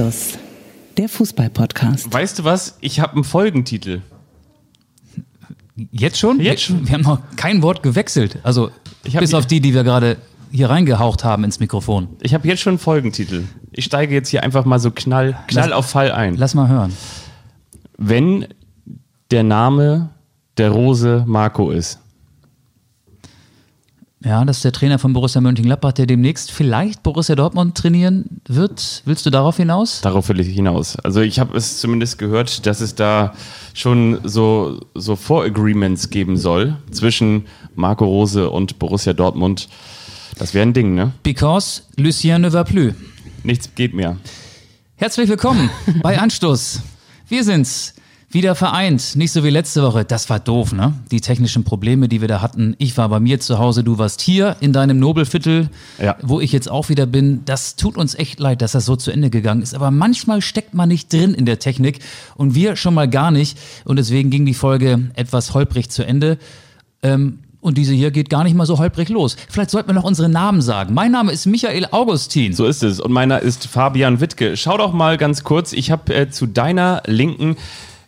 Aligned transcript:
Anstoß, 0.00 0.38
der 0.98 1.08
Fußball-Podcast. 1.08 2.12
Weißt 2.12 2.38
du 2.38 2.44
was? 2.44 2.76
Ich 2.82 3.00
habe 3.00 3.14
einen 3.14 3.24
Folgentitel. 3.24 4.02
Jetzt 5.90 6.18
schon? 6.18 6.38
Jetzt 6.38 6.64
schon. 6.64 6.86
Wir, 6.86 6.94
haben 6.94 7.00
noch 7.02 7.20
kein 7.36 7.62
Wort 7.62 7.82
gewechselt. 7.82 8.38
Also 8.42 8.70
Ich 9.04 9.16
bis 9.16 9.32
auf 9.32 9.46
die, 9.46 9.60
die 9.60 9.72
wir 9.72 9.84
gerade 9.84 10.18
hier 10.50 10.68
reingehaucht 10.68 11.24
haben 11.24 11.44
ins 11.44 11.60
Mikrofon. 11.60 12.08
Ich 12.20 12.34
habe 12.34 12.46
jetzt 12.46 12.60
schon 12.60 12.72
einen 12.72 12.78
Folgentitel. 12.78 13.44
Ich 13.72 13.86
steige 13.86 14.14
jetzt 14.14 14.28
hier 14.28 14.42
einfach 14.42 14.66
mal 14.66 14.78
so 14.78 14.90
knall, 14.90 15.34
knall 15.46 15.68
Lass- 15.70 15.72
auf 15.78 15.86
Fall 15.86 16.12
ein. 16.12 16.36
Lass 16.36 16.54
mal 16.54 16.68
hören. 16.68 16.92
Wenn 17.96 18.46
der 19.30 19.44
Name 19.44 20.10
der 20.58 20.70
Rose 20.72 21.24
Marco 21.26 21.70
ist. 21.70 22.00
Ja, 24.26 24.44
das 24.44 24.56
ist 24.56 24.64
der 24.64 24.72
Trainer 24.72 24.98
von 24.98 25.12
Borussia 25.12 25.40
Mönchengladbach, 25.40 25.92
der 25.92 26.06
demnächst 26.06 26.50
vielleicht 26.50 27.04
Borussia 27.04 27.36
Dortmund 27.36 27.76
trainieren 27.76 28.40
wird. 28.48 29.02
Willst 29.04 29.24
du 29.24 29.30
darauf 29.30 29.58
hinaus? 29.58 30.00
Darauf 30.00 30.28
will 30.28 30.40
ich 30.40 30.48
hinaus. 30.48 30.96
Also 30.96 31.20
ich 31.20 31.38
habe 31.38 31.56
es 31.56 31.78
zumindest 31.78 32.18
gehört, 32.18 32.66
dass 32.66 32.80
es 32.80 32.96
da 32.96 33.34
schon 33.72 34.18
so, 34.24 34.80
so 34.94 35.14
Voragreements 35.14 36.10
geben 36.10 36.36
soll 36.36 36.76
zwischen 36.90 37.46
Marco 37.76 38.04
Rose 38.04 38.50
und 38.50 38.80
Borussia 38.80 39.12
Dortmund. 39.12 39.68
Das 40.36 40.54
wäre 40.54 40.66
ein 40.66 40.72
Ding, 40.72 40.96
ne? 40.96 41.12
Because 41.22 41.82
Lucien 41.96 42.42
ne 42.42 42.52
va 42.52 42.64
plus. 42.64 42.94
Nichts 43.44 43.70
geht 43.76 43.94
mehr. 43.94 44.16
Herzlich 44.96 45.28
willkommen 45.28 45.70
bei 46.02 46.18
Anstoß. 46.18 46.80
Wir 47.28 47.44
sind's. 47.44 47.94
Wieder 48.36 48.54
vereint, 48.54 49.16
nicht 49.16 49.32
so 49.32 49.44
wie 49.44 49.48
letzte 49.48 49.82
Woche. 49.82 50.04
Das 50.04 50.28
war 50.28 50.38
doof, 50.38 50.74
ne? 50.74 50.92
Die 51.10 51.22
technischen 51.22 51.64
Probleme, 51.64 52.06
die 52.06 52.20
wir 52.20 52.28
da 52.28 52.42
hatten. 52.42 52.74
Ich 52.76 52.94
war 52.98 53.08
bei 53.08 53.18
mir 53.18 53.40
zu 53.40 53.56
Hause, 53.58 53.82
du 53.82 53.96
warst 53.96 54.20
hier 54.20 54.56
in 54.60 54.74
deinem 54.74 54.98
Nobelviertel, 54.98 55.70
Ja. 55.98 56.16
wo 56.20 56.38
ich 56.40 56.52
jetzt 56.52 56.70
auch 56.70 56.90
wieder 56.90 57.06
bin. 57.06 57.46
Das 57.46 57.76
tut 57.76 57.96
uns 57.96 58.14
echt 58.14 58.38
leid, 58.38 58.60
dass 58.60 58.72
das 58.72 58.84
so 58.84 58.94
zu 58.94 59.10
Ende 59.10 59.30
gegangen 59.30 59.62
ist. 59.62 59.74
Aber 59.74 59.90
manchmal 59.90 60.42
steckt 60.42 60.74
man 60.74 60.90
nicht 60.90 61.10
drin 61.10 61.32
in 61.32 61.46
der 61.46 61.58
Technik 61.60 62.00
und 62.34 62.54
wir 62.54 62.76
schon 62.76 62.92
mal 62.92 63.08
gar 63.08 63.30
nicht. 63.30 63.56
Und 63.86 63.96
deswegen 63.96 64.28
ging 64.28 64.44
die 64.44 64.52
Folge 64.52 65.10
etwas 65.14 65.54
holprig 65.54 65.88
zu 65.88 66.04
Ende. 66.06 66.36
Ähm, 67.02 67.38
und 67.62 67.78
diese 67.78 67.94
hier 67.94 68.10
geht 68.10 68.28
gar 68.28 68.44
nicht 68.44 68.54
mal 68.54 68.66
so 68.66 68.76
holprig 68.76 69.08
los. 69.08 69.38
Vielleicht 69.48 69.70
sollten 69.70 69.88
wir 69.88 69.94
noch 69.94 70.04
unsere 70.04 70.28
Namen 70.28 70.60
sagen. 70.60 70.92
Mein 70.92 71.10
Name 71.10 71.32
ist 71.32 71.46
Michael 71.46 71.86
Augustin. 71.90 72.52
So 72.52 72.66
ist 72.66 72.82
es. 72.82 73.00
Und 73.00 73.12
meiner 73.12 73.40
ist 73.40 73.66
Fabian 73.66 74.20
Wittke. 74.20 74.58
Schau 74.58 74.76
doch 74.76 74.92
mal 74.92 75.16
ganz 75.16 75.42
kurz. 75.42 75.72
Ich 75.72 75.90
habe 75.90 76.14
äh, 76.14 76.28
zu 76.28 76.44
deiner 76.44 77.02
Linken 77.06 77.56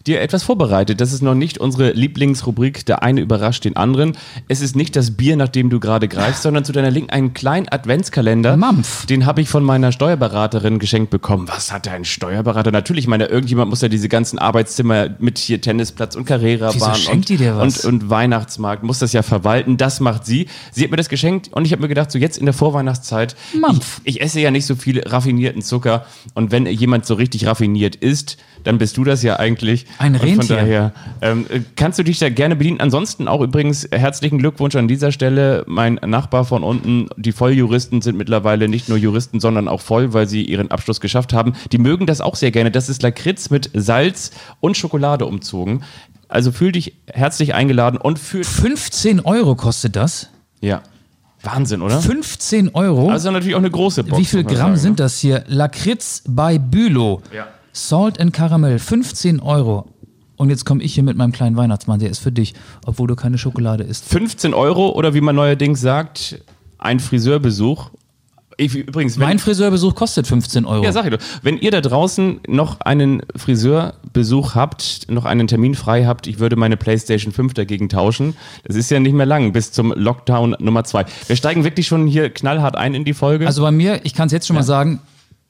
dir 0.08 0.20
etwas 0.20 0.42
vorbereitet. 0.42 1.00
Das 1.00 1.12
ist 1.12 1.22
noch 1.22 1.34
nicht 1.34 1.58
unsere 1.58 1.92
Lieblingsrubrik. 1.92 2.84
Der 2.86 3.02
eine 3.02 3.20
überrascht 3.20 3.64
den 3.64 3.76
anderen. 3.76 4.16
Es 4.48 4.60
ist 4.60 4.74
nicht 4.74 4.96
das 4.96 5.12
Bier, 5.12 5.36
nach 5.36 5.48
dem 5.48 5.70
du 5.70 5.78
gerade 5.78 6.08
greifst, 6.08 6.42
sondern 6.42 6.64
zu 6.64 6.72
deiner 6.72 6.90
Linken 6.90 7.10
einen 7.10 7.34
kleinen 7.34 7.68
Adventskalender. 7.68 8.56
Mampf. 8.56 9.06
Den 9.06 9.26
habe 9.26 9.40
ich 9.40 9.48
von 9.48 9.62
meiner 9.62 9.92
Steuerberaterin 9.92 10.78
geschenkt 10.78 11.10
bekommen. 11.10 11.46
Was 11.48 11.72
hat 11.72 11.86
ein 11.88 12.04
Steuerberater? 12.04 12.72
Natürlich, 12.72 13.04
ich 13.04 13.08
meine, 13.08 13.26
irgendjemand 13.26 13.70
muss 13.70 13.82
ja 13.82 13.88
diese 13.88 14.08
ganzen 14.08 14.38
Arbeitszimmer 14.38 15.10
mit 15.18 15.38
hier 15.38 15.60
Tennisplatz 15.60 16.16
und 16.16 16.24
Carrera-Bahn 16.24 17.00
und, 17.08 17.30
und, 17.60 17.84
und 17.84 18.10
Weihnachtsmarkt, 18.10 18.82
muss 18.82 18.98
das 18.98 19.12
ja 19.12 19.22
verwalten. 19.22 19.76
Das 19.76 20.00
macht 20.00 20.24
sie. 20.24 20.48
Sie 20.72 20.82
hat 20.82 20.90
mir 20.90 20.96
das 20.96 21.08
geschenkt 21.08 21.52
und 21.52 21.66
ich 21.66 21.72
habe 21.72 21.82
mir 21.82 21.88
gedacht, 21.88 22.10
so 22.10 22.18
jetzt 22.18 22.38
in 22.38 22.46
der 22.46 22.54
Vorweihnachtszeit, 22.54 23.36
Mampf. 23.60 24.00
ich, 24.04 24.16
ich 24.16 24.22
esse 24.22 24.40
ja 24.40 24.50
nicht 24.50 24.66
so 24.66 24.74
viel 24.74 25.00
raffinierten 25.00 25.62
Zucker 25.62 26.06
und 26.34 26.50
wenn 26.50 26.66
jemand 26.66 27.06
so 27.06 27.14
richtig 27.14 27.46
raffiniert 27.46 27.96
isst, 27.96 28.38
dann 28.64 28.78
bist 28.78 28.96
du 28.96 29.04
das 29.04 29.22
ja 29.22 29.38
eigentlich. 29.38 29.86
Ein 29.98 30.14
Und 30.14 30.20
von 30.20 30.28
Rentier. 30.28 30.56
daher 30.56 30.92
ähm, 31.20 31.46
äh, 31.48 31.60
kannst 31.76 31.98
du 31.98 32.02
dich 32.04 32.18
da 32.18 32.28
gerne 32.30 32.56
bedienen. 32.56 32.80
Ansonsten 32.80 33.26
auch 33.26 33.40
übrigens 33.40 33.88
herzlichen 33.90 34.38
Glückwunsch 34.38 34.76
an 34.76 34.88
dieser 34.88 35.12
Stelle. 35.12 35.64
Mein 35.66 35.94
Nachbar 35.94 36.44
von 36.44 36.62
unten, 36.62 37.08
die 37.16 37.32
Volljuristen 37.32 38.00
sind 38.00 38.16
mittlerweile 38.16 38.68
nicht 38.68 38.88
nur 38.88 38.98
Juristen, 38.98 39.40
sondern 39.40 39.66
auch 39.68 39.80
voll, 39.80 40.12
weil 40.12 40.28
sie 40.28 40.44
ihren 40.44 40.70
Abschluss 40.70 41.00
geschafft 41.00 41.32
haben. 41.32 41.54
Die 41.72 41.78
mögen 41.78 42.06
das 42.06 42.20
auch 42.20 42.36
sehr 42.36 42.50
gerne. 42.50 42.70
Das 42.70 42.88
ist 42.88 43.02
Lakritz 43.02 43.50
mit 43.50 43.70
Salz 43.74 44.30
und 44.60 44.76
Schokolade 44.76 45.26
umzogen. 45.26 45.82
Also 46.28 46.52
fühl 46.52 46.72
dich 46.72 46.94
herzlich 47.06 47.54
eingeladen 47.54 47.96
und 47.96 48.18
für 48.18 48.44
15 48.44 49.20
Euro 49.20 49.56
kostet 49.56 49.96
das. 49.96 50.28
ja 50.60 50.82
Wahnsinn, 51.42 51.82
oder? 51.82 52.00
15 52.00 52.70
Euro. 52.74 53.10
Also 53.10 53.30
natürlich 53.30 53.54
auch 53.54 53.60
eine 53.60 53.70
große 53.70 54.04
Box. 54.04 54.20
Wie 54.20 54.24
viel 54.24 54.44
Gramm 54.44 54.56
sagen, 54.56 54.76
sind 54.76 54.92
ne? 54.92 54.96
das 54.96 55.18
hier? 55.18 55.44
Lakritz 55.46 56.22
bei 56.26 56.58
Bülow. 56.58 57.22
Ja. 57.34 57.46
Salt 57.78 58.20
and 58.20 58.32
Caramel, 58.32 58.78
15 58.78 59.40
Euro. 59.40 59.86
Und 60.36 60.50
jetzt 60.50 60.64
komme 60.64 60.82
ich 60.82 60.94
hier 60.94 61.02
mit 61.02 61.16
meinem 61.16 61.32
kleinen 61.32 61.56
Weihnachtsmann, 61.56 62.00
der 62.00 62.10
ist 62.10 62.18
für 62.18 62.32
dich, 62.32 62.54
obwohl 62.84 63.06
du 63.06 63.16
keine 63.16 63.38
Schokolade 63.38 63.84
isst. 63.84 64.04
15 64.06 64.52
Euro 64.54 64.90
oder 64.90 65.14
wie 65.14 65.20
man 65.20 65.36
neuerdings 65.36 65.80
sagt, 65.80 66.42
ein 66.78 67.00
Friseurbesuch. 67.00 67.90
Ich, 68.56 68.74
übrigens, 68.74 69.18
wenn, 69.18 69.26
Mein 69.28 69.38
Friseurbesuch 69.38 69.94
kostet 69.94 70.26
15 70.26 70.64
Euro. 70.64 70.82
ja, 70.82 70.90
sag 70.90 71.04
ich 71.04 71.12
doch. 71.12 71.24
Wenn 71.42 71.58
ihr 71.58 71.70
da 71.70 71.80
draußen 71.80 72.40
noch 72.48 72.80
einen 72.80 73.22
Friseurbesuch 73.36 74.56
habt, 74.56 75.06
noch 75.08 75.24
einen 75.24 75.46
Termin 75.46 75.76
frei 75.76 76.04
habt, 76.06 76.26
ich 76.26 76.40
würde 76.40 76.56
meine 76.56 76.76
PlayStation 76.76 77.32
5 77.32 77.54
dagegen 77.54 77.88
tauschen. 77.88 78.36
Das 78.64 78.74
ist 78.74 78.90
ja 78.90 78.98
nicht 78.98 79.14
mehr 79.14 79.26
lang 79.26 79.52
bis 79.52 79.70
zum 79.70 79.92
Lockdown 79.92 80.56
Nummer 80.58 80.82
2. 80.82 81.04
Wir 81.28 81.36
steigen 81.36 81.62
wirklich 81.62 81.86
schon 81.86 82.08
hier 82.08 82.30
knallhart 82.30 82.76
ein 82.76 82.94
in 82.94 83.04
die 83.04 83.14
Folge. 83.14 83.46
Also 83.46 83.62
bei 83.62 83.70
mir, 83.70 84.00
ich 84.04 84.14
kann 84.14 84.26
es 84.26 84.32
jetzt 84.32 84.48
schon 84.48 84.56
mal 84.56 84.64
sagen, 84.64 85.00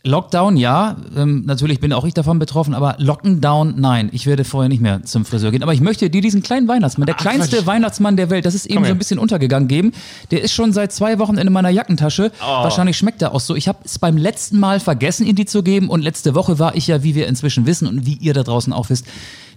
Lockdown, 0.04 0.56
ja, 0.56 0.96
ähm, 1.16 1.42
natürlich 1.44 1.80
bin 1.80 1.92
auch 1.92 2.04
ich 2.04 2.14
davon 2.14 2.38
betroffen, 2.38 2.72
aber 2.72 2.94
Lockdown, 2.98 3.74
nein. 3.78 4.10
Ich 4.12 4.26
werde 4.26 4.44
vorher 4.44 4.68
nicht 4.68 4.80
mehr 4.80 5.02
zum 5.02 5.24
Friseur 5.24 5.50
gehen. 5.50 5.64
Aber 5.64 5.74
ich 5.74 5.80
möchte 5.80 6.08
dir 6.08 6.20
diesen 6.20 6.40
kleinen 6.40 6.68
Weihnachtsmann, 6.68 7.06
der 7.06 7.16
Ach, 7.16 7.20
kleinste 7.20 7.56
Quatsch. 7.56 7.66
Weihnachtsmann 7.66 8.16
der 8.16 8.30
Welt, 8.30 8.46
das 8.46 8.54
ist 8.54 8.66
eben 8.66 8.76
Komm 8.76 8.84
so 8.84 8.86
her. 8.86 8.94
ein 8.94 8.98
bisschen 8.98 9.18
untergegangen 9.18 9.66
geben. 9.66 9.92
Der 10.30 10.40
ist 10.40 10.52
schon 10.52 10.72
seit 10.72 10.92
zwei 10.92 11.18
Wochen 11.18 11.36
in 11.36 11.52
meiner 11.52 11.70
Jackentasche. 11.70 12.30
Oh. 12.40 12.46
Wahrscheinlich 12.46 12.96
schmeckt 12.96 13.22
er 13.22 13.34
auch 13.34 13.40
so. 13.40 13.56
Ich 13.56 13.66
habe 13.66 13.78
es 13.84 13.98
beim 13.98 14.16
letzten 14.16 14.60
Mal 14.60 14.78
vergessen, 14.78 15.26
ihn 15.26 15.34
die 15.34 15.46
zu 15.46 15.64
geben. 15.64 15.88
Und 15.88 16.02
letzte 16.02 16.36
Woche 16.36 16.60
war 16.60 16.76
ich 16.76 16.86
ja, 16.86 17.02
wie 17.02 17.16
wir 17.16 17.26
inzwischen 17.26 17.66
wissen 17.66 17.88
und 17.88 18.06
wie 18.06 18.14
ihr 18.14 18.34
da 18.34 18.44
draußen 18.44 18.72
auch 18.72 18.90
wisst, 18.90 19.04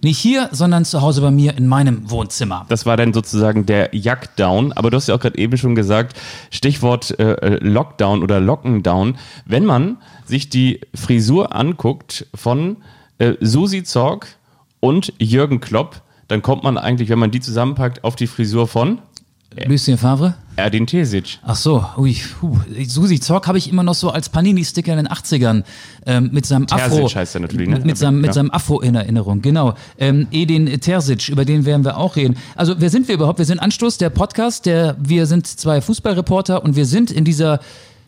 nicht 0.02 0.18
hier, 0.18 0.48
sondern 0.52 0.84
zu 0.84 1.00
Hause 1.00 1.20
bei 1.20 1.30
mir 1.30 1.56
in 1.56 1.68
meinem 1.68 2.10
Wohnzimmer. 2.10 2.66
Das 2.68 2.86
war 2.86 2.96
dann 2.96 3.12
sozusagen 3.12 3.66
der 3.66 3.94
Jackdown. 3.94 4.72
Aber 4.72 4.90
du 4.90 4.96
hast 4.96 5.08
ja 5.08 5.14
auch 5.14 5.20
gerade 5.20 5.38
eben 5.38 5.56
schon 5.56 5.74
gesagt, 5.74 6.18
Stichwort 6.50 7.18
äh, 7.18 7.58
Lockdown 7.62 8.22
oder 8.22 8.40
Lockendown. 8.40 9.16
Wenn 9.44 9.64
man 9.64 9.98
sich 10.24 10.48
die 10.48 10.80
Frisur 10.94 11.54
anguckt 11.54 12.26
von 12.34 12.78
äh, 13.18 13.34
Susi 13.40 13.84
Zorg 13.84 14.26
und 14.80 15.12
Jürgen 15.18 15.60
Klopp, 15.60 16.02
dann 16.28 16.42
kommt 16.42 16.64
man 16.64 16.78
eigentlich, 16.78 17.08
wenn 17.08 17.18
man 17.18 17.30
die 17.30 17.40
zusammenpackt, 17.40 18.04
auf 18.04 18.16
die 18.16 18.26
Frisur 18.26 18.66
von 18.66 18.98
Lucien 19.66 19.98
Favre? 19.98 20.34
Erdin 20.56 20.86
Tesic. 20.86 21.38
Ach 21.42 21.56
so, 21.56 21.84
ui, 21.96 22.14
puh. 22.40 22.58
Susi 22.86 23.18
Zorc 23.20 23.46
habe 23.48 23.56
ich 23.58 23.70
immer 23.70 23.82
noch 23.82 23.94
so 23.94 24.10
als 24.10 24.28
Panini-Sticker 24.28 24.92
in 24.92 24.98
den 24.98 25.08
80ern 25.08 25.64
ähm, 26.06 26.30
mit 26.32 26.44
seinem 26.46 26.66
Afro. 26.70 26.96
Terzic 26.98 27.16
heißt 27.16 27.34
er 27.36 27.40
natürlich, 27.40 27.68
ne? 27.68 27.80
Mit 27.82 27.96
seinem, 27.96 28.16
mit 28.20 28.26
Ja. 28.28 28.32
seinem 28.34 28.50
Afro 28.50 28.80
in 28.80 28.94
Erinnerung, 28.94 29.40
genau. 29.40 29.74
Ähm, 29.98 30.26
Edin 30.30 30.66
Terzic, 30.80 31.28
über 31.30 31.44
den 31.44 31.64
werden 31.64 31.84
wir 31.84 31.96
auch 31.96 32.16
reden. 32.16 32.36
Also, 32.54 32.74
wer 32.78 32.90
sind 32.90 33.08
wir 33.08 33.14
überhaupt? 33.14 33.38
Wir 33.38 33.46
sind 33.46 33.60
Anstoß, 33.60 33.98
der 33.98 34.10
Podcast, 34.10 34.66
der, 34.66 34.96
wir 35.00 35.26
sind 35.26 35.46
zwei 35.46 35.80
Fußballreporter 35.80 36.62
und 36.62 36.76
wir 36.76 36.84
sind 36.86 37.10
in 37.10 37.24
dieser 37.24 37.60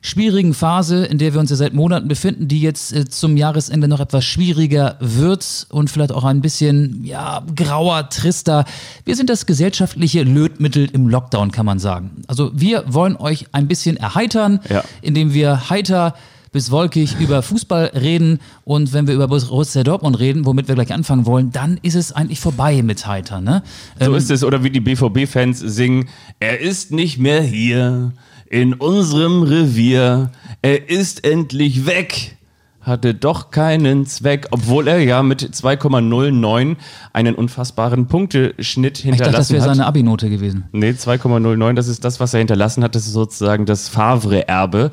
schwierigen 0.07 0.53
Phase, 0.53 1.07
in 1.07 1.17
der 1.17 1.33
wir 1.33 1.41
uns 1.41 1.49
ja 1.49 1.57
seit 1.57 1.73
Monaten 1.73 2.09
befinden, 2.09 2.47
die 2.47 2.61
jetzt 2.61 2.93
äh, 2.93 3.07
zum 3.09 3.39
Jahresende 3.39 3.89
noch 3.89 4.01
etwas 4.01 4.23
schwieriger 4.27 4.97
wird 5.01 5.67
und 5.71 5.89
vielleicht 5.91 6.13
auch 6.13 6.25
ein 6.25 6.43
bisschen 6.43 7.03
ja, 7.05 7.43
grauer, 7.57 8.11
trister. 8.11 8.67
Wir 9.07 9.17
sind 9.17 9.31
das 9.31 9.47
gesellschaftliche 9.47 10.23
Lötmittel 10.23 10.91
im 10.93 11.09
Lockdown, 11.09 11.53
kann 11.53 11.65
man 11.65 11.79
sagen. 11.79 12.11
Also 12.27 12.51
wir 12.55 12.85
wollen 12.87 13.17
euch 13.17 13.47
ein 13.53 13.67
bisschen 13.67 13.97
erheitern, 13.97 14.61
Ja. 14.69 14.85
indem 15.01 15.33
wir 15.33 15.71
heiter 15.71 16.15
bis 16.53 16.71
wolkig 16.71 17.17
über 17.19 17.43
Fußball 17.43 17.93
reden 17.95 18.41
und 18.65 18.93
wenn 18.93 19.07
wir 19.07 19.15
über 19.15 19.27
Borussia 19.27 19.83
Dortmund 19.85 20.19
reden, 20.21 20.45
womit 20.45 20.69
wir 20.69 20.75
gleich 20.75 20.93
anfangen 20.93 21.25
wollen, 21.25 21.51
dann 21.51 21.79
ist 21.83 21.95
es 21.97 22.13
eigentlich 22.13 22.41
vorbei 22.41 22.83
mit 22.83 23.07
heiter. 23.07 23.41
Ne? 23.41 23.63
So 23.99 24.11
Ähm, 24.11 24.15
ist 24.15 24.31
es. 24.31 24.45
Oder 24.45 24.63
wie 24.63 24.71
die 24.71 24.81
BVB-Fans 24.81 25.59
singen, 25.61 26.09
er 26.41 26.61
ist 26.61 26.93
nicht 26.93 27.19
mehr 27.19 27.41
hier 27.43 28.13
in 28.55 28.73
unserem 28.75 29.43
Revier. 29.43 30.31
Er 30.63 30.89
ist 30.89 31.25
endlich 31.25 31.87
weg. 31.87 32.37
Hatte 32.81 33.15
doch 33.15 33.51
keinen 33.51 34.07
Zweck, 34.07 34.47
obwohl 34.53 34.87
er 34.87 35.01
ja 35.01 35.25
mit 35.25 35.43
2,09 35.43 36.77
einen 37.13 37.35
unfassbaren 37.35 38.07
Punkteschnitt 38.07 38.99
ich 38.99 39.05
dachte, 39.07 39.19
das 39.33 39.49
hinterlassen 39.49 39.53
wäre 39.55 39.63
hat. 39.65 39.69
seine 39.77 39.87
Abi-Note 39.87 40.31
gewesen. 40.31 40.67
Nee, 40.71 40.91
2,09, 40.91 41.73
das 41.73 41.89
ist 41.89 42.05
das, 42.05 42.21
was 42.21 42.33
er 42.33 42.39
hinterlassen 42.39 42.85
hat. 42.85 42.95
Das 42.95 43.07
ist 43.07 43.15
sozusagen 43.15 43.67
das 43.67 43.89
Favre-Erbe. 43.89 44.93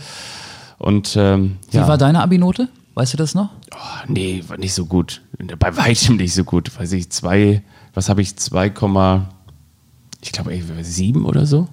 Und 0.80 1.16
ähm, 1.16 1.58
Wie 1.70 1.78
ja. 1.78 1.88
war 1.88 2.00
deine 2.00 2.24
Abi-Note? 2.24 2.68
Weißt 2.96 3.14
du 3.14 3.18
das 3.18 3.36
noch? 3.36 3.50
Oh, 3.76 3.78
nee, 4.08 4.44
war 4.48 4.58
nicht 4.58 4.74
so 4.74 4.86
gut. 4.88 5.22
Bei 5.60 5.78
weitem 5.78 6.16
nicht 6.16 6.34
so 6.34 6.44
gut. 6.44 6.72
Weiß 6.80 6.94
ich, 6.94 7.12
zwei, 7.12 7.62
was 7.94 8.10
habe 8.10 8.24
ich, 8.24 8.36
2, 8.38 8.72
ich 10.24 10.32
glaube, 10.32 10.60
sieben 10.82 11.26
oder 11.26 11.46
so? 11.46 11.68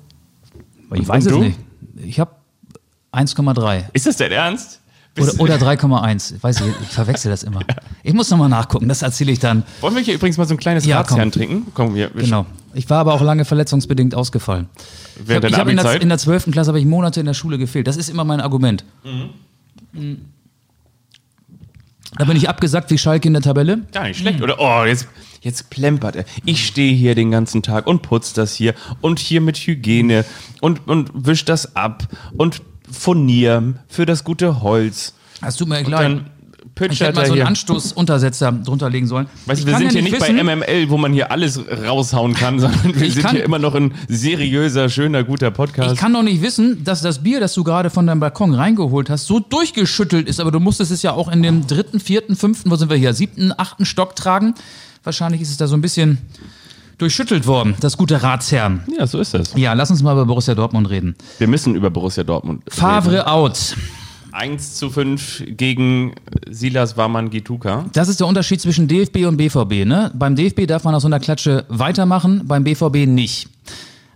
Ich 0.93 1.01
Und 1.01 1.09
weiß 1.09 1.25
es 1.25 1.33
du? 1.33 1.39
nicht. 1.39 1.59
Ich 2.05 2.21
habe 2.21 2.33
1,3 3.13 3.85
Ist 3.93 4.07
das 4.07 4.17
dein 4.17 4.33
Ernst? 4.33 4.81
Bist 5.15 5.41
oder, 5.41 5.57
oder 5.57 5.67
3,1. 5.67 6.37
Ich 6.37 6.43
weiß 6.43 6.61
nicht, 6.61 6.77
ich 6.83 6.89
verwechsel 6.89 7.31
das 7.31 7.43
immer. 7.43 7.61
Ich 8.03 8.15
muss 8.15 8.31
nochmal 8.31 8.49
nachgucken, 8.49 8.89
das 8.89 9.03
erzähle 9.03 9.33
ich 9.33 9.39
dann. 9.39 9.65
Wollen 9.81 9.97
wir 9.97 10.03
hier 10.03 10.15
übrigens 10.15 10.37
mal 10.37 10.47
so 10.47 10.55
ein 10.55 10.59
kleines 10.59 10.87
Ja, 10.87 10.99
Ratsherrn 10.99 11.33
trinken? 11.33 11.67
Komm, 11.75 11.95
wir, 11.95 12.15
wir 12.15 12.23
Genau. 12.23 12.47
Ich 12.75 12.89
war 12.91 13.01
aber 13.01 13.15
auch 13.15 13.23
lange 13.23 13.45
verletzungsbedingt 13.45 14.15
ausgefallen. 14.15 14.69
Ich 15.17 15.27
während 15.27 15.45
habe 15.45 15.53
deiner 15.53 15.59
hab 15.59 15.69
in, 15.69 15.77
der, 15.77 16.03
in 16.03 16.09
der 16.09 16.19
12. 16.19 16.53
Klasse 16.53 16.69
habe 16.69 16.79
ich 16.79 16.87
Monate 16.87 17.19
in 17.21 17.27
der 17.27 17.35
Schule 17.35 17.59
gefehlt. 17.59 17.87
Das 17.87 17.97
ist 17.97 18.09
immer 18.09 18.25
mein 18.25 18.41
Argument. 18.41 18.85
Da 22.17 22.25
bin 22.25 22.37
ich 22.37 22.49
abgesackt 22.49 22.91
wie 22.91 22.99
Schalke 22.99 23.27
in 23.27 23.35
der 23.35 23.43
Tabelle. 23.43 23.81
Gar 23.93 24.05
nicht 24.09 24.21
schlecht. 24.21 24.41
Oder, 24.41 24.61
oh, 24.61 24.85
jetzt, 24.85 25.09
jetzt 25.41 25.71
plempert 25.71 26.17
er. 26.17 26.25
Ich 26.45 26.67
stehe 26.67 26.95
hier 26.95 27.15
den 27.15 27.31
ganzen 27.31 27.63
Tag 27.63 27.87
und 27.87 28.03
putze 28.03 28.35
das 28.35 28.55
hier 28.55 28.75
und 29.01 29.19
hier 29.19 29.41
mit 29.41 29.57
Hygiene 29.57 30.25
und, 30.61 30.87
und 30.89 31.11
wisch 31.15 31.45
das 31.45 31.77
ab 31.77 32.05
und 32.37 32.63
furnier 32.91 33.75
für 33.89 34.07
das 34.07 34.25
gute 34.25 34.63
Holz. 34.63 35.15
Es 35.47 35.57
tut 35.57 35.69
mir 35.69 35.83
dann 35.85 36.31
Ich 36.91 37.01
hätte 37.01 37.15
mal 37.15 37.27
so 37.27 37.33
einen. 37.35 37.43
Anstoßuntersetzer 37.43 38.53
drunter 38.53 38.89
legen 38.91 39.07
sollen. 39.07 39.27
Weißt 39.47 39.63
du, 39.63 39.67
wir 39.67 39.77
sind 39.77 39.87
ja 39.87 40.01
hier 40.01 40.03
nicht 40.03 40.19
bei 40.19 40.29
wissen- 40.29 40.45
MML, 40.45 40.91
wo 40.91 40.97
man 40.97 41.13
hier 41.13 41.31
alles 41.31 41.61
raushauen 41.87 42.35
kann, 42.35 42.59
sondern 42.61 42.95
wir 42.95 43.07
Ich 43.07 43.15
sind 43.15 43.31
hier 43.31 43.45
immer 43.45 43.59
noch 43.59 43.75
ein 43.75 43.95
seriöser, 44.09 44.89
schöner, 44.89 45.25
guter 45.25 45.51
Podcast. 45.51 45.93
Ich 45.93 45.99
kann 45.99 46.13
doch 46.13 46.23
nicht 46.23 46.43
wissen, 46.43 46.85
dass 46.85 47.01
das 47.03 47.23
Bier, 47.23 47.41
das 47.41 47.55
du 47.55 47.65
gerade 47.65 47.91
von 47.91 48.07
deinem 48.07 48.21
Balkon 48.21 48.55
reingeholt 48.55 49.11
hast, 49.11 49.27
so 49.27 49.41
durchgeschüttelt 49.41 50.29
ist. 50.29 50.41
Aber 50.41 50.51
du 50.51 50.61
musstest 50.61 50.91
es 50.91 51.03
ja 51.03 51.13
auch 51.13 51.31
in 51.31 51.43
dem 51.43 51.67
dritten, 51.67 52.01
vierten, 52.01 52.37
fünften, 52.37 52.71
wo 52.71 52.77
sind 52.77 52.91
wir 52.91 52.97
hier, 52.97 53.13
siebten, 53.13 53.53
achten 53.57 53.85
Stock 53.85 54.17
tragen. 54.17 54.55
Wahrscheinlich 55.09 55.41
ist 55.41 55.49
es 55.49 55.57
da 55.57 55.67
so 55.67 55.75
ein 55.75 55.81
bisschen 55.81 56.19
durchschüttelt 56.99 57.47
worden, 57.47 57.75
das 57.81 57.97
gute 57.97 58.23
Ratsherrn. 58.23 58.83
ja, 58.99 59.07
so 59.07 59.19
ist 59.19 59.33
das. 59.33 59.55
Ja, 59.57 59.73
lass 59.73 59.91
uns 59.91 60.03
mal 60.03 60.13
über 60.13 60.27
Borussia 60.27 60.55
Dortmund 60.55 60.91
reden. 60.91 61.17
Wir 61.39 61.49
müssen 61.49 61.75
über 61.75 61.89
Borussia 61.89 62.25
Dortmund 62.25 62.61
reden. 62.67 62.77
Favre 62.77 63.27
out. 63.27 63.75
1 64.33 64.75
zu 64.75 64.91
5 64.91 65.45
gegen 65.57 66.13
Silas 66.51 66.99
Warman 66.99 67.31
Gituka. 67.31 67.87
Das 67.95 68.11
ist 68.11 68.21
der 68.21 68.27
Unterschied 68.27 68.61
zwischen 68.61 68.87
DFB 68.87 69.25
und 69.25 69.39
BVB. 69.39 69.87
Ne? 69.87 70.13
Beim 70.15 70.37
DFB 70.37 70.67
darf 70.67 70.85
man 70.85 70.95
aus 70.95 71.01
so 71.01 71.09
einer 71.09 71.21
Klatsche 71.21 71.65
weitermachen, 71.71 72.43
beim 72.45 72.65
BVB 72.65 73.07
nicht. 73.07 73.49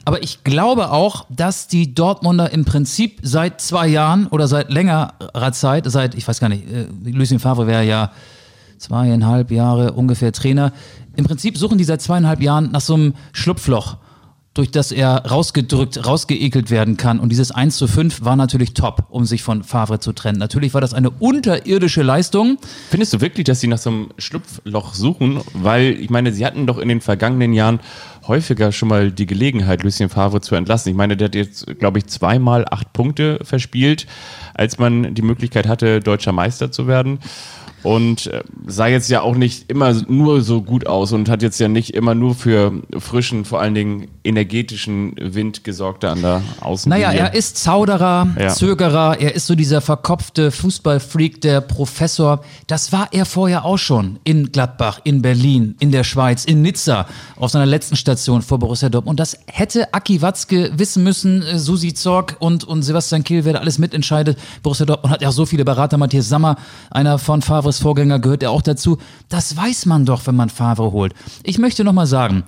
Aber 0.05 0.23
ich 0.23 0.45
glaube 0.45 0.91
auch, 0.91 1.25
dass 1.31 1.69
die 1.69 1.95
Dortmunder 1.95 2.51
im 2.51 2.67
Prinzip 2.67 3.19
seit 3.23 3.63
zwei 3.63 3.89
Jahren 3.89 4.27
oder 4.27 4.47
seit 4.47 4.71
längerer 4.71 5.53
Zeit, 5.53 5.91
seit, 5.91 6.15
ich 6.17 6.29
weiß 6.29 6.39
gar 6.39 6.51
nicht, 6.51 6.71
äh, 6.71 6.85
Lucien 7.05 7.39
Favre 7.39 7.67
wäre 7.67 7.83
ja 7.87 8.13
zweieinhalb 8.83 9.51
Jahre 9.51 9.93
ungefähr 9.93 10.33
Trainer, 10.33 10.73
im 11.17 11.25
Prinzip 11.25 11.57
suchen 11.59 11.79
die 11.79 11.85
seit 11.85 12.03
zweieinhalb 12.03 12.43
Jahren 12.43 12.71
nach 12.73 12.81
so 12.81 12.95
einem 12.95 13.15
Schlupfloch, 13.33 13.97
durch 14.55 14.71
das 14.71 14.93
er 14.93 15.25
rausgedrückt, 15.27 16.07
rausgeekelt 16.07 16.71
werden 16.71 16.99
kann. 16.99 17.21
Und 17.21 17.31
dieses 17.31 17.53
1 17.53 17.77
zu 17.77 17.87
5 17.87 18.25
war 18.25 18.37
natürlich 18.37 18.75
top, 18.75 19.07
um 19.09 19.25
sich 19.25 19.43
von 19.43 19.63
Favre 19.63 19.99
zu 19.99 20.13
trennen. 20.13 20.39
Natürlich 20.39 20.75
war 20.75 20.81
das 20.81 20.93
eine 20.93 21.11
unterirdische 21.11 22.03
Leistung. 22.03 22.59
Findest 22.91 23.15
du 23.15 23.21
wirklich, 23.21 23.45
dass 23.45 23.61
sie 23.61 23.67
nach 23.67 23.79
so 23.79 23.91
einem 23.91 24.09
Schlupfloch 24.19 24.95
suchen? 24.95 25.41
Weil, 25.55 25.93
ich 25.93 26.11
meine, 26.11 26.33
sie 26.33 26.45
hatten 26.45 26.67
doch 26.67 26.79
in 26.79 26.89
den 26.89 27.01
vergangenen 27.01 27.55
Jahren 27.55 27.81
häufiger 28.27 28.73
schon 28.73 28.89
mal 28.89 29.11
die 29.11 29.27
Gelegenheit, 29.27 29.83
Lucien 29.83 30.09
Favre 30.09 30.41
zu 30.41 30.55
entlassen. 30.55 30.91
Ich 30.91 30.97
meine, 30.97 31.17
der 31.17 31.27
hat 31.27 31.35
jetzt, 31.35 31.67
glaube 31.79 31.99
ich, 31.99 32.07
zweimal 32.07 32.67
acht 32.71 32.93
Punkte 32.93 33.39
verspielt, 33.43 34.07
als 34.55 34.79
man 34.79 35.15
die 35.15 35.23
Möglichkeit 35.23 35.67
hatte, 35.67 36.01
deutscher 36.01 36.33
Meister 36.33 36.71
zu 36.71 36.87
werden. 36.87 37.19
Und 37.83 38.27
äh, 38.29 38.43
sah 38.67 38.87
jetzt 38.87 39.11
ja 39.11 39.23
auch 39.23 39.35
nicht 39.35 39.69
immer 39.71 39.93
nur 40.09 40.43
so 40.43 40.63
gut 40.63 40.87
aus 40.87 41.13
und 41.13 41.29
hat 41.29 41.43
jetzt 41.43 41.59
ja 41.59 41.69
nicht 41.69 41.95
immer 41.95 42.15
nur 42.15 42.35
für 42.35 42.73
frischen, 42.99 43.45
vor 43.45 43.61
allen 43.61 43.75
Dingen 43.75 44.09
energetischen 44.25 45.15
Wind 45.19 45.65
gesorgt 45.65 46.05
da 46.05 46.13
an 46.13 46.23
der 46.23 46.43
Außenlinie. 46.61 47.07
Naja, 47.09 47.19
er 47.27 47.35
ist 47.35 47.57
Zauderer, 47.59 48.29
Ja. 48.39 48.49
Zögerer, 48.51 49.19
er 49.21 49.35
ist 49.35 49.47
so 49.47 49.55
dieser 49.55 49.81
verkopfte 49.81 50.51
Fußballfreak, 50.51 51.41
der 51.41 51.61
Professor. 51.61 52.43
Das 52.67 52.93
war 52.93 53.09
er 53.13 53.27
vorher 53.27 53.65
auch 53.65 53.79
schon 53.79 54.19
in 54.25 54.53
Gladbach, 54.53 55.01
in 55.05 55.23
Berlin, 55.23 55.75
in 55.81 55.91
der 55.91 56.05
Schweiz, 56.05 56.45
in 56.45 56.63
Nizza, 56.63 57.07
auf 57.37 57.51
seiner 57.51 57.67
letzten 57.67 57.97
Station 57.97 58.43
vor 58.43 58.59
Borussia 58.59 58.89
Dortmund. 58.89 59.13
Und 59.13 59.21
das 59.21 59.37
hätte 59.47 59.93
Aki 59.93 60.23
Watzke 60.23 60.73
wissen 60.77 61.03
müssen, 61.03 61.43
äh, 61.43 61.59
Susi 61.59 61.95
Zorg 61.95 62.37
und, 62.39 62.65
und 62.65 62.83
Sebastian 62.83 63.25
Kehl, 63.25 63.45
wer 63.45 63.55
da 63.55 63.59
alles 63.59 63.79
mitentscheidet. 63.79 64.39
Borussia 64.63 64.87
Dortmund 64.87 65.13
hat 65.13 65.23
ja 65.23 65.29
auch 65.29 65.33
so 65.33 65.47
viele 65.47 65.65
Berater, 65.65 65.99
Matthias 65.99 66.29
Sammer, 66.29 66.57
einer 66.91 67.19
von 67.19 67.43
Favres 67.73 67.79
Vorgänger, 67.81 68.19
gehört 68.19 68.43
ja 68.43 68.51
auch 68.51 68.63
dazu. 68.63 68.99
Das 69.29 69.57
weiß 69.57 69.87
man 69.87 70.05
doch, 70.05 70.27
wenn 70.27 70.37
man 70.37 70.51
Favre 70.51 70.93
holt. 70.93 71.15
Ich 71.43 71.59
möchte 71.59 71.85
noch 71.85 71.93
mal 71.93 72.07
sagen, 72.07 72.45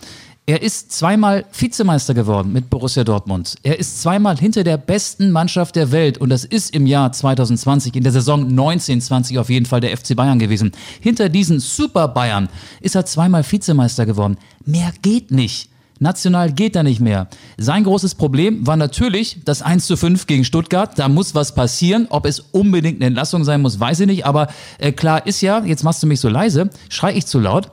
er 0.47 0.61
ist 0.61 0.93
zweimal 0.93 1.47
Vizemeister 1.59 2.13
geworden 2.13 2.53
mit 2.53 2.69
Borussia 2.69 3.05
Dortmund. 3.05 3.55
Er 3.63 3.79
ist 3.79 4.03
zweimal 4.03 4.37
hinter 4.37 4.65
der 4.65 4.77
besten 4.77 5.31
Mannschaft 5.31 5.77
der 5.77 5.91
Welt 5.91 6.19
und 6.19 6.29
das 6.29 6.45
ist 6.45 6.75
im 6.75 6.87
Jahr 6.87 7.13
2020, 7.13 7.97
in 7.97 8.03
der 8.03 8.13
Saison 8.13 8.43
1920 8.43 9.39
auf 9.39 9.49
jeden 9.49 9.65
Fall 9.65 9.81
der 9.81 9.97
FC 9.97 10.15
Bayern 10.15 10.39
gewesen. 10.39 10.73
Hinter 11.01 11.31
diesen 11.31 11.61
Super 11.61 12.09
Bayern 12.09 12.51
ist 12.83 12.95
er 12.95 13.07
zweimal 13.07 13.51
Vizemeister 13.51 14.05
geworden. 14.05 14.37
Mehr 14.67 14.93
geht 15.01 15.31
nicht. 15.31 15.71
National 16.01 16.53
geht 16.53 16.77
da 16.77 16.83
nicht 16.83 17.01
mehr. 17.01 17.29
Sein 17.57 17.85
großes 17.85 18.17
Problem 18.17 18.67
war 18.67 18.77
natürlich 18.77 19.39
das 19.45 19.63
1 19.63 19.87
zu 19.87 19.97
5 19.97 20.27
gegen 20.27 20.45
Stuttgart. 20.45 20.99
Da 20.99 21.09
muss 21.09 21.35
was 21.35 21.55
passieren. 21.55 22.07
Ob 22.11 22.27
es 22.27 22.41
unbedingt 22.41 22.99
eine 22.99 23.07
Entlassung 23.07 23.45
sein 23.45 23.63
muss, 23.63 23.79
weiß 23.79 24.01
ich 24.01 24.07
nicht. 24.07 24.27
Aber 24.27 24.49
äh, 24.79 24.93
klar 24.93 25.27
ist 25.27 25.41
ja, 25.41 25.65
jetzt 25.65 25.85
machst 25.85 26.03
du 26.03 26.07
mich 26.07 26.21
so 26.21 26.29
leise, 26.29 26.71
schrei 26.89 27.15
ich 27.15 27.27
zu 27.27 27.39
laut. 27.39 27.71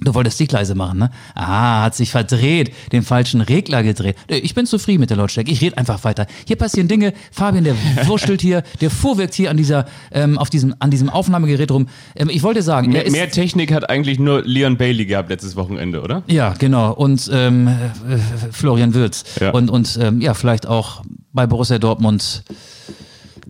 Du 0.00 0.14
wolltest 0.14 0.38
dich 0.38 0.52
leise 0.52 0.76
machen, 0.76 0.98
ne? 1.00 1.10
Ah, 1.34 1.82
hat 1.82 1.96
sich 1.96 2.12
verdreht, 2.12 2.72
den 2.92 3.02
falschen 3.02 3.40
Regler 3.40 3.82
gedreht. 3.82 4.14
Äh, 4.28 4.36
Ich 4.38 4.54
bin 4.54 4.64
zufrieden 4.64 5.00
mit 5.00 5.10
der 5.10 5.16
Lautstärke. 5.16 5.50
Ich 5.50 5.60
rede 5.60 5.76
einfach 5.76 6.04
weiter. 6.04 6.26
Hier 6.46 6.54
passieren 6.54 6.86
Dinge. 6.86 7.12
Fabian, 7.32 7.64
der 7.64 7.74
wurschtelt 8.06 8.40
hier, 8.40 8.62
der 8.80 8.90
fuhrwirkt 8.90 9.34
hier 9.34 9.50
an 9.50 9.56
dieser, 9.56 9.86
ähm, 10.12 10.38
auf 10.38 10.50
diesem, 10.50 10.72
an 10.78 10.92
diesem 10.92 11.10
Aufnahmegerät 11.10 11.72
rum. 11.72 11.88
Ähm, 12.14 12.28
ich 12.30 12.44
wollte 12.44 12.62
sagen, 12.62 12.92
Mehr, 12.92 13.10
mehr 13.10 13.28
Technik 13.28 13.72
hat 13.72 13.90
eigentlich 13.90 14.20
nur 14.20 14.42
Leon 14.42 14.76
Bailey 14.76 15.04
gehabt 15.04 15.30
letztes 15.30 15.56
Wochenende, 15.56 16.00
oder? 16.00 16.22
ja, 16.28 16.54
genau. 16.56 16.92
Und 16.92 17.28
ähm, 17.32 17.66
äh, 17.66 18.18
Florian 18.52 18.94
Wirtz. 18.94 19.24
Ja. 19.40 19.50
Und, 19.50 19.68
und 19.68 19.98
ähm, 20.00 20.20
ja, 20.20 20.34
vielleicht 20.34 20.68
auch 20.68 21.02
bei 21.32 21.46
Borussia 21.48 21.78
Dortmund 21.80 22.44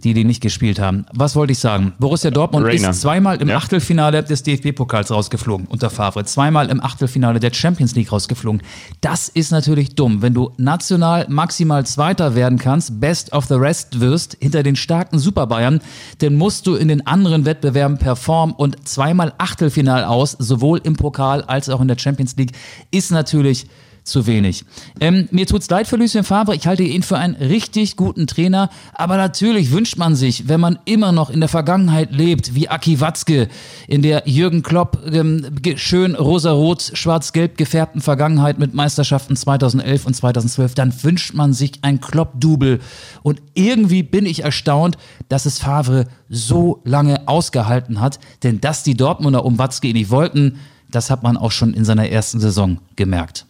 die, 0.05 0.15
die 0.15 0.25
nicht 0.25 0.41
gespielt 0.41 0.79
haben. 0.79 1.07
Was 1.13 1.37
wollte 1.37 1.53
ich 1.53 1.59
sagen? 1.59 1.93
Borussia 1.99 2.31
Dortmund 2.31 2.67
Rainer. 2.67 2.91
ist 2.91 3.01
zweimal 3.01 3.41
im 3.41 3.49
Ja. 3.49 3.57
Achtelfinale 3.57 4.23
des 4.23 4.43
DFB-Pokals 4.43 5.11
rausgeflogen 5.11 5.67
unter 5.67 5.91
Favre, 5.91 6.25
zweimal 6.25 6.69
im 6.71 6.81
Achtelfinale 6.83 7.41
der 7.41 7.53
Champions 7.53 7.95
League 7.95 8.13
rausgeflogen. 8.13 8.63
Das 9.01 9.29
ist 9.29 9.51
natürlich 9.51 9.95
dumm, 9.95 10.23
wenn 10.23 10.35
du 10.35 10.53
national 10.57 11.27
maximal 11.29 11.85
Zweiter 11.87 12.35
werden 12.35 12.59
kannst, 12.59 13.01
Best 13.01 13.33
of 13.33 13.47
the 13.47 13.55
Rest 13.55 14.01
wirst, 14.01 14.37
hinter 14.41 14.63
den 14.63 14.77
starken 14.77 15.19
Super 15.19 15.47
Bayern, 15.47 15.81
dann 16.19 16.35
musst 16.37 16.67
du 16.67 16.75
in 16.75 16.89
den 16.89 17.07
anderen 17.07 17.45
Wettbewerben 17.45 17.99
performen 17.99 18.55
und 18.55 18.89
zweimal 18.89 19.33
Achtelfinal 19.39 20.05
aus, 20.05 20.33
sowohl 20.39 20.81
im 20.85 20.97
Pokal 20.97 21.43
als 21.43 21.69
auch 21.69 21.81
in 21.81 21.89
der 21.89 21.99
Champions 21.99 22.37
League, 22.37 22.53
ist 22.91 23.11
natürlich 23.11 23.67
zu 24.09 24.27
wenig. 24.27 24.65
Ähm, 25.01 25.29
mir 25.31 25.47
tut's 25.47 25.69
leid 25.71 25.87
für 25.87 25.97
Lucien 25.97 26.25
Favre. 26.25 26.55
Ich 26.55 26.67
halte 26.67 26.83
ihn 26.83 27.03
für 27.03 27.19
einen 27.19 27.35
richtig 27.37 27.97
guten 27.97 28.27
Trainer. 28.27 28.71
Aber 28.93 29.17
natürlich 29.17 29.71
wünscht 29.71 29.97
man 29.97 30.17
sich, 30.17 30.49
wenn 30.49 30.61
man 30.61 30.79
immer 30.85 31.13
noch 31.13 31.31
in 31.31 31.41
der 31.41 31.49
Vergangenheit 31.49 32.13
lebt, 32.13 32.55
wie 32.55 32.69
Aki 32.69 33.01
Watzke, 33.01 33.49
in 33.87 34.03
der 34.03 34.23
Jürgen 34.27 34.63
Klopp 34.63 34.99
ähm, 35.11 35.47
schön 35.77 36.15
rosarot, 36.15 36.93
schwarz-gelb 36.95 37.57
gefärbten 37.57 38.01
Vergangenheit 38.01 38.59
mit 38.59 38.75
Meisterschaften 38.75 39.37
2011 39.37 40.07
und 40.07 40.15
2012, 40.15 40.75
dann 40.75 40.93
wünscht 41.03 41.35
man 41.35 41.53
sich 41.53 41.73
ein 41.83 42.01
Klopp-Double. 42.01 42.81
Und 43.23 43.43
irgendwie 43.55 44.03
bin 44.03 44.27
ich 44.27 44.45
erstaunt, 44.45 44.99
dass 45.29 45.47
es 45.47 45.59
Favre 45.59 46.07
so 46.29 46.81
lange 46.85 47.29
ausgehalten 47.29 48.01
hat. 48.01 48.19
Denn 48.43 48.61
dass 48.61 48.83
die 48.83 48.97
Dortmunder 48.97 49.45
um 49.45 49.59
Watzke 49.59 49.89
ihn 49.89 49.95
nicht 49.95 50.11
wollten, 50.11 50.59
das 50.91 51.11
hat 51.11 51.23
man 51.23 51.37
auch 51.37 51.53
schon 51.53 51.75
in 51.75 51.85
seiner 51.85 52.09
ersten 52.09 52.41
Saison 52.41 52.79
gemerkt. 52.97 53.47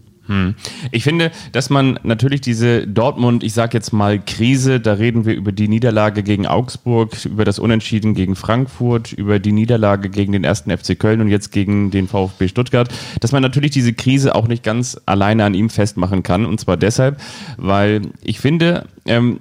Ich 0.91 1.05
finde, 1.05 1.31
dass 1.53 1.71
man 1.71 1.99
natürlich 2.03 2.43
diese 2.43 2.87
Dortmund, 2.87 3.43
ich 3.43 3.55
sag 3.55 3.73
jetzt 3.73 3.93
mal 3.93 4.19
Krise, 4.19 4.79
da 4.79 4.95
reden 4.95 5.25
wir 5.25 5.35
über 5.35 5.53
die 5.53 5.69
Niederlage 5.69 6.23
gegen 6.23 6.47
Augsburg, 6.47 7.25
über 7.25 7.47
das 7.47 7.59
Unentschieden 7.59 8.15
gegen 8.15 8.37
Frankfurt, 8.37 9.13
über 9.13 9.39
die 9.39 9.53
Niederlage 9.53 10.11
gegen 10.11 10.33
den 10.33 10.45
ersten 10.45 10.77
FC 10.77 10.99
Köln 10.99 11.23
und 11.23 11.29
jetzt 11.29 11.51
gegen 11.51 11.91
den 11.91 12.09
VfB 12.09 12.49
Stuttgart, 12.49 12.91
dass 13.21 13.33
man 13.33 13.43
natürlich 13.43 13.71
diese 13.71 13.95
Krise 13.95 14.35
auch 14.35 14.49
nicht 14.49 14.63
ganz 14.63 15.01
alleine 15.07 15.45
an 15.45 15.55
ihm 15.55 15.71
festmachen 15.71 16.23
kann. 16.23 16.45
Und 16.45 16.61
zwar 16.61 16.77
deshalb, 16.77 17.19
weil 17.57 18.03
ich 18.23 18.39
finde, 18.39 18.87
ähm, 19.07 19.41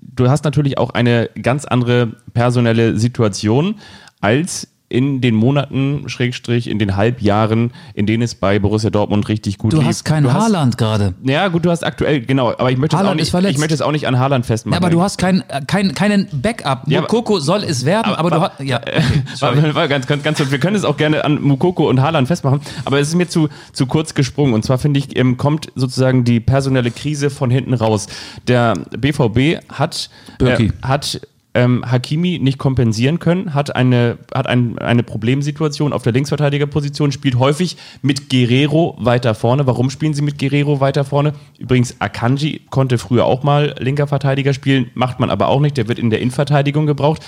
du 0.00 0.28
hast 0.28 0.44
natürlich 0.44 0.76
auch 0.76 0.90
eine 0.90 1.30
ganz 1.40 1.64
andere 1.64 2.12
personelle 2.34 2.98
Situation 2.98 3.76
als 4.20 4.68
in 4.88 5.20
den 5.20 5.34
Monaten, 5.34 6.08
Schrägstrich, 6.08 6.68
in 6.70 6.78
den 6.78 6.94
Halbjahren, 6.96 7.72
in 7.94 8.06
denen 8.06 8.22
es 8.22 8.36
bei 8.36 8.58
Borussia 8.60 8.90
Dortmund 8.90 9.28
richtig 9.28 9.58
gut 9.58 9.72
Du 9.72 9.78
lief. 9.78 9.86
hast 9.86 10.04
keinen 10.04 10.24
Du 10.24 10.32
hast- 10.32 10.44
Haaland 10.44 10.78
gerade. 10.78 11.14
ja, 11.24 11.48
gut, 11.48 11.64
du 11.64 11.70
hast 11.70 11.82
aktuell, 11.84 12.20
genau, 12.20 12.50
aber 12.50 12.70
ich 12.70 12.78
möchte, 12.78 12.94
es 12.96 13.02
auch, 13.02 13.14
nicht, 13.14 13.34
ich 13.50 13.58
möchte 13.58 13.74
es 13.74 13.82
auch 13.82 13.90
nicht 13.90 14.06
an 14.06 14.18
Haaland 14.18 14.46
festmachen. 14.46 14.74
Ja, 14.74 14.78
aber 14.86 14.90
du 14.90 15.02
hast 15.02 15.18
kein, 15.18 15.42
äh, 15.48 15.60
kein, 15.66 15.92
keinen 15.94 16.28
Backup. 16.32 16.82
Ja, 16.86 16.98
aber- 17.00 17.08
Mukoko 17.08 17.40
soll 17.40 17.64
es 17.64 17.84
werden, 17.84 18.14
aber, 18.14 18.30
du 18.30 18.40
hast. 18.40 18.60
Ja, 18.60 18.80
okay. 19.40 19.74
War, 19.74 19.88
ganz, 19.88 20.06
ganz, 20.06 20.22
ganz, 20.22 20.50
wir 20.50 20.58
können 20.58 20.76
es 20.76 20.84
auch 20.84 20.96
gerne 20.96 21.24
an 21.24 21.42
Mukoko 21.42 21.88
und 21.88 22.00
Haaland 22.00 22.28
festmachen, 22.28 22.60
aber 22.84 23.00
es 23.00 23.08
ist 23.08 23.16
mir 23.16 23.26
zu, 23.28 23.48
zu 23.72 23.86
kurz 23.86 24.14
gesprungen. 24.14 24.54
Und 24.54 24.64
zwar 24.64 24.78
finde 24.78 24.98
ich, 25.00 25.16
ähm, 25.18 25.36
kommt 25.36 25.66
sozusagen 25.74 26.22
die 26.24 26.38
personelle 26.38 26.92
Krise 26.92 27.30
von 27.30 27.50
hinten 27.50 27.74
raus. 27.74 28.06
Der 28.46 28.74
BVB 28.96 29.58
hat, 29.72 30.10
äh, 30.40 30.68
hat 30.82 31.20
ähm, 31.56 31.90
Hakimi 31.90 32.38
nicht 32.38 32.58
kompensieren 32.58 33.18
können, 33.18 33.54
hat 33.54 33.74
eine, 33.74 34.18
hat 34.34 34.46
ein, 34.46 34.78
eine 34.78 35.02
Problemsituation 35.02 35.94
auf 35.94 36.02
der 36.02 36.12
Linksverteidigerposition, 36.12 37.12
spielt 37.12 37.38
häufig 37.38 37.78
mit 38.02 38.28
Guerrero 38.28 38.94
weiter 38.98 39.34
vorne. 39.34 39.66
Warum 39.66 39.88
spielen 39.88 40.12
sie 40.12 40.20
mit 40.20 40.38
Guerrero 40.38 40.80
weiter 40.80 41.04
vorne? 41.04 41.32
Übrigens, 41.58 41.96
Akanji 41.98 42.60
konnte 42.68 42.98
früher 42.98 43.24
auch 43.24 43.42
mal 43.42 43.74
linker 43.78 44.06
Verteidiger 44.06 44.52
spielen, 44.52 44.90
macht 44.94 45.18
man 45.18 45.30
aber 45.30 45.48
auch 45.48 45.60
nicht, 45.60 45.78
der 45.78 45.88
wird 45.88 45.98
in 45.98 46.10
der 46.10 46.20
Innenverteidigung 46.20 46.84
gebraucht. 46.84 47.24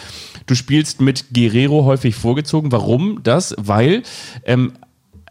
Du 0.46 0.54
spielst 0.54 1.00
mit 1.00 1.32
Guerrero 1.32 1.86
häufig 1.86 2.14
vorgezogen. 2.14 2.70
Warum 2.70 3.22
das? 3.22 3.54
Weil 3.58 4.02
ähm, 4.44 4.72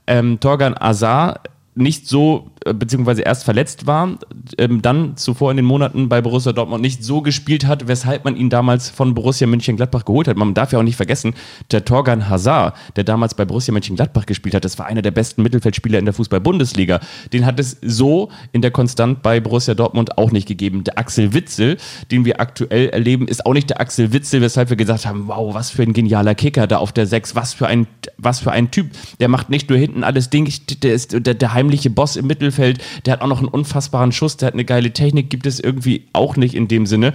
ähm, 0.07 0.39
Torgan 0.39 0.75
Azar 0.75 1.41
nicht 1.75 2.07
so, 2.07 2.49
beziehungsweise 2.65 3.21
erst 3.21 3.43
verletzt 3.43 3.87
war, 3.87 4.17
ähm, 4.57 4.81
dann 4.81 5.15
zuvor 5.15 5.51
in 5.51 5.57
den 5.57 5.65
Monaten 5.65 6.09
bei 6.09 6.21
Borussia 6.21 6.51
Dortmund 6.51 6.81
nicht 6.81 7.03
so 7.03 7.21
gespielt 7.21 7.65
hat, 7.65 7.87
weshalb 7.87 8.25
man 8.25 8.35
ihn 8.35 8.49
damals 8.49 8.89
von 8.89 9.13
Borussia 9.13 9.47
Mönchengladbach 9.47 10.05
geholt 10.05 10.27
hat. 10.27 10.37
Man 10.37 10.53
darf 10.53 10.73
ja 10.73 10.79
auch 10.79 10.83
nicht 10.83 10.95
vergessen, 10.95 11.33
der 11.71 11.85
Torgan 11.85 12.29
Hazard, 12.29 12.75
der 12.95 13.03
damals 13.03 13.35
bei 13.35 13.45
Borussia 13.45 13.71
Mönchengladbach 13.71 14.25
gespielt 14.25 14.55
hat, 14.55 14.65
das 14.65 14.79
war 14.79 14.87
einer 14.87 15.01
der 15.01 15.11
besten 15.11 15.43
Mittelfeldspieler 15.43 15.99
in 15.99 16.05
der 16.05 16.13
Fußball-Bundesliga. 16.13 16.99
Den 17.31 17.45
hat 17.45 17.59
es 17.59 17.77
so 17.81 18.29
in 18.51 18.61
der 18.61 18.71
Konstant 18.71 19.21
bei 19.21 19.39
Borussia 19.39 19.75
Dortmund 19.75 20.17
auch 20.17 20.31
nicht 20.31 20.47
gegeben. 20.47 20.83
Der 20.83 20.97
Axel 20.97 21.33
Witzel, 21.33 21.77
den 22.11 22.25
wir 22.25 22.41
aktuell 22.41 22.89
erleben, 22.89 23.27
ist 23.27 23.45
auch 23.45 23.53
nicht 23.53 23.69
der 23.69 23.79
Axel 23.79 24.13
Witzel, 24.13 24.41
weshalb 24.41 24.69
wir 24.69 24.77
gesagt 24.77 25.05
haben, 25.05 25.27
wow, 25.27 25.53
was 25.53 25.69
für 25.69 25.83
ein 25.83 25.93
genialer 25.93 26.35
Kicker 26.35 26.67
da 26.67 26.77
auf 26.77 26.91
der 26.91 27.05
6, 27.05 27.35
was 27.35 27.53
für 27.53 27.67
ein, 27.67 27.87
was 28.17 28.39
für 28.39 28.51
ein 28.51 28.71
Typ. 28.71 28.87
Der 29.19 29.27
macht 29.27 29.49
nicht 29.49 29.69
nur 29.69 29.77
hinten 29.77 30.03
alles 30.03 30.29
Ding, 30.29 30.51
der 30.81 30.93
ist 30.93 31.13
der, 31.13 31.33
der 31.33 31.53
Heim 31.53 31.67
heimliche 31.67 31.89
Boss 31.89 32.15
im 32.15 32.27
Mittelfeld, 32.27 32.47
der 32.57 33.13
hat 33.13 33.21
auch 33.21 33.27
noch 33.27 33.39
einen 33.39 33.47
unfassbaren 33.47 34.11
Schuss, 34.11 34.37
der 34.37 34.47
hat 34.47 34.53
eine 34.53 34.65
geile 34.65 34.91
Technik, 34.91 35.29
gibt 35.29 35.45
es 35.45 35.59
irgendwie 35.59 36.07
auch 36.13 36.35
nicht 36.35 36.53
in 36.53 36.67
dem 36.67 36.85
Sinne. 36.85 37.13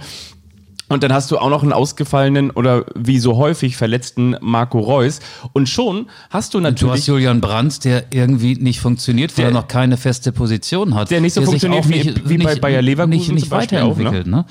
Und 0.89 1.01
dann 1.01 1.13
hast 1.13 1.31
du 1.31 1.37
auch 1.37 1.49
noch 1.49 1.63
einen 1.63 1.73
ausgefallenen 1.73 2.51
oder 2.51 2.85
wie 2.93 3.17
so 3.17 3.37
häufig 3.37 3.77
verletzten 3.77 4.35
Marco 4.41 4.79
Reus. 4.79 5.21
Und 5.53 5.67
schon 5.69 6.07
hast 6.29 6.53
du 6.53 6.59
natürlich. 6.59 6.81
Du 6.81 6.91
hast 6.91 7.07
Julian 7.07 7.41
Brandt, 7.41 7.83
der 7.83 8.05
irgendwie 8.11 8.55
nicht 8.55 8.79
funktioniert, 8.79 9.35
weil 9.37 9.45
er 9.45 9.51
noch 9.51 9.67
keine 9.67 9.97
feste 9.97 10.31
Position 10.31 10.93
hat. 10.93 11.09
Der 11.09 11.21
nicht 11.21 11.33
so 11.33 11.41
der 11.41 11.47
funktioniert 11.47 11.89
wie, 11.89 11.93
nicht, 11.93 12.29
wie 12.29 12.37
bei 12.37 12.55
Bayer 12.55 12.81
Leverkusen. 12.81 13.17
Nicht, 13.17 13.31
nicht 13.31 13.51
weiterentwickelt, 13.51 14.27
auch, 14.27 14.29
ne? 14.29 14.37
ne? 14.37 14.45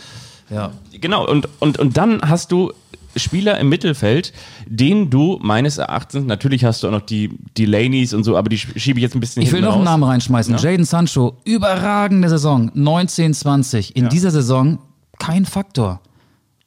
Ja. 0.50 0.72
Genau, 1.00 1.28
und, 1.28 1.48
und, 1.60 1.78
und 1.78 1.96
dann 1.96 2.20
hast 2.22 2.50
du 2.50 2.72
Spieler 3.16 3.58
im 3.58 3.68
Mittelfeld, 3.68 4.32
den 4.66 5.10
du 5.10 5.38
meines 5.42 5.78
Erachtens, 5.78 6.24
natürlich 6.24 6.64
hast 6.64 6.82
du 6.82 6.88
auch 6.88 6.92
noch 6.92 7.02
die 7.02 7.30
Delaney's 7.58 8.14
und 8.14 8.24
so, 8.24 8.36
aber 8.36 8.48
die 8.48 8.58
schiebe 8.58 8.98
ich 8.98 9.02
jetzt 9.02 9.14
ein 9.14 9.20
bisschen 9.20 9.42
Ich 9.42 9.52
will 9.52 9.60
noch 9.60 9.76
einen 9.76 9.84
Namen 9.84 10.04
reinschmeißen. 10.04 10.54
Ja? 10.56 10.60
Jaden 10.60 10.84
Sancho, 10.84 11.36
überragende 11.44 12.28
Saison, 12.28 12.70
1920. 12.74 13.96
In 13.96 14.04
ja. 14.04 14.08
dieser 14.08 14.30
Saison 14.30 14.78
kein 15.18 15.44
Faktor. 15.44 16.00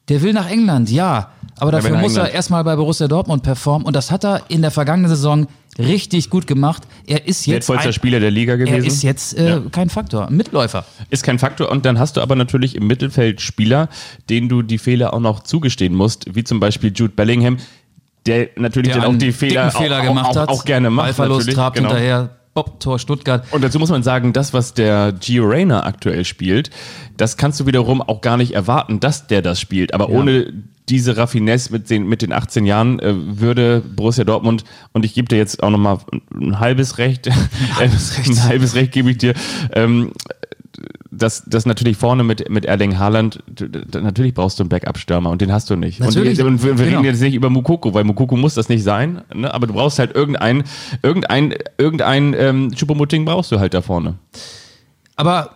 Der 0.08 0.22
will 0.22 0.32
nach 0.32 0.48
England, 0.48 0.90
ja. 0.90 1.30
Aber 1.58 1.72
dafür 1.72 1.96
ja, 1.96 2.00
muss 2.00 2.16
er 2.16 2.30
erstmal 2.30 2.62
bei 2.64 2.76
Borussia 2.76 3.08
Dortmund 3.08 3.42
performen. 3.42 3.86
Und 3.86 3.96
das 3.96 4.10
hat 4.10 4.24
er 4.24 4.42
in 4.48 4.62
der 4.62 4.70
vergangenen 4.70 5.08
Saison 5.08 5.46
richtig 5.78 6.30
gut 6.30 6.46
gemacht. 6.46 6.82
Er 7.06 7.26
ist 7.26 7.46
jetzt. 7.46 7.68
Wertvollster 7.68 7.92
Spieler 7.92 8.20
der 8.20 8.30
Liga 8.30 8.56
gewesen. 8.56 8.74
Er 8.74 8.86
ist 8.86 9.02
jetzt 9.02 9.38
äh, 9.38 9.50
ja. 9.50 9.62
kein 9.70 9.88
Faktor. 9.88 10.30
Mitläufer. 10.30 10.84
Ist 11.10 11.22
kein 11.22 11.38
Faktor. 11.38 11.70
Und 11.70 11.86
dann 11.86 11.98
hast 11.98 12.16
du 12.16 12.20
aber 12.20 12.36
natürlich 12.36 12.76
im 12.76 12.86
Mittelfeld 12.86 13.40
Spieler, 13.40 13.88
denen 14.28 14.48
du 14.48 14.62
die 14.62 14.78
Fehler 14.78 15.14
auch 15.14 15.20
noch 15.20 15.40
zugestehen 15.42 15.94
musst, 15.94 16.34
wie 16.34 16.44
zum 16.44 16.60
Beispiel 16.60 16.92
Jude 16.94 17.14
Bellingham, 17.14 17.56
der 18.26 18.50
natürlich 18.56 18.92
der 18.92 19.02
dann 19.02 19.14
auch 19.14 19.18
die 19.18 19.32
Fehler, 19.32 19.70
Fehler 19.70 20.00
auch, 20.00 20.04
gemacht 20.04 20.36
auch, 20.36 20.42
hat. 20.42 20.48
auch 20.48 20.64
gerne 20.64 20.90
macht. 20.90 21.16
Ballverlust 21.16 21.52
trabt 21.52 21.76
genau. 21.76 21.88
hinterher. 21.90 22.36
Bob, 22.56 22.80
Tor 22.80 22.98
Stuttgart. 22.98 23.44
Und 23.50 23.62
dazu 23.62 23.78
muss 23.78 23.90
man 23.90 24.02
sagen, 24.02 24.32
das, 24.32 24.54
was 24.54 24.72
der 24.72 25.12
Gio 25.12 25.44
Reyna 25.44 25.84
aktuell 25.84 26.24
spielt, 26.24 26.70
das 27.18 27.36
kannst 27.36 27.60
du 27.60 27.66
wiederum 27.66 28.00
auch 28.00 28.22
gar 28.22 28.38
nicht 28.38 28.54
erwarten, 28.54 28.98
dass 28.98 29.26
der 29.26 29.42
das 29.42 29.60
spielt. 29.60 29.92
Aber 29.92 30.08
ja. 30.08 30.16
ohne 30.16 30.54
diese 30.88 31.18
Raffinesse 31.18 31.70
mit 31.70 31.90
den, 31.90 32.08
mit 32.08 32.22
den 32.22 32.32
18 32.32 32.64
Jahren 32.64 32.98
äh, 33.00 33.12
würde 33.14 33.82
Borussia 33.82 34.24
Dortmund, 34.24 34.64
und 34.94 35.04
ich 35.04 35.12
gebe 35.12 35.28
dir 35.28 35.36
jetzt 35.36 35.62
auch 35.62 35.68
nochmal 35.68 35.98
ein 36.34 36.58
halbes 36.58 36.96
Recht, 36.96 37.28
ein 37.28 37.36
halbes 37.76 38.16
Recht, 38.16 38.30
ein 38.30 38.42
halbes 38.44 38.74
Recht 38.74 38.92
gebe 38.92 39.10
ich 39.10 39.18
dir, 39.18 39.34
ähm, 39.72 40.12
dass 41.10 41.44
das 41.46 41.66
natürlich 41.66 41.96
vorne 41.96 42.24
mit, 42.24 42.48
mit 42.50 42.64
Erling 42.64 42.98
Haaland, 42.98 43.42
natürlich 43.92 44.34
brauchst 44.34 44.58
du 44.58 44.62
einen 44.62 44.68
Backup-Stürmer 44.68 45.30
und 45.30 45.40
den 45.40 45.52
hast 45.52 45.70
du 45.70 45.76
nicht. 45.76 46.00
Natürlich. 46.00 46.42
Und, 46.42 46.62
wir, 46.62 46.78
wir 46.78 46.84
genau. 46.84 46.98
reden 46.98 47.04
jetzt 47.04 47.20
nicht 47.20 47.34
über 47.34 47.50
Mukoko, 47.50 47.94
weil 47.94 48.04
Mukoko 48.04 48.36
muss 48.36 48.54
das 48.54 48.68
nicht 48.68 48.82
sein, 48.82 49.22
ne? 49.34 49.52
aber 49.52 49.66
du 49.66 49.74
brauchst 49.74 49.98
halt 49.98 50.14
irgendeinen, 50.14 50.64
irgendein, 51.02 51.54
irgendein 51.78 52.34
ähm, 52.38 52.72
Chupomoting 52.74 53.24
brauchst 53.24 53.52
du 53.52 53.60
halt 53.60 53.74
da 53.74 53.82
vorne. 53.82 54.14
Aber 55.16 55.50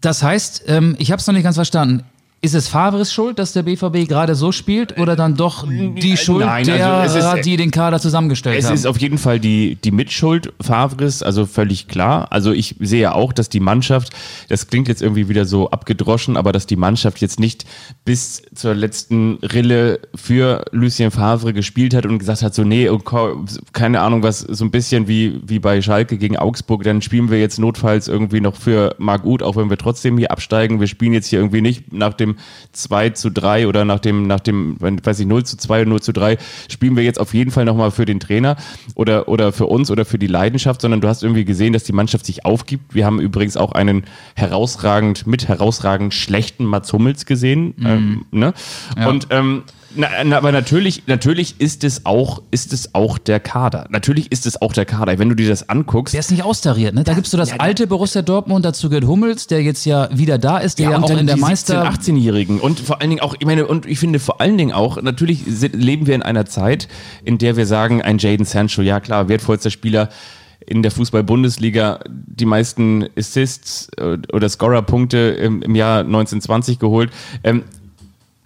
das 0.00 0.22
heißt, 0.22 0.64
ähm, 0.66 0.96
ich 0.98 1.12
habe 1.12 1.20
es 1.20 1.26
noch 1.26 1.34
nicht 1.34 1.44
ganz 1.44 1.56
verstanden. 1.56 2.04
Ist 2.42 2.54
es 2.54 2.68
Favres 2.68 3.14
Schuld, 3.14 3.38
dass 3.38 3.54
der 3.54 3.62
BVB 3.62 4.06
gerade 4.06 4.34
so 4.34 4.52
spielt 4.52 4.98
oder 4.98 5.16
dann 5.16 5.36
doch 5.36 5.66
die 5.66 6.12
äh, 6.12 6.16
Schuld 6.18 6.44
Nein, 6.44 6.66
derer, 6.66 6.98
also 6.98 7.18
ist, 7.18 7.46
die 7.46 7.56
den 7.56 7.70
Kader 7.70 7.98
zusammengestellt 7.98 8.58
es 8.58 8.66
haben? 8.66 8.74
Es 8.74 8.80
ist 8.80 8.86
auf 8.86 9.00
jeden 9.00 9.16
Fall 9.16 9.40
die, 9.40 9.76
die 9.76 9.90
Mitschuld 9.90 10.52
Favres, 10.60 11.22
also 11.22 11.46
völlig 11.46 11.88
klar. 11.88 12.30
Also 12.30 12.52
ich 12.52 12.76
sehe 12.78 13.14
auch, 13.14 13.32
dass 13.32 13.48
die 13.48 13.58
Mannschaft, 13.58 14.10
das 14.50 14.68
klingt 14.68 14.86
jetzt 14.86 15.00
irgendwie 15.00 15.30
wieder 15.30 15.46
so 15.46 15.70
abgedroschen, 15.70 16.36
aber 16.36 16.52
dass 16.52 16.66
die 16.66 16.76
Mannschaft 16.76 17.22
jetzt 17.22 17.40
nicht 17.40 17.64
bis 18.04 18.42
zur 18.54 18.74
letzten 18.74 19.36
Rille 19.36 19.98
für 20.14 20.66
Lucien 20.72 21.10
Favre 21.10 21.54
gespielt 21.54 21.94
hat 21.94 22.04
und 22.04 22.18
gesagt 22.18 22.42
hat, 22.42 22.54
so 22.54 22.64
nee, 22.64 22.90
oh, 22.90 23.00
keine 23.72 24.02
Ahnung, 24.02 24.22
was 24.22 24.40
so 24.40 24.62
ein 24.62 24.70
bisschen 24.70 25.08
wie, 25.08 25.40
wie 25.46 25.58
bei 25.58 25.80
Schalke 25.80 26.18
gegen 26.18 26.36
Augsburg, 26.36 26.82
dann 26.82 27.00
spielen 27.00 27.30
wir 27.30 27.40
jetzt 27.40 27.58
notfalls 27.58 28.08
irgendwie 28.08 28.42
noch 28.42 28.56
für 28.56 28.94
Marc 28.98 29.24
Uth, 29.24 29.42
auch 29.42 29.56
wenn 29.56 29.70
wir 29.70 29.78
trotzdem 29.78 30.18
hier 30.18 30.30
absteigen. 30.30 30.80
Wir 30.80 30.86
spielen 30.86 31.14
jetzt 31.14 31.28
hier 31.28 31.38
irgendwie 31.38 31.62
nicht 31.62 31.94
nach 31.94 32.12
dem 32.12 32.25
dem 32.26 32.36
2 32.72 33.10
zu 33.10 33.30
3 33.30 33.68
oder 33.68 33.84
nach 33.84 34.00
dem, 34.00 34.26
nach 34.26 34.40
dem, 34.40 34.76
weiß 34.80 35.20
ich, 35.20 35.26
0 35.26 35.44
zu 35.44 35.56
2 35.56 35.82
oder 35.82 35.90
0 35.90 36.02
zu 36.02 36.12
3 36.12 36.38
spielen 36.68 36.96
wir 36.96 37.04
jetzt 37.04 37.20
auf 37.20 37.34
jeden 37.34 37.50
Fall 37.50 37.64
nochmal 37.64 37.90
für 37.90 38.04
den 38.04 38.20
Trainer 38.20 38.56
oder, 38.94 39.28
oder 39.28 39.52
für 39.52 39.66
uns 39.66 39.90
oder 39.90 40.04
für 40.04 40.18
die 40.18 40.26
Leidenschaft, 40.26 40.80
sondern 40.80 41.00
du 41.00 41.08
hast 41.08 41.22
irgendwie 41.22 41.44
gesehen, 41.44 41.72
dass 41.72 41.84
die 41.84 41.92
Mannschaft 41.92 42.26
sich 42.26 42.44
aufgibt. 42.44 42.94
Wir 42.94 43.06
haben 43.06 43.20
übrigens 43.20 43.56
auch 43.56 43.72
einen 43.72 44.04
herausragend, 44.34 45.26
mit 45.26 45.48
herausragend 45.48 46.14
schlechten 46.14 46.64
Mats 46.64 46.92
Hummels 46.92 47.26
gesehen. 47.26 47.74
Mhm. 47.76 47.86
Ähm, 47.86 48.24
ne? 48.30 48.54
Ja. 48.98 49.08
Und 49.08 49.28
ähm, 49.30 49.62
na, 49.96 50.08
na, 50.24 50.36
aber 50.36 50.52
natürlich, 50.52 51.02
natürlich 51.06 51.60
ist 51.60 51.84
es 51.84 52.06
auch, 52.06 52.42
ist 52.50 52.72
es 52.72 52.94
auch 52.94 53.18
der 53.18 53.40
Kader. 53.40 53.86
Natürlich 53.90 54.30
ist 54.30 54.46
es 54.46 54.60
auch 54.60 54.72
der 54.72 54.84
Kader. 54.84 55.18
Wenn 55.18 55.28
du 55.28 55.34
dir 55.34 55.48
das 55.48 55.68
anguckst. 55.68 56.14
Der 56.14 56.20
ist 56.20 56.30
nicht 56.30 56.44
austariert, 56.44 56.94
ne? 56.94 57.04
Da 57.04 57.14
gibst 57.14 57.32
du 57.32 57.36
das 57.36 57.50
ja, 57.50 57.56
alte 57.56 57.86
Borussia 57.86 58.22
Dortmund, 58.22 58.64
dazu 58.64 58.88
gehört 58.88 59.06
Hummels, 59.06 59.46
der 59.46 59.62
jetzt 59.62 59.84
ja 59.86 60.08
wieder 60.12 60.38
da 60.38 60.58
ist, 60.58 60.78
der 60.78 60.90
ja, 60.90 60.92
ja 60.92 61.02
auch 61.02 61.10
in 61.10 61.26
der 61.26 61.36
Meister. 61.36 61.88
18-Jährigen. 61.90 62.60
Und 62.60 62.80
vor 62.80 63.00
allen 63.00 63.10
Dingen 63.10 63.22
auch, 63.22 63.34
ich 63.38 63.46
meine, 63.46 63.66
und 63.66 63.86
ich 63.86 63.98
finde 63.98 64.18
vor 64.18 64.40
allen 64.40 64.58
Dingen 64.58 64.72
auch, 64.72 65.00
natürlich 65.00 65.44
leben 65.72 66.06
wir 66.06 66.14
in 66.14 66.22
einer 66.22 66.46
Zeit, 66.46 66.88
in 67.24 67.38
der 67.38 67.56
wir 67.56 67.66
sagen, 67.66 68.02
ein 68.02 68.18
Jaden 68.18 68.46
Sancho, 68.46 68.82
ja 68.82 69.00
klar, 69.00 69.28
wertvollster 69.28 69.70
Spieler 69.70 70.08
in 70.66 70.82
der 70.82 70.90
Fußball-Bundesliga 70.90 72.00
die 72.08 72.44
meisten 72.44 73.06
Assists 73.16 73.88
äh, 73.96 74.18
oder 74.32 74.48
Scorer-Punkte 74.48 75.18
im, 75.18 75.62
im, 75.62 75.74
Jahr 75.74 76.00
1920 76.00 76.78
geholt. 76.78 77.10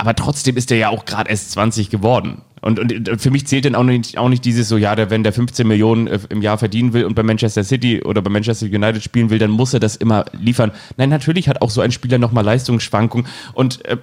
Aber 0.01 0.17
trotzdem 0.17 0.57
ist 0.57 0.73
er 0.73 0.79
ja 0.79 0.89
auch 0.89 1.05
gerade 1.05 1.29
erst 1.29 1.51
20 1.53 1.91
geworden. 1.91 2.41
Und, 2.63 2.81
und 2.81 3.21
für 3.21 3.31
mich 3.31 3.47
zählt 3.47 3.67
dann 3.67 3.75
auch 3.75 3.83
nicht, 3.83 4.17
auch 4.17 4.31
nicht 4.31 4.47
dieses 4.47 4.67
so, 4.67 4.79
ja, 4.79 4.97
der, 4.97 5.11
wenn 5.11 5.23
der 5.23 5.35
15 5.35 5.69
Millionen 5.69 6.07
äh, 6.07 6.19
im 6.31 6.41
Jahr 6.41 6.57
verdienen 6.57 6.95
will 6.95 7.05
und 7.05 7.15
bei 7.15 7.23
Manchester 7.23 7.65
City 7.65 8.03
oder 8.03 8.23
bei 8.23 8.31
Manchester 8.31 8.65
United 8.65 9.03
spielen 9.03 9.29
will, 9.29 9.39
dann 9.39 9.51
muss 9.51 9.75
er 9.75 9.81
das 9.81 9.97
immer 9.97 10.25
liefern. 10.33 10.73
Nein, 10.97 11.11
natürlich 11.11 11.51
hat 11.51 11.61
auch 11.61 11.69
so 11.69 11.83
ein 11.83 11.93
Spieler 11.93 12.17
nochmal 12.17 12.45
Leistungsschwankungen 12.45 13.27
und, 13.53 13.85
äh, 13.85 13.99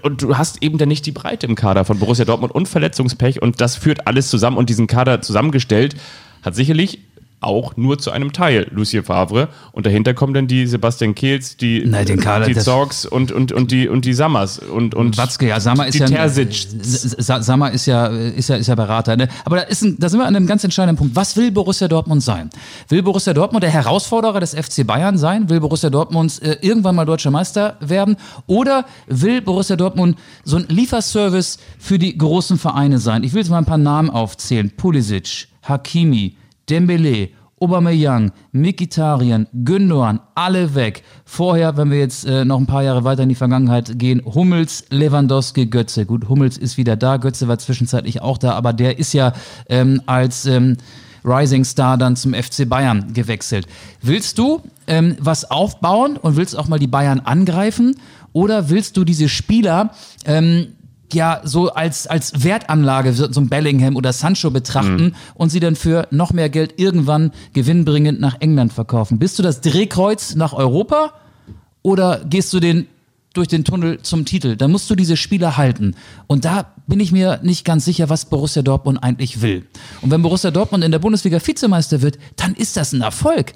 und 0.00 0.22
du 0.22 0.38
hast 0.38 0.62
eben 0.62 0.78
dann 0.78 0.88
nicht 0.88 1.04
die 1.04 1.12
Breite 1.12 1.46
im 1.46 1.56
Kader 1.56 1.84
von 1.84 1.98
Borussia 1.98 2.24
Dortmund 2.24 2.54
und 2.54 2.66
Verletzungspech 2.66 3.42
und 3.42 3.60
das 3.60 3.76
führt 3.76 4.06
alles 4.06 4.28
zusammen 4.28 4.56
und 4.56 4.70
diesen 4.70 4.86
Kader 4.86 5.20
zusammengestellt 5.20 5.94
hat 6.42 6.54
sicherlich 6.54 7.00
auch 7.46 7.76
nur 7.76 7.98
zu 7.98 8.10
einem 8.10 8.32
Teil 8.32 8.66
Lucien 8.70 9.04
Favre. 9.04 9.48
Und 9.72 9.86
dahinter 9.86 10.14
kommen 10.14 10.34
dann 10.34 10.46
die 10.46 10.66
Sebastian 10.66 11.14
Kehls, 11.14 11.56
die, 11.56 11.84
Nein, 11.86 12.06
den 12.06 12.20
Kader, 12.20 12.46
die 12.46 12.54
Zorgs 12.54 13.06
und, 13.06 13.32
und, 13.32 13.52
und, 13.52 13.70
die, 13.70 13.88
und 13.88 14.04
die 14.04 14.14
Sammers. 14.14 14.58
Und, 14.58 14.94
und 14.94 15.16
Watzke, 15.18 15.48
ja, 15.48 15.60
Sammer 15.60 15.86
ist 15.86 15.98
ja, 15.98 16.28
Sammer 17.42 17.70
ist 17.70 17.86
ja, 17.86 18.06
ist 18.06 18.48
ja, 18.48 18.56
ist 18.56 18.66
ja 18.66 18.74
Berater. 18.74 19.16
Ne? 19.16 19.28
Aber 19.44 19.56
da, 19.56 19.62
ist 19.62 19.82
ein, 19.82 19.96
da 19.98 20.08
sind 20.08 20.20
wir 20.20 20.26
an 20.26 20.36
einem 20.36 20.46
ganz 20.46 20.64
entscheidenden 20.64 20.96
Punkt. 20.96 21.16
Was 21.16 21.36
will 21.36 21.50
Borussia 21.50 21.88
Dortmund 21.88 22.22
sein? 22.22 22.50
Will 22.88 23.02
Borussia 23.02 23.32
Dortmund 23.32 23.62
der 23.62 23.70
Herausforderer 23.70 24.40
des 24.40 24.54
FC 24.54 24.86
Bayern 24.86 25.18
sein? 25.18 25.48
Will 25.48 25.60
Borussia 25.60 25.90
Dortmund 25.90 26.40
äh, 26.42 26.56
irgendwann 26.60 26.94
mal 26.94 27.04
deutscher 27.04 27.30
Meister 27.30 27.76
werden? 27.80 28.16
Oder 28.46 28.84
will 29.06 29.40
Borussia 29.40 29.76
Dortmund 29.76 30.18
so 30.44 30.56
ein 30.56 30.66
Lieferservice 30.68 31.58
für 31.78 31.98
die 31.98 32.16
großen 32.16 32.58
Vereine 32.58 32.98
sein? 32.98 33.22
Ich 33.24 33.32
will 33.32 33.40
jetzt 33.40 33.50
mal 33.50 33.58
ein 33.58 33.64
paar 33.64 33.78
Namen 33.78 34.10
aufzählen. 34.10 34.70
Pulisic, 34.76 35.48
Hakimi, 35.62 36.36
Dembele, 36.68 37.30
Aubameyang, 37.60 38.32
Mikitarian, 38.52 39.46
Gündogan, 39.64 40.20
alle 40.34 40.74
weg. 40.74 41.02
Vorher, 41.24 41.76
wenn 41.76 41.90
wir 41.90 41.98
jetzt 41.98 42.26
äh, 42.26 42.44
noch 42.44 42.58
ein 42.58 42.66
paar 42.66 42.82
Jahre 42.82 43.04
weiter 43.04 43.22
in 43.22 43.28
die 43.28 43.34
Vergangenheit 43.34 43.98
gehen, 43.98 44.22
Hummels, 44.24 44.84
Lewandowski, 44.90 45.66
Götze. 45.66 46.04
Gut, 46.04 46.28
Hummels 46.28 46.58
ist 46.58 46.76
wieder 46.76 46.96
da, 46.96 47.16
Götze 47.16 47.48
war 47.48 47.58
zwischenzeitlich 47.58 48.20
auch 48.20 48.38
da, 48.38 48.52
aber 48.52 48.72
der 48.72 48.98
ist 48.98 49.14
ja 49.14 49.32
ähm, 49.68 50.02
als 50.06 50.46
ähm, 50.46 50.76
Rising 51.24 51.64
Star 51.64 51.96
dann 51.96 52.16
zum 52.16 52.34
FC 52.34 52.68
Bayern 52.68 53.14
gewechselt. 53.14 53.66
Willst 54.02 54.38
du 54.38 54.60
ähm, 54.86 55.16
was 55.18 55.50
aufbauen 55.50 56.16
und 56.16 56.36
willst 56.36 56.58
auch 56.58 56.68
mal 56.68 56.78
die 56.78 56.86
Bayern 56.86 57.20
angreifen? 57.20 57.96
Oder 58.32 58.68
willst 58.68 58.96
du 58.96 59.04
diese 59.04 59.28
Spieler 59.28 59.90
ähm, 60.26 60.74
ja 61.14 61.40
so 61.44 61.70
als, 61.70 62.06
als 62.06 62.44
Wertanlage 62.44 63.12
so 63.12 63.28
ein 63.40 63.48
Bellingham 63.48 63.96
oder 63.96 64.12
Sancho 64.12 64.50
betrachten 64.50 65.02
mhm. 65.02 65.14
und 65.34 65.50
sie 65.50 65.60
dann 65.60 65.76
für 65.76 66.06
noch 66.10 66.32
mehr 66.32 66.48
Geld 66.48 66.74
irgendwann 66.78 67.32
gewinnbringend 67.52 68.20
nach 68.20 68.40
England 68.40 68.72
verkaufen. 68.72 69.18
Bist 69.18 69.38
du 69.38 69.42
das 69.42 69.60
Drehkreuz 69.60 70.34
nach 70.34 70.52
Europa 70.52 71.12
oder 71.82 72.24
gehst 72.24 72.52
du 72.52 72.60
den 72.60 72.86
durch 73.34 73.48
den 73.48 73.64
Tunnel 73.64 74.00
zum 74.00 74.24
Titel? 74.24 74.56
Da 74.56 74.68
musst 74.68 74.88
du 74.88 74.94
diese 74.94 75.16
Spieler 75.16 75.56
halten. 75.56 75.96
Und 76.26 76.44
da 76.44 76.72
bin 76.86 77.00
ich 77.00 77.12
mir 77.12 77.40
nicht 77.42 77.64
ganz 77.64 77.84
sicher, 77.84 78.08
was 78.08 78.26
Borussia 78.26 78.62
Dortmund 78.62 79.02
eigentlich 79.02 79.42
will. 79.42 79.66
Und 80.00 80.10
wenn 80.10 80.22
Borussia 80.22 80.50
Dortmund 80.50 80.84
in 80.84 80.92
der 80.92 80.98
Bundesliga 80.98 81.44
Vizemeister 81.44 82.00
wird, 82.00 82.18
dann 82.36 82.54
ist 82.54 82.76
das 82.76 82.92
ein 82.92 83.02
Erfolg. 83.02 83.54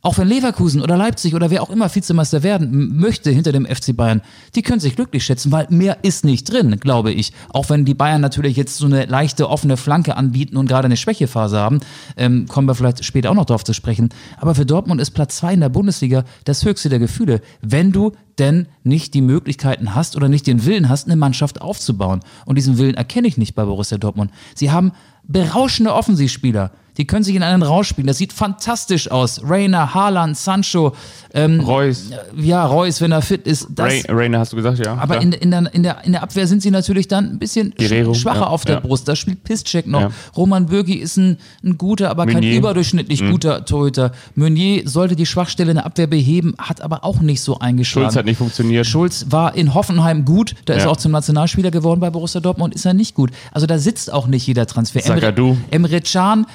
Auch 0.00 0.16
wenn 0.16 0.28
Leverkusen 0.28 0.80
oder 0.80 0.96
Leipzig 0.96 1.34
oder 1.34 1.50
wer 1.50 1.60
auch 1.60 1.70
immer 1.70 1.92
Vizemeister 1.92 2.44
werden 2.44 2.96
möchte 2.98 3.30
hinter 3.30 3.50
dem 3.50 3.66
FC 3.66 3.96
Bayern, 3.96 4.22
die 4.54 4.62
können 4.62 4.78
sich 4.78 4.94
glücklich 4.94 5.24
schätzen, 5.24 5.50
weil 5.50 5.66
mehr 5.70 5.98
ist 6.02 6.24
nicht 6.24 6.44
drin, 6.44 6.78
glaube 6.78 7.10
ich. 7.10 7.32
Auch 7.48 7.68
wenn 7.68 7.84
die 7.84 7.94
Bayern 7.94 8.20
natürlich 8.20 8.56
jetzt 8.56 8.76
so 8.76 8.86
eine 8.86 9.06
leichte 9.06 9.50
offene 9.50 9.76
Flanke 9.76 10.16
anbieten 10.16 10.56
und 10.56 10.68
gerade 10.68 10.86
eine 10.86 10.96
Schwächephase 10.96 11.58
haben, 11.58 11.80
ähm, 12.16 12.46
kommen 12.46 12.68
wir 12.68 12.76
vielleicht 12.76 13.04
später 13.04 13.32
auch 13.32 13.34
noch 13.34 13.46
darauf 13.46 13.64
zu 13.64 13.72
sprechen. 13.72 14.10
Aber 14.36 14.54
für 14.54 14.64
Dortmund 14.64 15.00
ist 15.00 15.10
Platz 15.10 15.38
zwei 15.38 15.52
in 15.52 15.60
der 15.60 15.68
Bundesliga 15.68 16.24
das 16.44 16.64
höchste 16.64 16.88
der 16.88 17.00
Gefühle, 17.00 17.40
wenn 17.60 17.90
du 17.90 18.12
denn 18.38 18.68
nicht 18.84 19.14
die 19.14 19.20
Möglichkeiten 19.20 19.96
hast 19.96 20.14
oder 20.14 20.28
nicht 20.28 20.46
den 20.46 20.64
Willen 20.64 20.88
hast, 20.88 21.08
eine 21.08 21.16
Mannschaft 21.16 21.60
aufzubauen. 21.60 22.20
Und 22.46 22.56
diesen 22.56 22.78
Willen 22.78 22.94
erkenne 22.94 23.26
ich 23.26 23.36
nicht 23.36 23.56
bei 23.56 23.64
Borussia 23.64 23.98
Dortmund. 23.98 24.30
Sie 24.54 24.70
haben 24.70 24.92
berauschende 25.24 25.92
Offensivspieler. 25.92 26.70
Die 26.98 27.06
können 27.06 27.22
sich 27.22 27.36
in 27.36 27.42
einen 27.44 27.62
rausspielen. 27.62 28.06
Das 28.08 28.18
sieht 28.18 28.32
fantastisch 28.32 29.08
aus. 29.10 29.40
Rainer, 29.44 29.94
Haaland, 29.94 30.36
Sancho, 30.36 30.94
ähm, 31.32 31.60
Reus. 31.60 32.10
Ja, 32.36 32.66
Reus, 32.66 33.00
wenn 33.00 33.12
er 33.12 33.22
fit 33.22 33.46
ist. 33.46 33.68
Das, 33.70 33.92
Rainer 34.08 34.40
hast 34.40 34.52
du 34.52 34.56
gesagt, 34.56 34.84
ja. 34.84 34.94
aber 34.94 35.14
klar. 35.18 35.22
in, 35.22 35.32
in, 35.32 35.50
der, 35.52 35.72
in, 35.74 35.82
der, 35.84 36.04
in 36.04 36.12
der 36.12 36.22
Abwehr 36.24 36.46
sind 36.48 36.60
sie 36.60 36.72
natürlich 36.72 37.06
dann 37.06 37.30
ein 37.32 37.38
bisschen 37.38 37.72
sch- 37.74 37.88
Guerrero, 37.88 38.14
schwacher 38.14 38.40
ja, 38.40 38.46
auf 38.48 38.64
der 38.64 38.74
ja. 38.76 38.80
Brust. 38.80 39.06
Da 39.06 39.14
spielt 39.14 39.44
Piszczek 39.44 39.86
noch. 39.86 40.00
Ja. 40.00 40.10
Roman 40.36 40.66
Bürgi 40.66 40.94
ist 40.94 41.16
ein, 41.16 41.38
ein 41.64 41.78
guter, 41.78 42.10
aber 42.10 42.24
kein 42.26 42.34
Meunier. 42.34 42.52
Mhm. 42.52 42.58
überdurchschnittlich 42.58 43.20
guter 43.30 43.64
Torhüter. 43.64 44.10
Meunier 44.34 44.88
sollte 44.88 45.14
die 45.14 45.26
Schwachstelle 45.26 45.70
in 45.70 45.76
der 45.76 45.86
Abwehr 45.86 46.08
beheben, 46.08 46.54
hat 46.58 46.80
aber 46.80 47.04
auch 47.04 47.20
nicht 47.20 47.42
so 47.42 47.60
eingeschlagen. 47.60 48.06
Schulz 48.06 48.16
hat 48.16 48.24
nicht 48.24 48.38
funktioniert. 48.38 48.86
Schulz 48.86 49.26
war 49.30 49.54
in 49.54 49.72
Hoffenheim 49.74 50.24
gut, 50.24 50.56
da 50.64 50.74
ist 50.74 50.80
Ja. 50.80 50.88
er 50.88 50.92
auch 50.92 50.96
zum 50.96 51.12
Nationalspieler 51.12 51.70
geworden 51.70 52.00
bei 52.00 52.10
Borussia 52.10 52.40
Dortmund, 52.40 52.74
ist 52.74 52.84
er 52.84 52.94
nicht 52.94 53.14
gut. 53.14 53.30
Also 53.52 53.66
da 53.68 53.78
sitzt 53.78 54.12
auch 54.12 54.26
nicht 54.26 54.46
jeder 54.48 54.66
Transfer. 54.66 55.00
Zagadou. 55.00 55.56
Emre, 55.70 55.88
Emre 55.94 56.00
Can, 56.00 56.46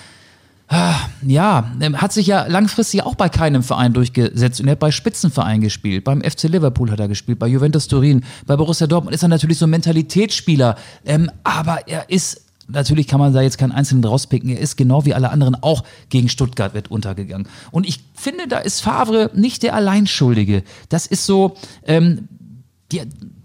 ja, 1.25 1.72
ähm, 1.82 2.01
hat 2.01 2.13
sich 2.13 2.27
ja 2.27 2.48
langfristig 2.48 3.03
auch 3.03 3.15
bei 3.15 3.29
keinem 3.29 3.63
Verein 3.63 3.93
durchgesetzt 3.93 4.60
und 4.60 4.67
er 4.67 4.72
hat 4.72 4.79
bei 4.79 4.91
Spitzenvereinen 4.91 5.62
gespielt. 5.62 6.03
Beim 6.03 6.22
FC 6.22 6.43
Liverpool 6.43 6.89
hat 6.89 7.00
er 7.00 7.08
gespielt, 7.08 7.39
bei 7.39 7.48
Juventus 7.48 7.88
Turin, 7.88 8.24
bei 8.46 8.55
Borussia 8.55 8.88
Dortmund 8.88 9.13
ist 9.13 9.24
er 9.24 9.29
natürlich 9.29 9.58
so 9.58 9.65
ein 9.67 9.72
Mentalitätsspieler, 9.72 10.75
ähm, 11.05 11.29
aber 11.43 11.88
er 11.88 12.10
ist 12.10 12.41
Natürlich 12.70 13.08
kann 13.08 13.20
man 13.20 13.34
da 13.34 13.41
jetzt 13.41 13.58
keinen 13.58 13.74
Einzelnen 13.74 14.05
rauspicken. 14.05 14.50
Er 14.50 14.60
ist 14.60 14.77
genau 14.77 15.03
wie 15.03 15.13
alle 15.13 15.32
anderen 15.32 15.55
auch 15.62 15.84
gegen 16.10 16.29
Stuttgart 16.29 16.74
wird 16.74 16.89
untergegangen. 16.89 17.48
Und 17.72 17.86
ich 17.86 18.00
finde, 18.13 18.48
da 18.48 18.60
ist 18.60 18.79
Favre 18.79 19.29
nicht 19.34 19.63
der 19.63 19.75
Alleinschuldige. 19.75 20.63
Das 20.88 21.05
ist 21.05 21.25
so, 21.25 21.58
ähm, 21.86 22.29
die, 22.93 23.01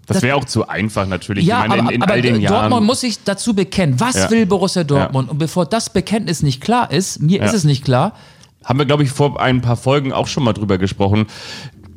das 0.09 0.21
wäre 0.23 0.35
auch 0.35 0.45
zu 0.45 0.67
einfach 0.67 1.07
natürlich. 1.07 1.45
ja, 1.45 1.63
ich 1.63 1.69
meine, 1.69 1.81
aber, 1.83 1.91
in, 1.91 1.95
in 1.95 2.03
aber 2.03 2.13
all 2.13 2.21
den 2.21 2.41
Dortmund 2.41 2.71
Jahren. 2.71 2.83
muss 2.83 3.01
sich 3.01 3.23
dazu 3.23 3.53
bekennen. 3.53 3.99
Was 3.99 4.15
Ja. 4.15 4.29
will 4.31 4.45
Borussia 4.45 4.83
Dortmund? 4.83 5.29
Und 5.29 5.37
bevor 5.37 5.65
das 5.65 5.91
Bekenntnis 5.91 6.43
nicht 6.43 6.61
klar 6.61 6.91
ist, 6.91 7.21
mir 7.21 7.41
ist 7.43 7.53
es 7.53 7.63
nicht 7.63 7.83
klar, 7.85 8.13
haben 8.65 8.77
wir, 8.77 8.85
glaube 8.85 9.03
ich, 9.03 9.09
vor 9.11 9.39
ein 9.39 9.61
paar 9.61 9.77
Folgen 9.77 10.11
auch 10.11 10.27
schon 10.27 10.43
mal 10.43 10.53
drüber 10.53 10.77
gesprochen, 10.77 11.27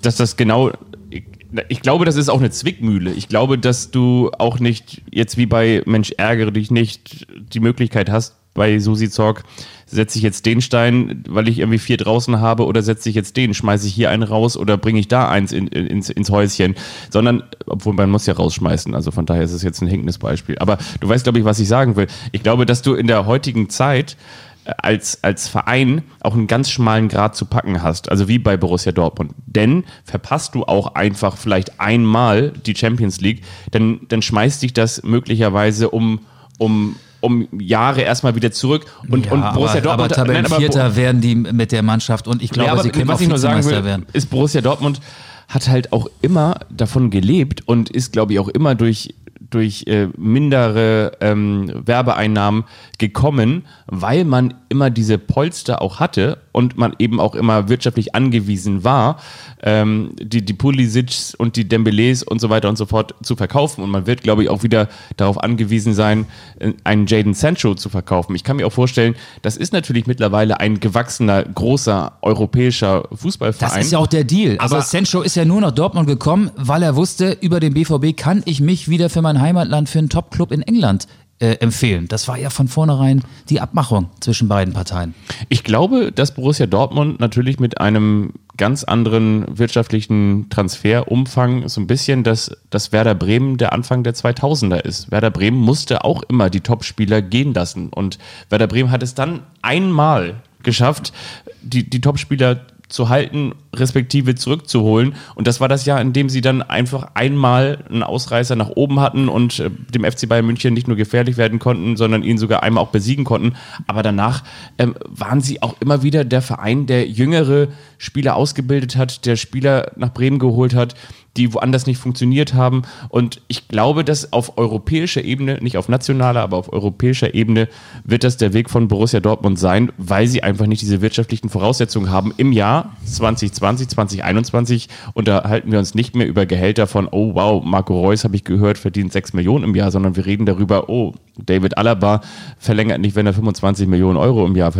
dass 0.00 0.16
das 0.16 0.36
genau. 0.36 0.70
Ich, 1.10 1.24
ich 1.68 1.82
glaube, 1.82 2.04
das 2.04 2.16
ist 2.16 2.28
auch 2.28 2.38
eine 2.38 2.50
Zwickmühle. 2.50 3.12
Ich 3.12 3.28
glaube, 3.28 3.58
dass 3.58 3.90
du 3.90 4.30
auch 4.38 4.58
nicht 4.58 5.02
jetzt 5.10 5.36
wie 5.36 5.46
bei 5.46 5.82
Mensch 5.86 6.12
ärgere 6.16 6.52
dich 6.52 6.70
nicht 6.70 7.26
die 7.52 7.60
Möglichkeit 7.60 8.10
hast, 8.10 8.36
bei 8.54 8.78
Susi 8.78 9.10
Zorg 9.10 9.44
setze 9.92 10.18
ich 10.18 10.22
jetzt 10.22 10.46
den 10.46 10.60
Stein, 10.60 11.22
weil 11.28 11.48
ich 11.48 11.58
irgendwie 11.58 11.78
vier 11.78 11.98
draußen 11.98 12.40
habe 12.40 12.66
oder 12.66 12.82
setze 12.82 13.08
ich 13.08 13.14
jetzt 13.14 13.36
den, 13.36 13.54
schmeiße 13.54 13.86
ich 13.86 13.94
hier 13.94 14.10
einen 14.10 14.22
raus 14.22 14.56
oder 14.56 14.78
bringe 14.78 14.98
ich 14.98 15.08
da 15.08 15.28
eins 15.28 15.52
in, 15.52 15.66
in, 15.68 15.86
ins, 15.86 16.08
ins 16.08 16.30
Häuschen, 16.30 16.74
sondern, 17.10 17.42
obwohl 17.66 17.92
man 17.92 18.10
muss 18.10 18.26
ja 18.26 18.34
rausschmeißen, 18.34 18.94
also 18.94 19.10
von 19.10 19.26
daher 19.26 19.42
ist 19.42 19.52
es 19.52 19.62
jetzt 19.62 19.82
ein 19.82 19.88
hinkendes 19.88 20.18
Beispiel. 20.18 20.56
Aber 20.58 20.78
du 21.00 21.08
weißt, 21.08 21.24
glaube 21.24 21.38
ich, 21.38 21.44
was 21.44 21.58
ich 21.58 21.68
sagen 21.68 21.96
will. 21.96 22.06
Ich 22.32 22.42
glaube, 22.42 22.66
dass 22.66 22.82
du 22.82 22.94
in 22.94 23.06
der 23.06 23.26
heutigen 23.26 23.68
Zeit 23.68 24.16
äh, 24.64 24.72
als, 24.78 25.22
als 25.22 25.48
Verein 25.48 26.02
auch 26.20 26.34
einen 26.34 26.46
ganz 26.46 26.70
schmalen 26.70 27.08
Grad 27.08 27.36
zu 27.36 27.44
packen 27.44 27.82
hast, 27.82 28.10
also 28.10 28.28
wie 28.28 28.38
bei 28.38 28.56
Borussia 28.56 28.92
Dortmund. 28.92 29.32
Denn 29.46 29.84
verpasst 30.04 30.54
du 30.54 30.64
auch 30.64 30.94
einfach 30.94 31.36
vielleicht 31.36 31.80
einmal 31.80 32.52
die 32.64 32.74
Champions 32.74 33.20
League, 33.20 33.42
dann, 33.72 34.00
dann 34.08 34.22
schmeißt 34.22 34.62
dich 34.62 34.72
das 34.72 35.02
möglicherweise 35.02 35.90
um, 35.90 36.20
um, 36.58 36.96
um 37.22 37.48
Jahre 37.58 38.02
erstmal 38.02 38.34
wieder 38.34 38.52
zurück. 38.52 38.84
Und, 39.08 39.26
ja, 39.26 39.32
und 39.32 39.40
Borussia 39.54 39.78
aber, 39.78 39.80
Dortmund. 39.80 40.12
aber 40.12 40.26
Tabellenvierter 40.26 40.96
werden 40.96 41.20
die 41.20 41.34
mit 41.34 41.72
der 41.72 41.82
Mannschaft 41.82 42.28
und 42.28 42.42
ich 42.42 42.50
glaube, 42.50 42.66
ja, 42.66 42.72
aber 42.72 42.82
sie 42.82 42.90
können 42.90 43.08
was 43.08 43.16
auch 43.16 43.22
ich 43.22 43.28
nur 43.28 43.38
sagen 43.38 43.64
will, 43.64 43.84
werden. 43.84 44.06
ist 44.12 44.28
Borussia 44.28 44.60
Dortmund 44.60 45.00
hat 45.48 45.68
halt 45.68 45.92
auch 45.92 46.06
immer 46.22 46.60
davon 46.70 47.10
gelebt 47.10 47.66
und 47.68 47.90
ist, 47.90 48.12
glaube 48.12 48.32
ich, 48.32 48.38
auch 48.38 48.48
immer 48.48 48.74
durch 48.74 49.14
durch 49.52 49.84
äh, 49.86 50.08
mindere 50.16 51.12
ähm, 51.20 51.70
Werbeeinnahmen 51.86 52.64
gekommen, 52.98 53.64
weil 53.86 54.24
man 54.24 54.54
immer 54.68 54.90
diese 54.90 55.18
Polster 55.18 55.82
auch 55.82 56.00
hatte 56.00 56.38
und 56.52 56.76
man 56.76 56.94
eben 56.98 57.20
auch 57.20 57.34
immer 57.34 57.68
wirtschaftlich 57.68 58.14
angewiesen 58.14 58.84
war, 58.84 59.18
ähm, 59.62 60.14
die, 60.20 60.44
die 60.44 60.54
Pulisic 60.54 61.34
und 61.38 61.56
die 61.56 61.64
Dembélés 61.64 62.24
und 62.24 62.40
so 62.40 62.50
weiter 62.50 62.68
und 62.68 62.76
so 62.76 62.86
fort 62.86 63.14
zu 63.22 63.36
verkaufen. 63.36 63.82
Und 63.82 63.90
man 63.90 64.06
wird, 64.06 64.22
glaube 64.22 64.42
ich, 64.42 64.48
auch 64.48 64.62
wieder 64.62 64.88
darauf 65.16 65.42
angewiesen 65.42 65.94
sein, 65.94 66.26
äh, 66.58 66.72
einen 66.84 67.06
Jaden 67.06 67.34
Sancho 67.34 67.74
zu 67.74 67.88
verkaufen. 67.88 68.34
Ich 68.34 68.44
kann 68.44 68.56
mir 68.56 68.66
auch 68.66 68.72
vorstellen, 68.72 69.14
das 69.42 69.56
ist 69.56 69.72
natürlich 69.72 70.06
mittlerweile 70.06 70.60
ein 70.60 70.80
gewachsener, 70.80 71.42
großer 71.42 72.12
europäischer 72.22 73.08
Fußballverein. 73.14 73.76
Das 73.76 73.84
ist 73.86 73.92
ja 73.92 73.98
auch 73.98 74.06
der 74.06 74.24
Deal. 74.24 74.56
Also 74.58 74.76
Aber- 74.76 74.84
Sancho 74.84 75.20
ist 75.22 75.36
ja 75.36 75.44
nur 75.44 75.60
nach 75.60 75.72
Dortmund 75.72 76.06
gekommen, 76.06 76.50
weil 76.56 76.82
er 76.82 76.96
wusste, 76.96 77.36
über 77.40 77.60
den 77.60 77.74
BVB 77.74 78.16
kann 78.16 78.42
ich 78.46 78.60
mich 78.60 78.88
wieder 78.88 79.10
für 79.10 79.22
mein 79.22 79.40
Heimatland, 79.42 79.88
für 79.88 79.98
einen 79.98 80.08
Top-Club 80.08 80.52
in 80.52 80.62
England 80.62 81.06
äh, 81.42 81.56
empfehlen. 81.56 82.06
Das 82.08 82.28
war 82.28 82.38
ja 82.38 82.50
von 82.50 82.68
vornherein 82.68 83.22
die 83.48 83.60
Abmachung 83.60 84.10
zwischen 84.20 84.46
beiden 84.46 84.72
Parteien. 84.72 85.14
Ich 85.48 85.64
glaube, 85.64 86.12
dass 86.12 86.34
Borussia 86.34 86.66
Dortmund 86.66 87.18
natürlich 87.18 87.58
mit 87.58 87.80
einem 87.80 88.34
ganz 88.56 88.84
anderen 88.84 89.58
wirtschaftlichen 89.58 90.48
Transferumfang 90.50 91.68
so 91.68 91.80
ein 91.80 91.88
bisschen 91.88 92.22
das, 92.22 92.56
das 92.70 92.92
Werder 92.92 93.16
Bremen 93.16 93.56
der 93.56 93.72
Anfang 93.72 94.04
der 94.04 94.14
2000er 94.14 94.78
ist. 94.78 95.10
Werder 95.10 95.30
Bremen 95.30 95.58
musste 95.58 96.04
auch 96.04 96.22
immer 96.22 96.48
die 96.48 96.60
Topspieler 96.60 97.22
gehen 97.22 97.54
lassen 97.54 97.88
und 97.88 98.18
Werder 98.48 98.68
Bremen 98.68 98.92
hat 98.92 99.02
es 99.02 99.14
dann 99.14 99.40
einmal 99.62 100.36
geschafft, 100.62 101.12
die, 101.60 101.90
die 101.90 102.00
Topspieler 102.00 102.60
zu 102.88 103.08
halten, 103.08 103.54
respektive 103.74 104.34
zurückzuholen. 104.34 105.14
Und 105.34 105.46
das 105.46 105.60
war 105.60 105.68
das 105.68 105.86
Jahr, 105.86 106.00
in 106.00 106.12
dem 106.12 106.28
sie 106.28 106.40
dann 106.40 106.62
einfach 106.62 107.08
einmal 107.14 107.84
einen 107.88 108.02
Ausreißer 108.02 108.56
nach 108.56 108.70
oben 108.70 109.00
hatten 109.00 109.28
und 109.28 109.58
äh, 109.58 109.70
dem 109.94 110.04
FC 110.04 110.28
Bayern 110.28 110.46
München 110.46 110.74
nicht 110.74 110.88
nur 110.88 110.96
gefährlich 110.96 111.36
werden 111.36 111.58
konnten, 111.58 111.96
sondern 111.96 112.22
ihn 112.22 112.38
sogar 112.38 112.62
einmal 112.62 112.82
auch 112.84 112.90
besiegen 112.90 113.24
konnten. 113.24 113.54
Aber 113.86 114.02
danach 114.02 114.44
ähm, 114.78 114.94
waren 115.08 115.40
sie 115.40 115.62
auch 115.62 115.74
immer 115.80 116.02
wieder 116.02 116.24
der 116.24 116.42
Verein, 116.42 116.86
der 116.86 117.08
jüngere 117.08 117.68
Spieler 117.98 118.36
ausgebildet 118.36 118.96
hat, 118.96 119.26
der 119.26 119.36
Spieler 119.36 119.92
nach 119.96 120.12
Bremen 120.12 120.38
geholt 120.38 120.74
hat, 120.74 120.94
die 121.36 121.54
woanders 121.54 121.86
nicht 121.86 121.98
funktioniert 121.98 122.54
haben. 122.54 122.82
Und 123.08 123.40
ich 123.48 123.68
glaube, 123.68 124.04
dass 124.04 124.32
auf 124.32 124.58
europäischer 124.58 125.24
Ebene, 125.24 125.58
nicht 125.62 125.78
auf 125.78 125.88
nationaler, 125.88 126.42
aber 126.42 126.56
auf 126.56 126.72
europäischer 126.72 127.34
Ebene 127.34 127.68
wird 128.04 128.24
das 128.24 128.36
der 128.36 128.52
Weg 128.52 128.68
von 128.70 128.88
Borussia 128.88 129.20
Dortmund 129.20 129.58
sein, 129.58 129.92
weil 129.96 130.26
sie 130.26 130.42
einfach 130.42 130.66
nicht 130.66 130.82
diese 130.82 131.00
wirtschaftlichen 131.00 131.48
Voraussetzungen 131.48 132.10
haben. 132.10 132.34
Im 132.36 132.52
Jahr 132.52 132.96
2020, 133.06 133.52
2021 133.62 134.88
unterhalten 135.14 135.72
wir 135.72 135.78
uns 135.78 135.94
nicht 135.94 136.14
mehr 136.14 136.26
über 136.26 136.46
Gehälter 136.46 136.86
von, 136.86 137.08
oh 137.10 137.34
wow, 137.34 137.64
Marco 137.64 137.98
Reus, 137.98 138.24
habe 138.24 138.36
ich 138.36 138.44
gehört, 138.44 138.78
verdient 138.78 139.12
6 139.12 139.32
Millionen 139.32 139.64
im 139.64 139.74
Jahr, 139.74 139.90
sondern 139.90 140.16
wir 140.16 140.26
reden 140.26 140.46
darüber, 140.46 140.88
oh, 140.88 141.14
David 141.38 141.78
Alaba 141.78 142.20
verlängert 142.58 143.00
nicht, 143.00 143.16
wenn 143.16 143.26
er 143.26 143.32
25 143.32 143.86
Millionen 143.88 144.18
Euro 144.18 144.44
im 144.46 144.56
Jahr 144.56 144.72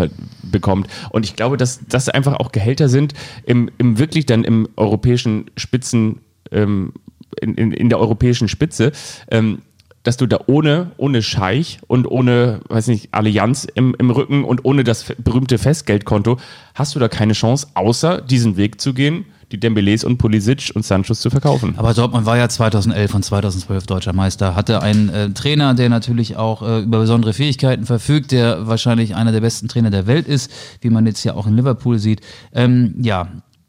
bekommt. 0.42 0.88
Und 1.10 1.24
ich 1.24 1.36
glaube, 1.36 1.56
dass 1.56 1.80
das 1.88 2.08
einfach 2.08 2.34
auch 2.34 2.52
Gehälter 2.52 2.88
sind, 2.88 3.14
im, 3.44 3.70
im 3.78 3.98
wirklich 3.98 4.26
dann 4.26 4.44
im 4.44 4.68
europäischen 4.76 5.46
Spitzen 5.56 6.20
ähm, 6.50 6.92
in, 7.40 7.54
in, 7.54 7.72
in 7.72 7.88
der 7.88 7.98
europäischen 7.98 8.48
Spitze, 8.48 8.92
ähm, 9.30 9.62
dass 10.02 10.16
du 10.16 10.26
da 10.26 10.40
ohne, 10.46 10.92
ohne 10.96 11.22
Scheich 11.22 11.78
und 11.86 12.10
ohne, 12.10 12.60
weiß 12.68 12.88
nicht, 12.88 13.08
Allianz 13.12 13.66
im, 13.74 13.94
im 13.98 14.10
Rücken 14.10 14.44
und 14.44 14.64
ohne 14.64 14.84
das 14.84 15.12
berühmte 15.18 15.58
Festgeldkonto, 15.58 16.38
hast 16.74 16.94
du 16.94 16.98
da 16.98 17.08
keine 17.08 17.34
Chance, 17.34 17.68
außer 17.74 18.20
diesen 18.20 18.56
Weg 18.56 18.80
zu 18.80 18.94
gehen, 18.94 19.26
die 19.52 19.58
Dembélés 19.58 20.04
und 20.04 20.18
Pulisic 20.18 20.72
und 20.74 20.84
Sanchos 20.84 21.20
zu 21.20 21.30
verkaufen. 21.30 21.74
Aber 21.76 21.92
Dortmund 21.94 22.26
war 22.26 22.36
ja 22.36 22.48
2011 22.48 23.14
und 23.14 23.24
2012 23.24 23.86
deutscher 23.86 24.12
Meister, 24.12 24.56
hatte 24.56 24.82
einen 24.82 25.08
äh, 25.10 25.30
Trainer, 25.30 25.74
der 25.74 25.88
natürlich 25.88 26.36
auch 26.36 26.62
äh, 26.62 26.80
über 26.80 27.00
besondere 27.00 27.34
Fähigkeiten 27.34 27.84
verfügt, 27.84 28.32
der 28.32 28.66
wahrscheinlich 28.66 29.14
einer 29.14 29.30
der 29.30 29.40
besten 29.40 29.68
Trainer 29.68 29.90
der 29.90 30.06
Welt 30.06 30.26
ist, 30.26 30.50
wie 30.80 30.90
man 30.90 31.06
jetzt 31.06 31.22
ja 31.24 31.34
auch 31.34 31.46
in 31.46 31.54
Liverpool 31.54 31.98
sieht. 31.98 32.22
Ähm, 32.54 32.94
ja, 33.02 33.28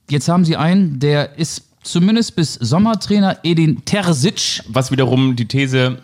jetzt 0.09 0.29
haben 0.29 0.45
sie 0.45 0.55
einen, 0.55 0.99
der 0.99 1.37
ist 1.37 1.63
zumindest 1.83 2.35
bis 2.37 2.53
Sommertrainer 2.53 3.39
Edin 3.43 3.83
Terzic. 3.83 4.63
Was 4.69 4.89
wiederum 4.89 5.35
die 5.35 5.47
These 5.47 5.97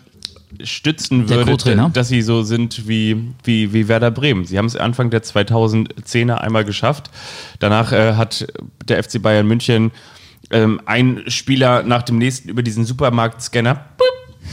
stützen 0.62 1.28
würde, 1.28 1.56
dass 1.92 2.08
sie 2.08 2.22
so 2.22 2.42
sind 2.42 2.88
wie, 2.88 3.32
wie, 3.44 3.72
wie 3.72 3.88
Werder 3.88 4.10
Bremen. 4.10 4.44
Sie 4.44 4.58
haben 4.58 4.66
es 4.66 4.76
Anfang 4.76 5.10
der 5.10 5.22
2010er 5.22 6.34
einmal 6.34 6.64
geschafft. 6.64 7.10
Danach 7.58 7.92
äh, 7.92 8.14
hat 8.14 8.46
der 8.86 9.02
FC 9.02 9.22
Bayern 9.22 9.46
München 9.46 9.92
ähm, 10.50 10.80
einen 10.86 11.30
Spieler 11.30 11.82
nach 11.82 12.02
dem 12.02 12.18
nächsten 12.18 12.48
über 12.48 12.62
diesen 12.62 12.84
Supermarktscanner 12.84 13.84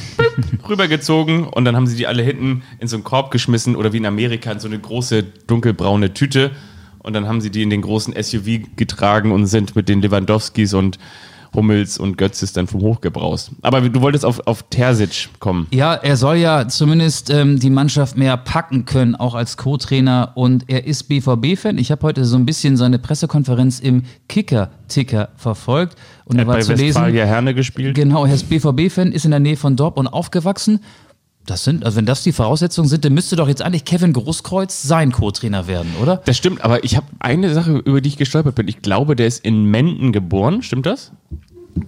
rübergezogen 0.69 1.45
und 1.45 1.65
dann 1.65 1.75
haben 1.75 1.87
sie 1.87 1.95
die 1.95 2.07
alle 2.07 2.23
hinten 2.23 2.63
in 2.79 2.87
so 2.87 2.95
einen 2.95 3.03
Korb 3.03 3.31
geschmissen 3.31 3.75
oder 3.75 3.93
wie 3.93 3.97
in 3.97 4.05
Amerika 4.05 4.51
in 4.51 4.59
so 4.59 4.67
eine 4.67 4.79
große 4.79 5.23
dunkelbraune 5.47 6.13
Tüte 6.13 6.51
und 6.99 7.13
dann 7.13 7.27
haben 7.27 7.41
sie 7.41 7.49
die 7.49 7.63
in 7.63 7.69
den 7.69 7.81
großen 7.81 8.13
SUV 8.21 8.75
getragen 8.75 9.31
und 9.31 9.47
sind 9.47 9.75
mit 9.75 9.89
den 9.89 10.01
Lewandowskis 10.01 10.73
und 10.73 10.99
Hummels 11.57 11.97
und 11.97 12.17
Götzes 12.17 12.53
dann 12.53 12.67
vom 12.67 12.81
Hoch 12.81 13.01
gebraust. 13.01 13.51
Aber 13.63 13.81
du 13.81 13.99
wolltest 14.01 14.23
auf, 14.23 14.39
auf 14.45 14.63
Terzic 14.69 15.27
kommen. 15.39 15.67
Ja, 15.71 15.95
er 15.95 16.15
soll 16.15 16.37
ja 16.37 16.67
zumindest 16.67 17.31
ähm, 17.31 17.59
die 17.59 17.71
Mannschaft 17.71 18.15
mehr 18.15 18.37
packen 18.37 18.85
können, 18.85 19.15
auch 19.15 19.33
als 19.33 19.57
Co-Trainer. 19.57 20.33
Und 20.35 20.65
er 20.67 20.85
ist 20.85 21.05
BVB-Fan. 21.09 21.79
Ich 21.79 21.91
habe 21.91 22.03
heute 22.03 22.23
so 22.25 22.37
ein 22.37 22.45
bisschen 22.45 22.77
seine 22.77 22.99
Pressekonferenz 22.99 23.79
im 23.79 24.03
Kicker-Ticker 24.29 25.29
verfolgt. 25.35 25.97
Und 26.25 26.37
Er 26.37 26.43
er 26.43 26.47
war 26.47 26.55
hat 26.57 26.63
zu 26.63 26.69
bei 26.69 26.75
lesen. 26.75 26.87
Westfalia 26.95 27.25
Herne 27.25 27.53
gespielt. 27.55 27.95
Genau, 27.95 28.25
er 28.25 28.35
ist 28.35 28.47
BVB-Fan, 28.49 29.11
ist 29.11 29.25
in 29.25 29.31
der 29.31 29.39
Nähe 29.39 29.57
von 29.57 29.75
Dortmund 29.75 30.13
aufgewachsen. 30.13 30.79
Das 31.47 31.63
sind, 31.63 31.85
also 31.85 31.95
wenn 31.95 32.05
das 32.05 32.23
die 32.23 32.33
Voraussetzungen 32.33 32.89
sind, 32.89 33.05
dann 33.05 33.13
müsste 33.13 33.37
doch 33.37 33.47
jetzt 33.47 33.61
eigentlich 33.61 33.85
Kevin 33.85 34.11
Großkreuz 34.11 34.83
sein 34.83 35.13
Co-Trainer 35.13 35.65
werden, 35.65 35.93
oder? 36.01 36.21
Das 36.25 36.35
stimmt, 36.35 36.61
aber 36.61 36.83
ich 36.83 36.97
habe 36.97 37.07
eine 37.19 37.53
Sache, 37.53 37.77
über 37.77 38.01
die 38.01 38.09
ich 38.09 38.17
gestolpert 38.17 38.55
bin. 38.55 38.67
Ich 38.67 38.81
glaube, 38.81 39.15
der 39.15 39.27
ist 39.27 39.45
in 39.45 39.63
Menden 39.63 40.11
geboren. 40.11 40.61
Stimmt 40.61 40.85
das? 40.85 41.13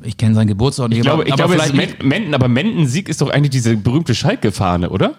Ich 0.04 0.18
kenne 0.18 0.36
seinen 0.36 0.48
Geburtsort 0.48 0.90
nicht, 0.90 1.00
Ich 1.00 1.04
glaube, 1.04 1.24
ich 1.24 1.34
aber 1.34 1.44
glaube 1.44 1.56
es 1.56 1.66
ist 1.66 1.72
vielleicht 1.72 2.00
Men- 2.00 2.08
Menden, 2.10 2.34
aber 2.34 2.48
Menden-Sieg 2.48 3.10
ist 3.10 3.22
doch 3.22 3.30
eigentlich 3.30 3.52
diese 3.52 3.76
berühmte 3.78 4.16
Schalke-Fahne, 4.16 4.90
oder? 4.90 5.16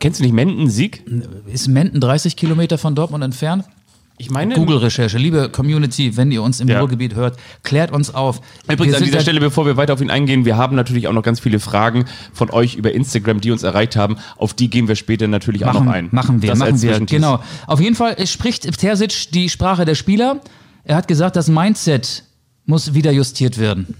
Kennst 0.00 0.20
du 0.20 0.24
nicht 0.24 0.32
Menden-Sieg? 0.32 1.02
ist 1.52 1.68
Menden 1.68 2.00
30 2.00 2.36
Kilometer 2.36 2.78
von 2.78 2.94
Dortmund 2.94 3.22
entfernt? 3.22 3.64
Ich 4.18 4.30
meine, 4.30 4.54
Google-Recherche, 4.54 5.18
liebe 5.18 5.50
Community, 5.50 6.16
wenn 6.16 6.30
ihr 6.32 6.42
uns 6.42 6.60
im 6.60 6.68
Ja. 6.68 6.80
Ruhrgebiet 6.80 7.14
hört, 7.14 7.38
klärt 7.62 7.92
uns 7.92 8.14
auf. 8.14 8.40
Übrigens 8.66 8.96
an 8.96 9.04
dieser 9.04 9.20
Stelle, 9.20 9.40
bevor 9.40 9.66
wir 9.66 9.76
weiter 9.76 9.92
auf 9.92 10.00
ihn 10.00 10.08
eingehen, 10.08 10.46
wir 10.46 10.56
haben 10.56 10.74
natürlich 10.74 11.06
auch 11.06 11.12
noch 11.12 11.22
ganz 11.22 11.38
viele 11.38 11.60
Fragen 11.60 12.06
von 12.32 12.48
euch 12.50 12.76
über 12.76 12.92
Instagram, 12.92 13.42
die 13.42 13.50
uns 13.50 13.62
erreicht 13.62 13.94
haben. 13.94 14.16
Auf 14.38 14.54
die 14.54 14.70
gehen 14.70 14.88
wir 14.88 14.96
später 14.96 15.28
natürlich 15.28 15.66
auch 15.66 15.74
machen, 15.74 15.84
noch 15.84 15.92
ein. 15.92 16.08
Machen 16.12 16.40
wir, 16.40 16.48
Das 16.48 16.58
machen 16.58 16.72
als 16.72 16.82
wir. 16.82 16.98
Genau. 17.00 17.40
Auf 17.66 17.78
jeden 17.78 17.94
Fall 17.94 18.14
äh, 18.16 18.26
spricht 18.26 18.62
Terzic 18.78 19.32
die 19.32 19.50
Sprache 19.50 19.84
der 19.84 19.94
Spieler. 19.94 20.40
Er 20.84 20.96
hat 20.96 21.08
gesagt, 21.08 21.36
das 21.36 21.48
Mindset 21.48 22.22
muss 22.66 22.94
wieder 22.94 23.12
justiert 23.12 23.58
werden. 23.58 23.94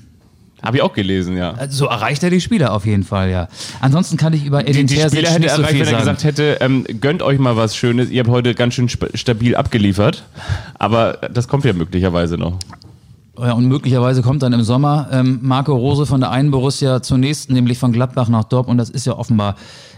Habe 0.62 0.78
ich 0.78 0.82
auch 0.82 0.94
gelesen, 0.94 1.36
ja. 1.36 1.52
Also 1.52 1.84
So 1.84 1.86
erreicht 1.86 2.22
er 2.22 2.30
die 2.30 2.40
Spieler 2.40 2.72
auf 2.72 2.86
jeden 2.86 3.04
Fall, 3.04 3.30
ja. 3.30 3.48
Ansonsten 3.80 4.16
kann 4.16 4.32
ich 4.32 4.44
über 4.44 4.66
Edin 4.66 4.86
Terzic 4.86 5.10
Spieler 5.10 5.30
hätte 5.30 5.40
nicht 5.42 5.50
so 5.50 5.62
erreicht, 5.62 5.76
viel 5.76 5.86
wenn 5.86 5.94
er 5.94 5.98
gesagt 6.00 6.24
hätte, 6.24 6.58
ähm, 6.60 6.84
gönnt 7.00 7.22
euch 7.22 7.38
mal 7.38 7.56
was 7.56 7.76
Schönes. 7.76 8.10
Ihr 8.10 8.20
habt 8.20 8.30
heute 8.30 8.54
ganz 8.54 8.74
schön 8.74 8.88
stabil 8.88 9.54
abgeliefert. 9.54 10.24
Aber 10.78 11.18
das 11.32 11.46
kommt 11.46 11.64
ja 11.64 11.72
möglicherweise 11.72 12.36
noch. 12.36 12.58
Ja, 13.38 13.52
und 13.52 13.66
möglicherweise 13.66 14.22
kommt 14.22 14.42
dann 14.42 14.54
im 14.54 14.62
Sommer 14.62 15.08
ähm, 15.12 15.40
Marco 15.42 15.74
Rose 15.76 16.06
von 16.06 16.20
der 16.20 16.30
einen 16.30 16.50
Borussia 16.50 17.02
zur 17.02 17.18
nächsten, 17.18 17.52
nämlich 17.52 17.78
von 17.78 17.92
Gladbach 17.92 18.28
nach 18.28 18.44
Dortmund. 18.44 18.80
Das 18.80 18.88
ist 18.88 19.06
ja 19.06 19.12
offenbar 19.16 19.52
äh, 19.52 19.56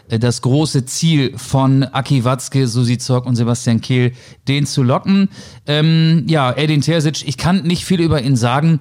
das 0.08 0.42
große 0.42 0.84
Ziel 0.86 1.36
von 1.36 1.82
Aki 1.84 2.24
Watzke, 2.24 2.66
Susi 2.66 2.98
Zorc 2.98 3.26
und 3.26 3.36
Sebastian 3.36 3.80
Kehl, 3.80 4.12
den 4.46 4.66
zu 4.66 4.82
locken. 4.82 5.28
Ähm, 5.66 6.24
ja, 6.28 6.52
Edin 6.56 6.80
Terzic, 6.80 7.26
ich 7.26 7.36
kann 7.36 7.62
nicht 7.62 7.84
viel 7.84 8.00
über 8.00 8.22
ihn 8.22 8.36
sagen. 8.36 8.80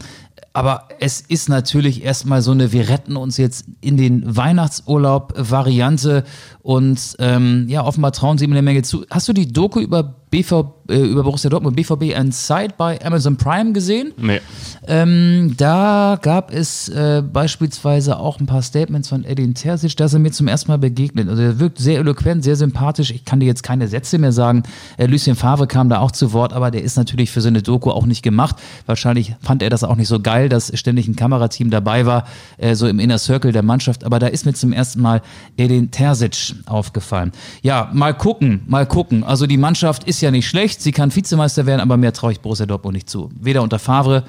Aber 0.57 0.87
es 0.99 1.21
ist 1.21 1.49
natürlich 1.49 2.03
erstmal 2.03 2.41
so 2.41 2.49
eine, 2.49 2.71
wir 2.71 2.89
retten 2.89 3.15
uns 3.15 3.37
jetzt 3.37 3.65
in 3.79 3.95
den 3.95 4.35
Weihnachtsurlaub-Variante 4.35 6.23
und 6.63 7.15
ähm, 7.19 7.65
ja, 7.69 7.85
offenbar 7.85 8.11
trauen 8.11 8.39
sie 8.39 8.45
ihm 8.45 8.53
eine 8.53 8.63
Menge 8.63 8.81
zu. 8.81 9.05
Hast 9.11 9.27
du 9.27 9.33
die 9.33 9.53
Doku 9.53 9.79
über 9.79 10.01
BV, 10.31 10.76
äh, 10.89 10.97
über 10.97 11.23
Borussia 11.23 11.49
Dortmund, 11.49 11.75
BVB 11.75 12.15
Inside 12.17 12.73
bei 12.77 12.99
Amazon 13.03 13.37
Prime 13.37 13.73
gesehen? 13.73 14.13
Nee. 14.17 14.41
Ähm, 14.87 15.53
da 15.57 16.17
gab 16.21 16.53
es 16.53 16.89
äh, 16.89 17.21
beispielsweise 17.21 18.17
auch 18.17 18.39
ein 18.39 18.45
paar 18.45 18.61
Statements 18.61 19.09
von 19.09 19.25
Edin 19.25 19.53
Terzic, 19.53 19.95
da 19.97 20.05
ist 20.05 20.13
er 20.13 20.19
mir 20.19 20.31
zum 20.31 20.47
ersten 20.47 20.71
Mal 20.71 20.77
begegnet. 20.77 21.29
Also 21.29 21.41
er 21.41 21.59
wirkt 21.59 21.79
sehr 21.79 21.99
eloquent, 21.99 22.43
sehr 22.43 22.55
sympathisch. 22.55 23.11
Ich 23.11 23.25
kann 23.25 23.39
dir 23.39 23.45
jetzt 23.45 23.63
keine 23.63 23.87
Sätze 23.87 24.17
mehr 24.17 24.31
sagen. 24.31 24.63
Äh, 24.97 25.07
Lucien 25.07 25.35
Favre 25.35 25.67
kam 25.67 25.89
da 25.89 25.99
auch 25.99 26.11
zu 26.11 26.33
Wort, 26.33 26.53
aber 26.53 26.71
der 26.71 26.83
ist 26.83 26.97
natürlich 26.97 27.31
für 27.31 27.41
so 27.41 27.47
eine 27.47 27.61
Doku 27.61 27.91
auch 27.91 28.05
nicht 28.05 28.23
gemacht. 28.23 28.55
Wahrscheinlich 28.85 29.35
fand 29.41 29.61
er 29.61 29.69
das 29.69 29.83
auch 29.83 29.95
nicht 29.95 30.07
so 30.07 30.19
geil, 30.19 30.49
dass 30.49 30.71
ständig 30.77 31.07
ein 31.07 31.15
Kamerateam 31.15 31.69
dabei 31.69 32.05
war, 32.05 32.25
äh, 32.57 32.75
so 32.75 32.87
im 32.87 32.99
Inner 32.99 33.17
Circle 33.17 33.51
der 33.51 33.63
Mannschaft. 33.63 34.03
Aber 34.05 34.19
da 34.19 34.27
ist 34.27 34.45
mir 34.45 34.53
zum 34.53 34.73
ersten 34.73 35.01
Mal 35.01 35.21
Edin 35.57 35.91
Terzic 35.91 36.55
aufgefallen. 36.65 37.31
Ja, 37.61 37.89
mal 37.93 38.13
gucken, 38.13 38.61
mal 38.67 38.85
gucken. 38.85 39.23
Also 39.23 39.47
die 39.47 39.57
Mannschaft 39.57 40.03
ist 40.05 40.21
ja 40.21 40.31
nicht 40.31 40.47
schlecht, 40.47 40.76
sie 40.77 40.91
kann 40.91 41.15
Vizemeister 41.15 41.65
werden, 41.65 41.81
aber 41.81 41.97
mehr 41.97 42.13
traue 42.13 42.31
ich 42.31 42.39
Borussia 42.39 42.65
Dortmund 42.65 42.95
nicht 42.95 43.09
zu. 43.09 43.29
Weder 43.39 43.63
unter 43.63 43.79
Favre, 43.79 44.23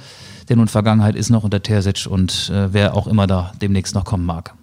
der 0.48 0.56
nun 0.56 0.68
Vergangenheit 0.68 1.14
ist, 1.14 1.30
noch 1.30 1.44
unter 1.44 1.62
Terzic 1.62 2.06
und 2.08 2.50
äh, 2.52 2.72
wer 2.72 2.94
auch 2.94 3.06
immer 3.06 3.26
da 3.26 3.52
demnächst 3.60 3.94
noch 3.94 4.04
kommen 4.04 4.26
mag. 4.26 4.54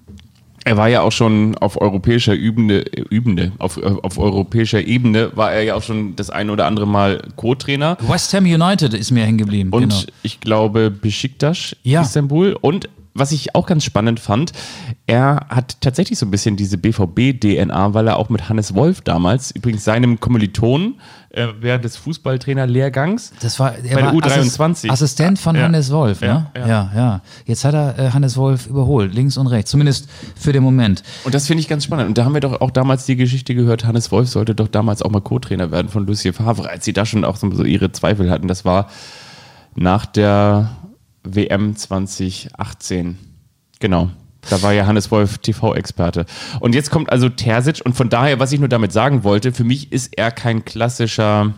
Er 0.67 0.77
war 0.77 0.87
ja 0.87 1.01
auch 1.01 1.11
schon 1.11 1.55
auf 1.59 1.79
europäischer 1.79 2.33
Übende, 2.33 2.79
Übende 3.11 3.51
auf, 3.59 3.77
auf 3.77 4.17
europäischer 4.17 4.81
Ebene 4.81 5.29
war 5.35 5.53
er 5.53 5.61
ja 5.61 5.75
auch 5.75 5.83
schon 5.83 6.15
das 6.15 6.31
ein 6.31 6.49
oder 6.49 6.65
andere 6.65 6.87
Mal 6.87 7.21
Co-Trainer. 7.35 7.97
West 8.01 8.33
Ham 8.33 8.45
United 8.45 8.95
ist 8.95 9.11
mir 9.11 9.25
hängen 9.25 9.37
geblieben. 9.37 9.69
Und 9.69 9.89
genau. 9.89 10.01
ich 10.23 10.39
glaube 10.39 10.89
Besiktas 10.89 11.75
Ja. 11.83 12.01
Istanbul. 12.01 12.57
Und 12.59 12.89
was 13.17 13.31
ich 13.31 13.55
auch 13.55 13.65
ganz 13.65 13.83
spannend 13.85 14.19
fand, 14.19 14.51
er 15.07 15.45
hat 15.49 15.79
tatsächlich 15.81 16.19
so 16.19 16.25
ein 16.25 16.31
bisschen 16.31 16.57
diese 16.57 16.77
BVB-DNA, 16.77 17.93
weil 17.93 18.07
er 18.07 18.17
auch 18.17 18.27
mit 18.29 18.49
Hannes 18.49 18.75
Wolf 18.75 18.99
damals, 19.01 19.51
übrigens 19.51 19.85
seinem 19.85 20.19
Kommiliton 20.19 20.95
äh, 21.29 21.47
während 21.61 21.85
des 21.85 21.95
Fußballtrainer-Lehrgangs, 21.97 23.31
Das 23.41 23.59
war, 23.59 23.73
er 23.75 23.81
bei 23.83 24.01
der 24.01 24.05
war 24.05 24.13
U23. 24.13 24.59
Assis- 24.59 24.89
Assistent 24.89 25.39
von 25.39 25.55
Ja. 25.55 25.63
Hannes 25.63 25.91
Wolf, 25.91 26.21
ne? 26.21 26.47
Ja, 26.55 26.61
Ja, 26.61 26.67
ja. 26.67 26.91
ja. 26.95 27.21
Jetzt 27.45 27.63
hat 27.65 27.73
er 27.73 27.97
äh, 27.97 28.09
Hannes 28.11 28.35
Wolf 28.37 28.67
überholt, 28.67 29.13
links 29.13 29.37
und 29.37 29.47
rechts, 29.47 29.71
zumindest 29.71 30.09
für 30.35 30.51
den 30.51 30.63
Moment. 30.63 31.03
Und 31.23 31.33
das 31.33 31.47
finde 31.47 31.61
ich 31.61 31.67
ganz 31.67 31.83
spannend. 31.85 32.07
Und 32.09 32.17
da 32.17 32.25
haben 32.25 32.33
wir 32.33 32.41
doch 32.41 32.59
auch 32.61 32.71
damals 32.71 33.05
die 33.05 33.15
Geschichte 33.15 33.55
gehört, 33.55 33.85
Hannes 33.85 34.11
Wolf 34.11 34.29
sollte 34.29 34.55
doch 34.55 34.67
damals 34.67 35.01
auch 35.01 35.09
mal 35.11 35.21
Co-Trainer 35.21 35.71
werden 35.71 35.87
von 35.89 36.05
Lucien 36.05 36.33
Favre, 36.33 36.69
als 36.69 36.83
sie 36.85 36.93
da 36.93 37.05
schon 37.05 37.23
auch 37.25 37.37
so 37.37 37.63
ihre 37.63 37.91
Zweifel 37.91 38.29
hatten. 38.29 38.47
Das 38.47 38.65
war 38.65 38.89
nach 39.75 40.05
der 40.05 40.69
WM 41.25 41.75
2018. 41.75 43.17
Genau. 43.79 44.09
Da 44.49 44.61
war 44.61 44.73
ja 44.73 44.85
Hannes 44.85 45.09
Wolf 45.09 45.39
TV-Experte. 45.39 46.25
Und 46.59 46.75
jetzt 46.75 46.91
kommt 46.91 47.11
also 47.11 47.29
Terzic 47.29 47.81
und 47.83 47.95
von 47.95 48.09
daher, 48.09 48.39
was 48.39 48.51
ich 48.51 48.59
nur 48.59 48.69
damit 48.69 48.91
sagen 48.91 49.23
wollte, 49.23 49.51
für 49.51 49.63
mich 49.63 49.91
ist 49.91 50.17
er 50.17 50.31
kein 50.31 50.65
klassischer, 50.65 51.53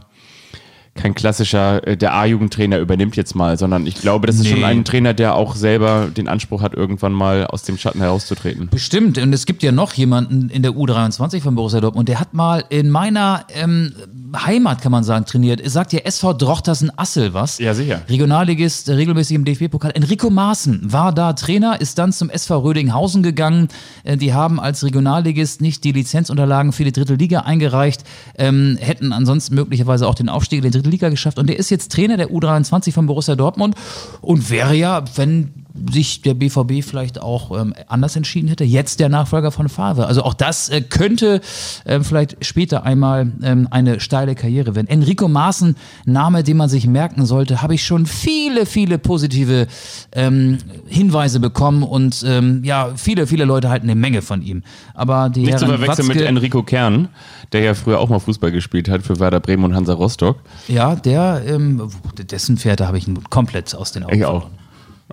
kein 0.98 1.16
klassischer, 1.16 1.86
äh, 1.88 1.96
der 1.96 2.14
A-Jugendtrainer 2.16 2.80
übernimmt 2.80 3.16
jetzt 3.16 3.36
mal, 3.36 3.58
sondern 3.58 3.88
ich 3.88 3.96
glaube, 3.96 4.28
das 4.28 4.36
ist 4.38 4.44
Nee. 4.44 4.50
schon 4.52 4.64
ein 4.64 4.84
Trainer, 4.84 5.14
der 5.14 5.36
auch 5.36 5.56
selber 5.56 6.08
den 6.16 6.28
Anspruch 6.28 6.62
hat, 6.62 6.74
irgendwann 6.74 7.14
mal 7.14 7.46
aus 7.48 7.64
dem 7.64 7.78
Schatten 7.78 8.00
herauszutreten. 8.02 8.68
Bestimmt. 8.70 9.18
Und 9.18 9.32
es 9.34 9.46
gibt 9.46 9.64
ja 9.64 9.72
noch 9.72 9.94
jemanden 9.94 10.50
in 10.50 10.62
der 10.64 10.72
U23 10.74 11.42
von 11.42 11.56
Borussia 11.56 11.80
Dortmund, 11.80 12.10
der 12.10 12.20
hat 12.20 12.34
mal 12.34 12.64
in 12.70 12.90
meiner 12.90 13.46
ähm, 13.56 13.94
Heimat, 14.36 14.82
kann 14.82 14.92
man 14.92 15.04
sagen, 15.06 15.26
trainiert. 15.26 15.62
Es 15.62 15.74
sagt 15.74 15.94
ja 15.94 16.00
SV 16.00 16.34
Drochtersen-Assel 16.34 17.34
was. 17.34 17.60
Ja, 17.60 17.74
sicher. 17.74 18.02
Regionalligist, 18.10 18.90
äh, 18.90 18.94
regelmäßig 18.94 19.36
im 19.36 19.46
DFB-Pokal. 19.46 19.92
Enrico 19.94 20.30
Maaßen 20.30 20.82
war 20.92 21.14
da 21.14 21.34
Trainer, 21.34 21.80
ist 21.80 21.98
dann 21.98 22.12
zum 22.12 22.30
SV 22.30 22.60
Rödinghausen 22.60 23.24
gegangen. 23.24 23.70
Äh, 24.04 24.18
Die 24.18 24.34
haben 24.34 24.60
als 24.60 24.84
Regionalligist 24.84 25.62
nicht 25.62 25.84
die 25.84 25.92
Lizenzunterlagen 25.92 26.74
für 26.74 26.84
die 26.84 26.92
dritte 26.92 27.16
Liga 27.16 27.42
eingereicht, 27.42 28.04
ähm, 28.38 28.78
hätten 28.82 29.14
ansonsten 29.14 29.56
möglicherweise 29.56 30.08
auch 30.08 30.16
den 30.16 30.28
Aufstieg 30.30 30.60
in 30.64 30.66
die 30.72 30.72
dritte 30.78 30.87
Liga 30.88 31.10
geschafft. 31.10 31.40
Und 31.40 31.48
der 31.48 31.58
ist 31.58 31.70
jetzt 31.70 31.92
Trainer 31.92 32.18
der 32.18 32.30
U23 32.30 32.92
von 32.92 33.06
Borussia 33.06 33.36
Dortmund 33.36 33.76
und 34.22 34.50
wäre 34.50 34.76
ja, 34.76 35.04
wenn 35.16 35.67
sich 35.92 36.22
der 36.22 36.34
BVB 36.34 36.84
vielleicht 36.84 37.22
auch 37.22 37.58
ähm, 37.60 37.74
anders 37.88 38.16
entschieden 38.16 38.48
hätte, 38.48 38.64
jetzt 38.64 39.00
der 39.00 39.10
Nachfolger 39.10 39.52
von 39.52 39.70
Favre. 39.70 40.06
Also 40.08 40.24
auch 40.24 40.34
das 40.34 40.70
äh, 40.70 40.82
könnte 40.82 41.42
ähm, 41.86 42.04
vielleicht 42.04 42.44
später 42.46 42.84
einmal 42.84 43.32
ähm, 43.44 43.68
eine 43.72 44.00
steile 44.00 44.36
Karriere 44.36 44.76
werden. 44.76 44.88
Enrico 44.88 45.28
Maaßen, 45.28 45.76
Name, 46.06 46.44
den 46.44 46.58
man 46.58 46.70
sich 46.70 46.88
merken 46.88 47.26
sollte, 47.26 47.62
habe 47.62 47.76
ich 47.76 47.86
schon 47.86 48.06
viele, 48.06 48.66
viele 48.66 48.98
positive 48.98 49.68
ähm, 50.14 50.58
Hinweise 50.88 51.40
bekommen 51.40 51.84
und 51.84 52.24
ähm, 52.28 52.64
ja, 52.64 52.92
viele, 52.96 53.28
viele 53.28 53.46
Leute 53.46 53.70
halten 53.70 53.88
eine 53.90 54.00
Menge 54.00 54.22
von 54.22 54.42
ihm. 54.42 54.64
Aber 54.94 55.30
die 55.30 55.42
Nicht 55.42 55.60
zu 55.60 55.66
Herren 55.66 55.78
verwechseln 55.80 56.08
mit 56.08 56.18
Watzke- 56.18 56.28
Enrico 56.28 56.64
Kern, 56.64 57.10
der 57.52 57.62
ja 57.62 57.74
früher 57.74 58.00
auch 58.00 58.10
mal 58.10 58.20
Fußball 58.20 58.52
gespielt 58.52 58.90
hat 58.90 59.04
für 59.04 59.20
Werder 59.20 59.40
Bremen 59.40 59.64
und 59.64 59.76
Hansa 59.76 59.94
Rostock. 59.94 60.38
Ja, 60.68 60.96
der, 60.96 61.42
ähm, 61.48 61.90
dessen 62.32 62.58
Pferde 62.58 62.88
habe 62.88 62.98
ich 62.98 63.08
komplett 63.30 63.74
aus 63.76 63.92
den 63.92 64.04
Augen. 64.04 64.16
Ich 64.16 64.26
auch. 64.26 64.48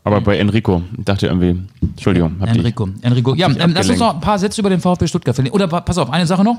Aber 0.02 0.20
bei 0.20 0.37
Enrico 0.38 0.83
dachte 0.98 1.28
irgendwie, 1.28 1.61
Entschuldigung, 1.83 2.37
hab 2.40 2.48
dich. 2.48 2.59
Enrico. 2.59 2.88
Enrico. 3.02 3.35
Ja, 3.35 3.48
ähm, 3.48 3.72
lass 3.74 3.88
uns 3.88 3.98
noch 3.98 4.14
ein 4.14 4.20
paar 4.20 4.38
Sätze 4.38 4.61
über 4.61 4.70
den 4.70 4.80
VfB 4.80 5.07
Stuttgart 5.07 5.35
verlieren. 5.35 5.54
Oder 5.54 5.68
pa- 5.68 5.80
pass 5.80 5.98
auf, 5.98 6.11
eine 6.11 6.26
Sache 6.26 6.42
noch. 6.44 6.59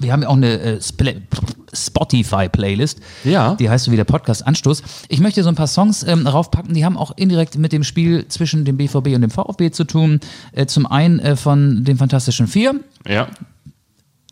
Wir 0.00 0.12
haben 0.12 0.22
ja 0.22 0.28
auch 0.28 0.36
eine 0.36 0.58
äh, 0.58 0.80
Spotify-Playlist. 1.74 3.00
Ja. 3.24 3.54
Die 3.56 3.68
heißt 3.68 3.84
so 3.84 3.92
wie 3.92 3.96
der 3.96 4.04
Podcast 4.04 4.46
Anstoß. 4.46 4.82
Ich 5.08 5.20
möchte 5.20 5.42
so 5.42 5.48
ein 5.48 5.54
paar 5.54 5.66
Songs 5.66 6.02
ähm, 6.02 6.26
raufpacken, 6.26 6.74
die 6.74 6.84
haben 6.84 6.96
auch 6.96 7.12
indirekt 7.16 7.56
mit 7.58 7.72
dem 7.72 7.84
Spiel 7.84 8.26
zwischen 8.28 8.64
dem 8.64 8.76
BVB 8.76 9.08
und 9.14 9.20
dem 9.22 9.30
VfB 9.30 9.70
zu 9.70 9.84
tun. 9.84 10.20
Äh, 10.52 10.66
zum 10.66 10.86
einen 10.86 11.18
äh, 11.20 11.36
von 11.36 11.84
den 11.84 11.96
Fantastischen 11.98 12.46
Vier. 12.46 12.80
Ja. 13.06 13.28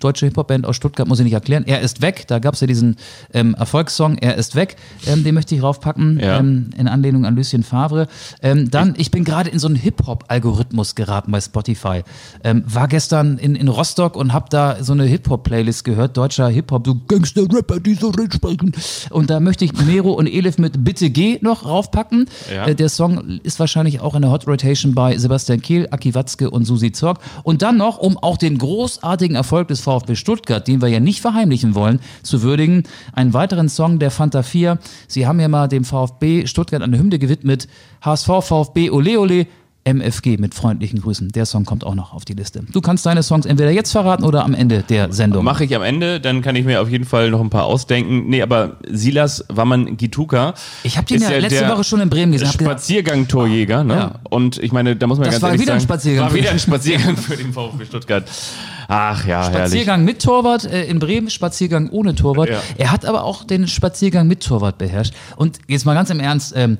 Deutsche 0.00 0.26
Hip-Hop-Band 0.26 0.66
aus 0.66 0.76
Stuttgart, 0.76 1.06
muss 1.06 1.18
ich 1.20 1.24
nicht 1.24 1.34
erklären. 1.34 1.64
Er 1.66 1.80
ist 1.80 2.02
weg, 2.02 2.24
da 2.26 2.38
gab 2.40 2.54
es 2.54 2.60
ja 2.60 2.66
diesen 2.66 2.96
ähm, 3.32 3.54
Erfolgssong, 3.54 4.18
Er 4.18 4.34
ist 4.36 4.54
weg, 4.56 4.76
ähm, 5.06 5.22
den 5.24 5.34
möchte 5.34 5.54
ich 5.54 5.62
raufpacken, 5.62 6.18
Ja. 6.20 6.38
ähm, 6.38 6.70
in 6.76 6.88
Anlehnung 6.88 7.24
an 7.26 7.36
Lucien 7.36 7.62
Favre. 7.62 8.08
Ähm, 8.42 8.70
dann, 8.70 8.94
ich 8.96 9.10
bin 9.10 9.24
gerade 9.24 9.50
in 9.50 9.58
so 9.58 9.66
einen 9.68 9.76
Hip-Hop-Algorithmus 9.76 10.94
geraten 10.94 11.30
bei 11.32 11.40
Spotify. 11.40 12.02
Ähm, 12.44 12.64
war 12.66 12.88
gestern 12.88 13.38
in, 13.38 13.54
in 13.54 13.68
Rostock 13.68 14.16
und 14.16 14.32
habe 14.32 14.46
da 14.50 14.82
so 14.82 14.92
eine 14.92 15.04
Hip-Hop-Playlist 15.04 15.84
gehört, 15.84 16.16
deutscher 16.16 16.48
Hip-Hop, 16.48 16.86
so 16.86 16.96
Gangster-Rapper, 17.06 17.80
die 17.80 17.94
so 17.94 18.08
reden 18.10 18.32
sprechen. 18.32 18.72
Und 19.10 19.30
da 19.30 19.40
möchte 19.40 19.64
ich 19.64 19.72
Mero 19.84 20.12
und 20.12 20.26
Elif 20.26 20.58
mit 20.58 20.84
Bitte 20.84 21.10
geh 21.10 21.38
noch 21.42 21.64
raufpacken. 21.66 22.26
Ja. 22.54 22.66
Äh, 22.66 22.74
der 22.74 22.88
Song 22.88 23.40
ist 23.42 23.58
wahrscheinlich 23.60 24.00
auch 24.00 24.14
in 24.14 24.22
der 24.22 24.30
Hot 24.30 24.46
Rotation 24.46 24.94
bei 24.94 25.16
Sebastian 25.16 25.60
Kehl, 25.60 25.88
Aki 25.90 26.14
Watzke 26.14 26.50
und 26.50 26.64
Susi 26.64 26.92
Zorg. 26.92 27.18
Und 27.42 27.62
dann 27.62 27.76
noch, 27.76 27.98
um 27.98 28.16
auch 28.18 28.36
den 28.36 28.58
großartigen 28.58 29.36
Erfolg 29.36 29.68
des 29.68 29.80
VfB 29.90 30.14
Stuttgart, 30.14 30.68
den 30.68 30.80
wir 30.80 30.88
ja 30.88 31.00
nicht 31.00 31.20
verheimlichen 31.20 31.74
wollen, 31.74 31.98
zu 32.22 32.42
würdigen, 32.42 32.84
einen 33.12 33.34
weiteren 33.34 33.68
Song 33.68 33.98
der 33.98 34.12
Fanta 34.12 34.42
4. 34.42 34.78
Sie 35.08 35.26
haben 35.26 35.40
ja 35.40 35.48
mal 35.48 35.66
dem 35.66 35.84
VfB 35.84 36.46
Stuttgart 36.46 36.82
eine 36.82 36.98
Hymne 36.98 37.18
gewidmet. 37.18 37.66
HSV, 38.02 38.28
VfB, 38.42 38.90
Ole 38.90 39.18
Ole. 39.18 39.46
MFG 39.82 40.36
mit 40.36 40.54
freundlichen 40.54 41.00
Grüßen. 41.00 41.30
Der 41.30 41.46
Song 41.46 41.64
kommt 41.64 41.84
auch 41.84 41.94
noch 41.94 42.12
auf 42.12 42.26
die 42.26 42.34
Liste. 42.34 42.62
Du 42.70 42.82
kannst 42.82 43.06
deine 43.06 43.22
Songs 43.22 43.46
entweder 43.46 43.70
jetzt 43.70 43.90
verraten 43.92 44.24
oder 44.24 44.44
am 44.44 44.52
Ende 44.52 44.84
der 44.86 45.10
Sendung. 45.10 45.42
Mache 45.42 45.64
ich 45.64 45.74
am 45.74 45.82
Ende, 45.82 46.20
dann 46.20 46.42
kann 46.42 46.54
ich 46.54 46.66
mir 46.66 46.82
auf 46.82 46.90
jeden 46.90 47.06
Fall 47.06 47.30
noch 47.30 47.40
ein 47.40 47.48
paar 47.48 47.64
ausdenken. 47.64 48.28
Nee, 48.28 48.42
aber 48.42 48.76
Silas 48.90 49.44
Wamman 49.48 49.96
Gituka. 49.96 50.52
Ich 50.82 50.98
habe 50.98 51.06
den 51.06 51.16
ist 51.22 51.30
ja 51.30 51.38
letzte 51.38 51.66
Woche 51.66 51.84
schon 51.84 52.00
in 52.00 52.10
Bremen 52.10 52.32
gesehen. 52.32 52.52
Spaziergang-Torjäger, 52.52 53.82
ne? 53.82 53.94
Ja. 53.94 54.14
Und 54.28 54.58
ich 54.58 54.70
meine, 54.72 54.96
da 54.96 55.06
muss 55.06 55.16
man 55.16 55.24
Das 55.24 55.36
ganz 55.36 55.42
war 55.42 55.48
ehrlich 55.48 55.62
wieder 55.62 55.72
ein 55.72 55.80
sagen, 55.80 55.88
Spaziergang 55.88 56.24
War 56.26 56.34
wieder 56.34 56.50
ein 56.50 56.58
Spaziergang 56.58 57.16
für 57.16 57.36
den 57.36 57.52
VfB 57.54 57.84
Stuttgart. 57.86 58.24
Ach 58.90 59.24
ja, 59.26 59.42
herrlich. 59.44 59.56
Spaziergang 59.56 60.04
mit 60.04 60.20
Torwart 60.22 60.64
äh, 60.64 60.84
in 60.84 60.98
Bremen, 60.98 61.30
Spaziergang 61.30 61.88
ohne 61.90 62.14
Torwart. 62.14 62.50
Ja. 62.50 62.60
Er 62.76 62.90
hat 62.92 63.04
aber 63.04 63.24
auch 63.24 63.44
den 63.44 63.68
Spaziergang 63.68 64.26
mit 64.26 64.42
Torwart 64.44 64.78
beherrscht. 64.78 65.14
Und 65.36 65.58
jetzt 65.68 65.86
mal 65.86 65.94
ganz 65.94 66.10
im 66.10 66.18
Ernst, 66.20 66.52
ähm, 66.56 66.78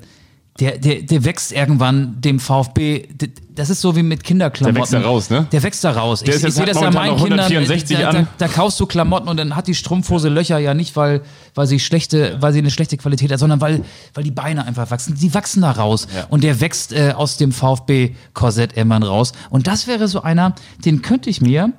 der, 0.59 0.77
der, 0.77 1.01
der 1.03 1.23
wächst 1.23 1.53
irgendwann 1.53 2.19
dem 2.19 2.37
VfB, 2.39 3.07
das 3.55 3.69
ist 3.69 3.79
so 3.79 3.95
wie 3.95 4.03
mit 4.03 4.23
Kinderklamotten. 4.23 4.75
Der 4.75 4.81
wächst 4.81 4.93
da 4.93 5.01
raus, 5.01 5.29
ne? 5.29 5.47
Der 5.51 5.63
wächst 5.63 5.83
da 5.83 5.91
raus. 5.91 6.23
Der 6.23 6.35
ist 6.35 6.43
jetzt- 6.43 6.55
sehe 6.55 6.65
das 6.65 6.79
ja 6.79 6.91
meinen 6.91 7.15
Kindern, 7.15 7.39
164 7.39 7.97
da, 7.97 8.11
da, 8.11 8.27
da 8.37 8.47
kaufst 8.49 8.77
du 8.79 8.85
Klamotten 8.85 9.29
und 9.29 9.37
dann 9.37 9.55
hat 9.55 9.67
die 9.67 9.73
Strumpfhose 9.73 10.27
Löcher 10.27 10.59
ja 10.59 10.73
nicht, 10.73 10.95
weil, 10.97 11.21
weil 11.55 11.67
sie 11.67 11.79
schlechte, 11.79 12.35
weil 12.41 12.51
sie 12.51 12.59
eine 12.59 12.69
schlechte 12.69 12.97
Qualität 12.97 13.31
hat, 13.31 13.39
sondern 13.39 13.61
weil, 13.61 13.83
weil 14.13 14.25
die 14.25 14.31
Beine 14.31 14.65
einfach 14.67 14.91
wachsen. 14.91 15.15
Die 15.15 15.33
wachsen 15.33 15.61
da 15.61 15.71
raus. 15.71 16.07
Ja. 16.13 16.25
Und 16.29 16.43
der 16.43 16.59
wächst 16.59 16.91
äh, 16.91 17.13
aus 17.15 17.37
dem 17.37 17.53
VfB-Korsett 17.53 18.75
irgendwann 18.75 19.03
raus. 19.03 19.31
Und 19.49 19.67
das 19.67 19.87
wäre 19.87 20.07
so 20.09 20.21
einer, 20.21 20.53
den 20.83 21.01
könnte 21.01 21.29
ich 21.29 21.41
mir 21.41 21.71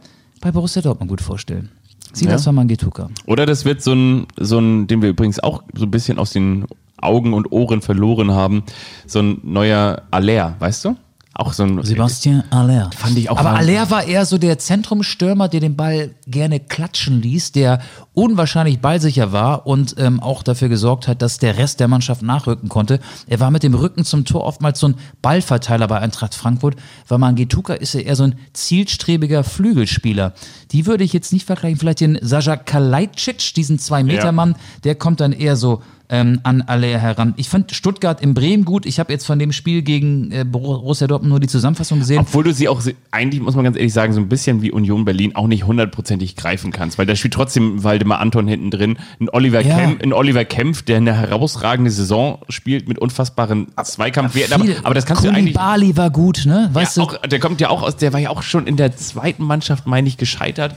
bei 0.42 0.52
Borussia 0.52 0.83
Dortmund 0.83 1.09
gut 1.09 1.22
vorstellen. 1.22 1.70
Silas 2.12 2.44
Ja. 2.44 2.52
Mangetuka. 2.52 3.09
Oder 3.24 3.46
das 3.46 3.64
wird 3.64 3.81
so 3.81 3.94
ein, 3.94 4.26
so 4.38 4.59
ein, 4.59 4.87
den 4.87 5.00
wir 5.00 5.09
übrigens 5.09 5.40
auch 5.40 5.62
so 5.74 5.87
ein 5.87 5.90
bisschen 5.90 6.18
aus 6.18 6.33
den 6.33 6.66
Augen 7.00 7.33
und 7.33 7.50
Ohren 7.50 7.81
verloren 7.81 8.33
haben, 8.33 8.64
so 9.07 9.20
ein 9.20 9.40
neuer 9.42 10.02
Aller, 10.11 10.57
weißt 10.59 10.85
du? 10.85 10.96
Auch 11.35 11.55
so 11.55 11.62
ein. 11.62 11.83
Sebastian 11.83 12.45
Aller. 12.51 12.90
Fand 12.95 13.16
ich 13.16 13.31
auch 13.31 13.38
Aber 13.38 13.53
Aller 13.53 13.90
war 13.90 14.05
eher 14.05 14.27
so 14.27 14.37
der 14.37 14.59
Zentrumstürmer, 14.59 15.49
der 15.49 15.61
den 15.61 15.77
Ball 15.77 16.11
gerne 16.27 16.61
klatschen 16.61 17.23
ließ, 17.23 17.53
der 17.53 17.81
unwahrscheinlich 18.12 18.81
ballsicher 18.81 19.33
war 19.33 19.66
und 19.66 19.95
ähm, 19.99 20.21
auch 20.21 20.42
dafür 20.42 20.68
gesorgt 20.68 21.09
hat, 21.09 21.23
dass 21.23 21.38
der 21.38 21.57
Rest 21.57 21.81
der 21.81 21.88
Mannschaft 21.88 22.21
nachrücken 22.21 22.68
konnte. 22.68 23.01
Er 23.27 23.40
war 23.40 23.51
mit 23.51 23.62
dem 23.62 23.73
Rücken 23.73 24.05
zum 24.05 24.27
Tor 24.27 24.45
oftmals 24.45 24.79
so 24.79 24.88
ein 24.88 24.97
Ballverteiler 25.23 25.88
bei 25.88 26.01
Eintracht 26.01 26.35
Frankfurt. 26.35 26.77
Weil 27.09 27.18
Mangetuka 27.18 27.73
ist 27.73 27.95
ja 27.95 28.01
eher 28.01 28.16
so 28.16 28.25
ein 28.25 28.35
zielstrebiger 28.53 29.42
Flügelspieler. 29.42 30.35
Die 30.73 30.85
würde 30.85 31.05
ich 31.05 31.14
jetzt 31.14 31.33
nicht 31.33 31.47
vergleichen. 31.47 31.79
Vielleicht 31.79 32.01
den 32.01 32.18
Saja 32.21 32.57
Kalajdzic, 32.57 33.55
diesen 33.55 33.79
Zwei-Meter-Mann, 33.79 34.57
der 34.85 34.97
kommt 34.97 35.21
dann 35.21 35.33
eher 35.33 35.57
so 35.57 35.81
ähm, 36.08 36.40
an 36.42 36.62
Aller 36.62 36.98
heran. 36.98 37.34
Ich 37.36 37.48
fand 37.48 37.72
Stuttgart 37.72 38.20
in 38.20 38.34
Bremen 38.34 38.64
gut. 38.64 38.86
Ich 38.86 38.98
habe 38.98 39.12
jetzt 39.12 39.26
von 39.26 39.38
dem 39.38 39.52
Spiel 39.52 39.82
gegen 39.82 40.30
äh, 40.30 40.44
Borussia 40.44 41.06
Dortmund 41.06 41.30
nur 41.30 41.40
die 41.40 41.48
Zusammenfassung 41.48 42.00
gesehen. 42.00 42.18
Obwohl 42.20 42.44
du 42.44 42.52
sie 42.52 42.68
auch, 42.68 42.82
eigentlich 43.10 43.40
muss 43.40 43.54
man 43.54 43.64
ganz 43.64 43.76
ehrlich 43.76 43.92
sagen, 43.92 44.12
so 44.12 44.20
ein 44.20 44.28
bisschen 44.28 44.62
wie 44.62 44.70
Union 44.70 45.04
Berlin 45.04 45.34
auch 45.34 45.46
nicht 45.46 45.64
hundertprozentig 45.64 46.36
greifen 46.36 46.72
kannst, 46.72 46.98
weil 46.98 47.06
da 47.06 47.16
spielt 47.16 47.34
trotzdem 47.34 47.82
Waldemar 47.82 48.20
Anton 48.20 48.46
hinten 48.46 48.70
drin, 48.70 48.98
ein 49.20 49.28
Oliver, 49.30 49.62
Ja. 49.62 49.78
Kempf, 49.78 50.02
ein 50.02 50.12
Oliver 50.12 50.44
Kempf, 50.44 50.82
der 50.82 50.98
eine 50.98 51.14
herausragende 51.14 51.90
Saison 51.90 52.38
spielt 52.48 52.88
mit 52.88 52.98
unfassbaren 52.98 53.68
Zweikampfwerten, 53.82 54.54
aber, 54.54 54.86
aber 54.86 54.94
das 54.94 55.06
kannst 55.06 55.24
du 55.24 55.28
eigentlich... 55.28 55.54
Koulibaly 55.54 55.96
war 55.96 56.10
gut, 56.10 56.44
ne? 56.46 56.68
Weißt 56.72 56.96
ja, 56.96 57.04
du? 57.04 57.10
auch, 57.10 57.26
der 57.26 57.40
kommt 57.40 57.60
ja 57.60 57.70
auch 57.70 57.82
aus, 57.82 57.96
der 57.96 58.12
war 58.12 58.20
ja 58.20 58.30
auch 58.30 58.42
schon 58.42 58.66
in 58.66 58.76
der 58.76 58.96
zweiten 58.96 59.44
Mannschaft, 59.44 59.86
meine 59.86 60.08
ich, 60.08 60.16
gescheitert. 60.16 60.74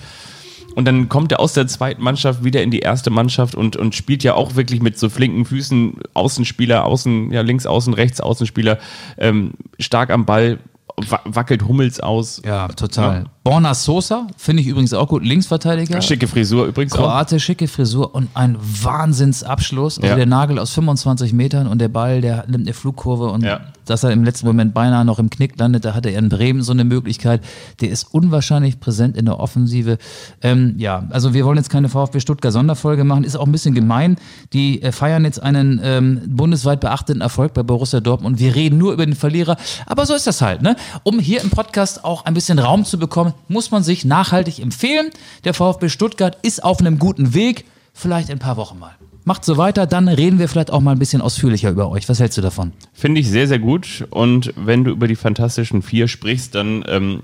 Und 0.76 0.86
dann 0.86 1.10
kommt 1.10 1.32
er 1.32 1.40
aus 1.40 1.54
der 1.54 1.68
zweiten 1.68 2.04
Mannschaft 2.04 2.44
wieder 2.44 2.62
in 2.62 2.70
die 2.70 2.80
erste 2.80 3.10
Mannschaft 3.10 3.56
und, 3.56 3.76
und 3.78 3.96
spielt 3.96 4.24
ja 4.24 4.34
auch 4.34 4.56
wirklich 4.56 4.82
mit 4.82 5.00
so 5.00 5.10
flinken 5.10 5.46
Füßen, 5.46 5.94
Außenspieler, 6.14 6.86
Außen, 6.86 7.32
ja, 7.32 7.42
links 7.42 7.66
außen, 7.66 7.94
rechts 7.94 8.20
Außenspieler, 8.22 8.78
ähm, 9.18 9.52
stark 9.80 10.10
am 10.12 10.26
Ball, 10.26 10.60
wa 10.98 11.20
wackelt 11.26 11.68
Hummels 11.68 12.00
aus. 12.00 12.42
Ja, 12.46 12.68
total. 12.70 13.16
Ja. 13.20 13.24
Borna 13.44 13.74
Sosa, 13.74 14.28
finde 14.38 14.62
ich 14.62 14.68
übrigens 14.68 14.94
auch 14.94 15.08
gut. 15.10 15.24
Linksverteidiger. 15.24 16.02
Schicke 16.02 16.28
Frisur 16.28 16.66
übrigens 16.68 16.94
auch. 16.94 16.98
Kroate, 17.00 17.40
schicke 17.40 17.68
Frisur 17.68 18.16
und 18.16 18.30
ein 18.34 18.58
Wahnsinnsabschluss. 18.60 19.98
Also 19.98 20.10
Ja. 20.10 20.16
der 20.16 20.26
Nagel 20.26 20.60
aus 20.60 20.72
25 20.74 21.34
Metern 21.34 21.68
und 21.68 21.80
der 21.80 21.90
Ball, 21.90 22.22
der 22.22 22.46
nimmt 22.48 22.66
eine 22.66 22.74
Flugkurve 22.74 23.26
und 23.30 23.44
Ja. 23.44 23.62
Dass 23.90 24.04
er 24.04 24.12
im 24.12 24.24
letzten 24.24 24.48
Moment 24.48 24.74
beinahe 24.74 25.06
noch 25.06 25.20
im 25.20 25.30
Knick 25.30 25.58
landet, 25.58 25.86
da 25.86 25.94
hatte 25.94 26.10
er 26.10 26.20
in 26.20 26.30
Bremen 26.30 26.62
so 26.62 26.72
eine 26.72 26.84
Möglichkeit. 26.84 27.42
Der 27.82 27.90
ist 27.90 28.14
unwahrscheinlich 28.14 28.80
präsent 28.80 29.18
in 29.18 29.26
der 29.26 29.40
Offensive. 29.40 29.98
Ähm, 30.42 30.76
ja, 30.78 31.08
also 31.10 31.34
wir 31.34 31.46
wollen 31.46 31.58
jetzt 31.58 31.70
keine 31.70 31.90
VfB 31.90 32.20
Stuttgart 32.20 32.54
Sonderfolge 32.54 33.04
machen, 33.04 33.24
ist 33.24 33.36
auch 33.36 33.46
ein 33.46 33.52
bisschen 33.52 33.76
gemein. 33.76 34.18
Die 34.54 34.82
äh, 34.82 34.92
feiern 34.92 35.26
jetzt 35.26 35.42
einen 35.42 35.80
ähm, 35.84 36.22
bundesweit 36.28 36.80
beachteten 36.80 37.22
Erfolg 37.22 37.54
bei 37.54 37.64
Borussia 37.64 38.00
Dortmund 38.00 38.36
und 38.36 38.40
wir 38.40 38.56
reden 38.56 38.78
nur 38.78 38.94
über 38.94 39.06
den 39.06 39.16
Verlierer. 39.16 39.58
Aber 39.86 40.06
so 40.06 40.14
ist 40.14 40.28
das 40.28 40.42
halt, 40.42 40.62
ne? 40.62 40.76
Um 41.04 41.20
hier 41.20 41.42
im 41.42 41.50
Podcast 41.50 42.04
auch 42.04 42.26
ein 42.26 42.34
bisschen 42.34 42.60
Raum 42.60 42.86
zu 42.86 42.98
bekommen, 42.98 43.34
muss 43.48 43.72
man 43.72 43.84
sich 43.84 44.06
nachhaltig 44.06 44.60
empfehlen. 44.60 45.10
Der 45.44 45.54
VfB 45.54 45.90
Stuttgart 45.90 46.38
ist 46.42 46.64
auf 46.64 46.80
einem 46.80 47.00
guten 47.00 47.34
Weg. 47.34 47.66
Vielleicht 47.94 48.30
in 48.30 48.36
ein 48.36 48.40
paar 48.40 48.58
Wochen 48.58 48.78
mal. 48.78 48.96
Macht 49.26 49.44
so 49.44 49.58
weiter, 49.58 49.88
dann 49.88 50.08
reden 50.08 50.38
wir 50.38 50.48
vielleicht 50.48 50.72
auch 50.72 50.82
mal 50.82 50.92
ein 50.92 51.00
bisschen 51.00 51.22
ausführlicher 51.22 51.72
über 51.72 51.90
euch. 51.90 52.08
Was 52.08 52.20
hältst 52.20 52.38
du 52.38 52.42
davon? 52.42 52.74
Finde 52.94 53.20
ich 53.20 53.30
sehr, 53.30 53.48
sehr 53.48 53.58
gut. 53.58 54.06
Und 54.12 54.54
wenn 54.56 54.84
du 54.84 54.92
über 54.92 55.08
die 55.08 55.16
Fantastischen 55.16 55.82
Vier 55.82 56.08
sprichst, 56.08 56.54
dann 56.54 56.86
ähm, 56.88 57.22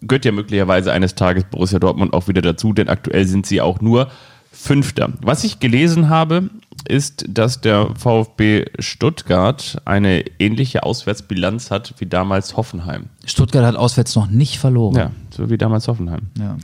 gehört 0.00 0.24
ja 0.24 0.30
möglicherweise 0.30 0.92
eines 0.92 1.16
Tages 1.16 1.44
Borussia 1.50 1.80
Dortmund 1.80 2.12
auch 2.12 2.28
wieder 2.28 2.40
dazu, 2.40 2.72
denn 2.72 2.88
aktuell 2.88 3.26
sind 3.26 3.46
sie 3.46 3.60
auch 3.60 3.80
nur 3.80 4.08
Fünfter. 4.52 5.12
Was 5.22 5.44
ich 5.44 5.60
gelesen 5.60 6.08
habe, 6.08 6.50
ist, 6.88 7.24
dass 7.28 7.60
der 7.60 7.90
VfB 7.96 8.66
Stuttgart 8.78 9.80
eine 9.84 10.24
ähnliche 10.38 10.82
Auswärtsbilanz 10.82 11.70
hat 11.70 11.94
wie 11.98 12.06
damals 12.06 12.56
Hoffenheim. 12.56 13.06
Stuttgart 13.24 13.64
hat 13.64 13.76
auswärts 13.76 14.16
noch 14.16 14.28
nicht 14.28 14.58
verloren. 14.58 14.96
Ja, 14.96 15.10
so 15.30 15.50
wie 15.50 15.58
damals 15.58 15.88
Hoffenheim. 15.88 16.28
Ja. 16.38 16.56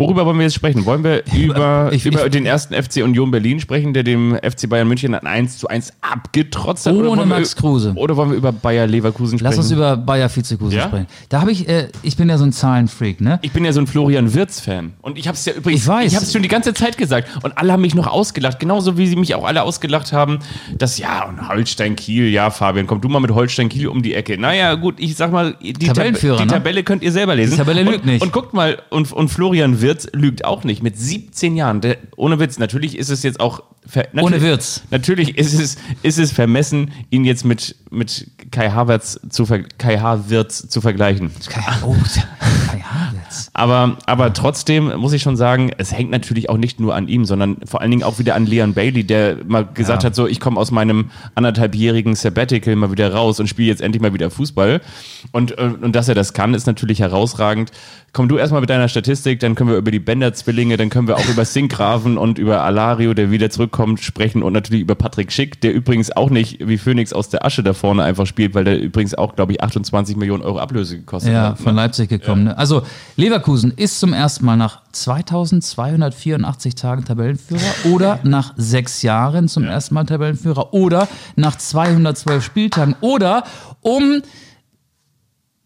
Worüber 0.00 0.24
wollen 0.26 0.38
wir 0.38 0.44
jetzt 0.44 0.54
sprechen? 0.54 0.84
Wollen 0.86 1.04
wir 1.04 1.22
über, 1.36 1.90
ich- 1.92 2.06
über 2.06 2.24
ich- 2.26 2.30
den 2.32 2.46
ersten 2.46 2.74
FC 2.74 3.02
Union 3.02 3.30
Berlin 3.30 3.60
sprechen, 3.60 3.92
der 3.94 4.02
dem 4.02 4.34
FC 4.42 4.66
Bayern 4.68 4.88
München 4.88 5.14
ein 5.14 5.26
1 5.26 5.58
zu 5.58 5.68
1 5.68 5.92
abgetrotzt 6.00 6.86
hat? 6.86 6.94
Ohne 6.94 7.26
Max 7.26 7.54
Kruse. 7.54 7.92
Oder 7.96 8.16
wollen 8.16 8.30
wir 8.30 8.36
über 8.36 8.50
Bayer 8.52 8.86
Leverkusen 8.86 9.38
sprechen? 9.38 9.44
Lass 9.50 9.58
uns 9.58 9.70
über 9.70 9.96
Bayer 9.96 10.28
Vizekusen 10.34 10.78
Ja? 10.78 10.84
sprechen. 10.88 11.06
Da 11.28 11.40
habe 11.40 11.52
ich, 11.52 11.68
äh, 11.68 11.88
ich 12.02 12.16
bin 12.16 12.28
ja 12.28 12.38
so 12.38 12.44
ein 12.44 12.52
Zahlenfreak, 12.52 13.20
ne? 13.20 13.38
Ich 13.42 13.52
bin 13.52 13.64
ja 13.64 13.72
so 13.72 13.80
ein 13.80 13.86
Florian 13.86 14.32
Wirz-Fan. 14.34 14.92
Und 15.02 15.18
ich 15.18 15.28
habe 15.28 15.36
es 15.36 15.44
ja 15.44 15.52
übrigens, 15.52 15.82
Ich 15.82 15.88
weiß. 15.88 16.06
ich 16.10 16.16
habe 16.16 16.24
es 16.24 16.32
schon 16.32 16.42
die 16.42 16.48
ganze 16.48 16.72
Zeit 16.74 16.96
gesagt. 16.96 17.28
Und 17.42 17.56
alle 17.58 17.72
haben 17.72 17.82
mich 17.82 17.94
noch 17.94 18.06
ausgelacht. 18.06 18.58
Genauso 18.58 18.96
wie 18.96 19.06
sie 19.06 19.16
mich 19.16 19.34
auch 19.34 19.44
alle 19.44 19.62
ausgelacht 19.62 20.12
haben, 20.12 20.38
dass 20.76 20.98
ja, 20.98 21.24
und 21.28 21.46
Holstein-Kiel, 21.48 22.28
ja, 22.28 22.50
Fabian, 22.50 22.86
komm 22.86 23.00
du 23.00 23.08
mal 23.08 23.20
mit 23.20 23.32
Holstein-Kiel 23.32 23.88
um 23.88 24.02
die 24.02 24.14
Ecke. 24.14 24.38
Naja, 24.38 24.74
gut, 24.74 24.94
ich 24.98 25.16
sag 25.16 25.30
mal, 25.32 25.54
die, 25.60 25.72
Tab 25.74 25.94
Tabellenführer, 25.96 26.38
die 26.38 26.44
ne? 26.46 26.52
Tabelle 26.52 26.82
könnt 26.84 27.02
ihr 27.02 27.12
selber 27.12 27.34
lesen. 27.34 27.52
Die 27.52 27.56
Tabelle 27.58 27.82
lügt 27.82 27.98
und, 28.00 28.06
nicht. 28.06 28.22
Und 28.22 28.32
guckt 28.32 28.54
mal, 28.54 28.78
und, 28.90 29.12
und 29.12 29.28
Florian 29.28 29.80
Wirz 29.90 30.06
lügt 30.12 30.44
auch 30.44 30.62
nicht. 30.62 30.84
Mit 30.84 30.96
17 30.96 31.56
Jahren. 31.56 31.80
Der, 31.80 31.98
ohne 32.16 32.38
Witz, 32.38 32.58
natürlich 32.58 32.96
ist 32.96 33.10
es 33.10 33.24
jetzt 33.24 33.40
auch. 33.40 33.64
Ohne 34.20 34.40
Wirz. 34.40 34.82
Natürlich 34.90 35.36
ist 35.36 35.58
es, 35.58 35.76
ist 36.02 36.18
es 36.18 36.30
vermessen, 36.30 36.92
ihn 37.10 37.24
jetzt 37.24 37.44
mit, 37.44 37.74
mit 37.90 38.28
Kai 38.52 38.70
Havertz 38.70 39.18
zu, 39.30 39.46
ver- 39.46 39.64
Kai 39.78 39.98
Havertz 39.98 40.68
zu 40.68 40.80
vergleichen. 40.80 41.30
Kai, 41.48 41.62
oh, 41.84 41.96
Kai 42.70 42.78
Havertz. 42.78 43.50
Aber, 43.52 43.96
aber 44.06 44.32
trotzdem 44.32 44.96
muss 44.98 45.12
ich 45.12 45.22
schon 45.22 45.36
sagen, 45.36 45.72
es 45.78 45.92
hängt 45.92 46.10
natürlich 46.10 46.50
auch 46.50 46.56
nicht 46.56 46.78
nur 46.78 46.94
an 46.94 47.08
ihm, 47.08 47.24
sondern 47.24 47.56
vor 47.64 47.80
allen 47.80 47.90
Dingen 47.90 48.02
auch 48.04 48.18
wieder 48.20 48.34
an 48.36 48.46
Leon 48.46 48.74
Bailey, 48.74 49.02
der 49.02 49.38
mal 49.46 49.64
gesagt 49.66 50.02
Ja. 50.04 50.08
hat, 50.08 50.14
so 50.14 50.26
ich 50.28 50.38
komme 50.40 50.60
aus 50.60 50.70
meinem 50.70 51.10
anderthalbjährigen 51.34 52.14
Sabbatical 52.14 52.76
mal 52.76 52.92
wieder 52.92 53.12
raus 53.12 53.40
und 53.40 53.48
spiele 53.48 53.68
jetzt 53.68 53.80
endlich 53.82 54.02
mal 54.02 54.14
wieder 54.14 54.30
Fußball. 54.30 54.80
Und, 55.32 55.58
äh, 55.58 55.70
und 55.80 55.96
dass 55.96 56.08
er 56.08 56.14
das 56.14 56.32
kann, 56.32 56.54
ist 56.54 56.66
natürlich 56.66 57.00
herausragend. 57.00 57.72
Komm 58.12 58.28
du 58.28 58.38
erstmal 58.38 58.60
mit 58.60 58.70
deiner 58.70 58.88
Statistik, 58.88 59.38
dann 59.40 59.54
können 59.54 59.70
wir 59.70 59.76
über 59.76 59.92
die 59.92 60.00
Bender-Zwillinge, 60.00 60.76
dann 60.76 60.90
können 60.90 61.06
wir 61.06 61.16
auch 61.16 61.28
über 61.28 61.44
Sinkgraven 61.44 62.18
und 62.18 62.38
über 62.38 62.62
Alario, 62.64 63.14
der 63.14 63.30
wieder 63.30 63.50
zurückkommt, 63.70 64.00
sprechen 64.00 64.42
und 64.42 64.52
natürlich 64.52 64.82
über 64.82 64.94
Patrick 64.94 65.32
Schick, 65.32 65.60
der 65.60 65.72
übrigens 65.72 66.10
auch 66.10 66.30
nicht 66.30 66.66
wie 66.66 66.76
Phoenix 66.78 67.12
aus 67.12 67.28
der 67.28 67.44
Asche 67.44 67.62
da 67.62 67.72
vorne 67.72 68.02
einfach 68.02 68.26
spielt, 68.26 68.54
weil 68.54 68.64
der 68.64 68.80
übrigens 68.80 69.14
auch, 69.14 69.36
glaube 69.36 69.52
ich, 69.52 69.62
28 69.62 70.16
Millionen 70.16 70.42
Euro 70.42 70.58
Ablöse 70.58 70.98
gekostet 70.98 71.32
Ja, 71.32 71.50
hat. 71.50 71.58
von 71.58 71.74
Leipzig 71.74 72.08
gekommen. 72.08 72.44
Ne? 72.44 72.58
Also 72.58 72.82
Leverkusen 73.16 73.72
ist 73.76 74.00
zum 74.00 74.12
ersten 74.12 74.44
Mal 74.44 74.56
nach 74.56 74.82
2284 74.92 76.74
Tagen 76.74 77.04
Tabellenführer 77.04 77.60
oder 77.92 78.18
nach 78.24 78.54
sechs 78.56 79.02
Jahren 79.02 79.48
zum 79.48 79.64
ersten 79.64 79.94
Mal 79.94 80.04
Tabellenführer 80.04 80.74
oder 80.74 81.08
nach 81.36 81.56
212 81.56 82.44
Spieltagen 82.44 82.96
oder 83.00 83.44
um 83.80 84.22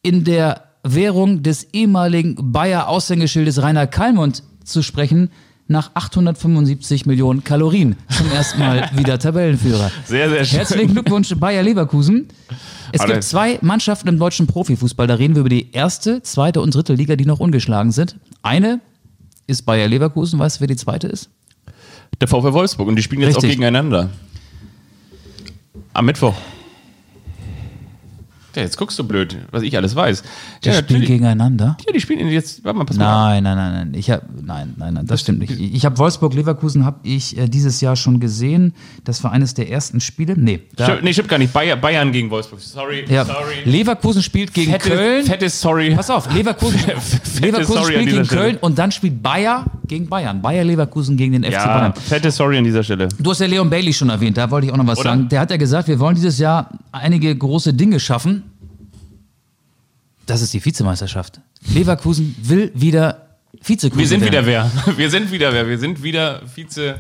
in 0.03 0.25
der 0.25 0.65
Währung 0.83 1.43
des 1.43 1.65
ehemaligen 1.73 2.53
Bayer 2.53 2.89
Aushängeschildes 2.89 3.63
Rainer 3.63 3.87
Kallmund 3.87 4.43
zu 4.65 4.83
sprechen, 4.83 5.31
nach 5.67 5.91
875 5.95 7.07
Millionen 7.07 7.43
Kalorien 7.43 7.97
zum 8.11 8.31
ersten 8.31 8.59
Mal 8.59 8.91
wieder 8.97 9.19
Tabellenführer. 9.19 9.91
Sehr, 10.05 10.29
sehr 10.29 10.45
schön. 10.45 10.59
Herzlichen 10.59 10.93
Glückwunsch 10.93 11.35
Bayer 11.37 11.63
Leverkusen. 11.63 12.29
Es 12.93 13.01
Aber 13.01 13.13
gibt 13.13 13.25
zwei 13.25 13.59
Mannschaften 13.63 14.09
im 14.09 14.19
deutschen 14.19 14.47
Profifußball. 14.47 15.07
Da 15.07 15.15
reden 15.15 15.35
wir 15.35 15.41
über 15.41 15.49
die 15.49 15.73
erste, 15.73 16.23
zweite 16.23 16.61
und 16.61 16.75
dritte 16.75 16.95
Liga, 16.95 17.17
die 17.17 17.25
noch 17.25 17.41
ungeschlagen 17.41 17.93
sind. 17.93 18.17
Eine 18.43 18.81
ist 19.47 19.63
Bayer 19.63 19.89
Leverkusen. 19.89 20.39
Weißt 20.39 20.57
du, 20.57 20.61
wer 20.61 20.69
die 20.69 20.77
zweite 20.77 21.09
ist? 21.09 21.31
Der 22.21 22.29
VfL 22.29 22.53
Wolfsburg 22.53 22.89
und 22.89 22.97
die 22.97 23.03
spielen 23.03 23.23
jetzt 23.23 23.37
auch 23.39 23.43
Richtig. 23.43 23.59
gegeneinander. 23.59 24.11
Am 25.95 26.05
Mittwoch. 26.05 26.35
Ja, 28.57 28.63
jetzt 28.63 28.77
guckst 28.77 28.99
du 28.99 29.05
blöd, 29.05 29.37
was 29.51 29.63
ich 29.63 29.77
alles 29.77 29.97
weiß. 29.97 30.23
Die 30.63 30.69
ja, 30.69 30.75
spielen 30.75 31.03
gegeneinander. 31.03 31.77
Ja, 31.87 31.93
die 31.93 32.01
spielen 32.01 32.29
jetzt. 32.29 32.65
Warte 32.65 32.79
mal, 32.79 32.85
pass 32.85 32.97
mal. 32.97 33.05
auf. 33.05 33.31
Nein, 33.31 33.43
nein, 33.43 33.57
nein, 33.57 33.73
nein. 33.73 33.95
Ich 33.95 34.11
hab, 34.11 34.23
nein, 34.41 34.75
nein, 34.77 34.95
nein, 34.95 35.07
das 35.07 35.21
stimmt 35.23 35.41
nicht. 35.41 35.53
Ich 35.59 35.85
habe 35.85 35.99
Wolfsburg-Leverkusen 35.99 36.85
habe 36.85 37.01
ich 37.03 37.37
äh, 37.37 37.49
dieses 37.49 37.81
Jahr 37.81 37.97
schon 37.97 38.21
gesehen. 38.21 38.73
Das 39.05 39.25
war 39.25 39.33
eines 39.33 39.55
der 39.55 39.71
ersten 39.71 40.01
Spiele. 40.01 40.35
Nee, 40.37 40.61
da, 40.77 40.85
Stimmt, 40.85 41.05
nee, 41.05 41.13
stimmt 41.13 41.29
gar 41.29 41.39
nicht. 41.39 41.53
Bayern, 41.53 41.81
Bayern 41.81 42.13
gegen 42.13 42.31
Wolfsburg. 42.31 42.61
Sorry, 42.61 43.05
ja, 43.09 43.25
sorry. 43.25 43.55
Leverkusen 43.65 44.23
spielt 44.23 44.55
gegen 44.55 44.71
Fette, 44.73 44.89
Köln. 44.91 45.25
Fettes 45.27 45.61
Sorry. 45.61 45.95
Pass 45.95 46.11
auf, 46.11 46.33
Leverkusen, 46.33 46.79
Leverkusen 47.41 47.75
Sorry 47.75 47.93
spielt 47.95 48.09
gegen 48.11 48.25
Stelle. 48.25 48.41
Köln 48.43 48.57
und 48.61 48.79
dann 48.79 48.93
spielt 48.93 49.23
Bayer 49.23 49.65
gegen 49.89 50.09
Bayern. 50.09 50.41
Bayer 50.41 50.65
Leverkusen 50.65 51.17
gegen 51.17 51.33
den 51.33 51.45
FC 51.45 51.53
Ja, 51.53 51.67
Bayern. 51.67 51.95
fette 51.95 52.31
Sorry 52.31 52.57
an 52.59 52.65
dieser 52.65 52.83
Stelle. 52.85 53.09
Du 53.19 53.31
hast 53.31 53.41
ja 53.41 53.47
Leon 53.47 53.69
Bailey 53.69 53.93
schon 53.93 54.11
erwähnt, 54.11 54.37
da 54.37 54.51
wollte 54.51 54.67
ich 54.69 54.73
auch 54.73 54.77
noch 54.77 54.87
was 54.87 54.99
Oder? 55.01 55.11
sagen. 55.11 55.29
Der 55.29 55.41
hat 55.41 55.51
ja 55.51 55.57
gesagt, 55.57 55.89
wir 55.89 55.99
wollen 55.99 56.15
dieses 56.15 56.39
Jahr 56.39 56.71
einige 56.93 57.35
große 57.35 57.75
Dinge 57.75 57.99
schaffen. 58.01 58.44
Das 60.27 60.41
ist 60.43 60.53
die 60.55 60.65
Vizemeisterschaft. 60.65 61.41
Leverkusen 61.73 62.35
will 62.43 62.71
wieder 62.75 63.27
Vizegröße 63.63 64.01
Wir 64.01 64.09
sind 64.09 64.25
wieder 64.25 64.47
wer. 64.47 64.71
Wir 64.97 65.11
sind 65.11 65.31
wieder 65.31 65.53
wer. 65.53 65.69
Wir 65.69 65.79
sind 65.79 66.03
wieder 66.03 66.43
Vize. 66.55 66.97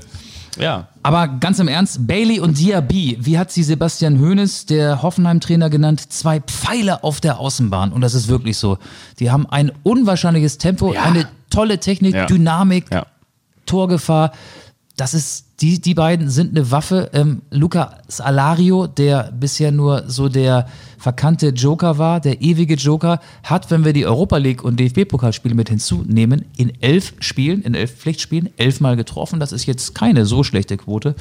Ja. 0.58 0.86
Aber 1.02 1.26
ganz 1.26 1.58
im 1.58 1.66
Ernst, 1.68 2.06
Bailey 2.06 2.38
und 2.38 2.58
Diaby, 2.58 3.18
wie 3.20 3.38
hat 3.38 3.50
sie 3.50 3.64
Sebastian 3.64 4.20
Hoeneß, 4.20 4.66
der 4.66 5.02
Hoffenheim-Trainer, 5.02 5.68
genannt? 5.68 6.12
Zwei 6.12 6.40
Pfeile 6.40 7.02
auf 7.02 7.20
der 7.20 7.40
Außenbahn. 7.40 7.92
Und 7.92 8.02
das 8.02 8.14
ist 8.14 8.28
wirklich 8.28 8.56
so. 8.56 8.78
Die 9.18 9.30
haben 9.30 9.46
ein 9.46 9.72
unwahrscheinliches 9.82 10.58
Tempo, 10.58 10.92
eine 10.92 11.26
tolle 11.50 11.80
Technik, 11.80 12.14
Ja. 12.14 12.26
Dynamik, 12.26 12.86
Ja. 12.92 13.06
Torgefahr. 13.66 14.32
Das 14.96 15.12
ist, 15.12 15.46
die, 15.60 15.80
die 15.80 15.94
beiden 15.94 16.30
sind 16.30 16.56
eine 16.56 16.70
Waffe. 16.70 17.10
Ähm, 17.14 17.42
Lucas 17.50 18.20
Alario, 18.20 18.86
der 18.86 19.32
bisher 19.32 19.72
nur 19.72 20.04
so 20.08 20.28
der 20.28 20.68
verkannte 21.04 21.50
Joker 21.50 21.98
war, 21.98 22.18
der 22.18 22.40
ewige 22.40 22.76
Joker, 22.76 23.20
hat, 23.42 23.70
wenn 23.70 23.84
wir 23.84 23.92
die 23.92 24.06
Europa 24.06 24.38
League 24.38 24.64
und 24.64 24.80
DFB-Pokalspiele 24.80 25.54
mit 25.54 25.68
hinzunehmen, 25.68 26.46
in 26.56 26.72
elf 26.80 27.12
Spielen, 27.20 27.60
in 27.60 27.74
elf 27.74 27.94
Pflichtspielen, 27.94 28.48
elfmal 28.56 28.96
getroffen. 28.96 29.38
Das 29.38 29.52
ist 29.52 29.66
jetzt 29.66 29.94
keine 29.94 30.24
so 30.24 30.42
schlechte 30.42 30.78
Quote. 30.78 31.14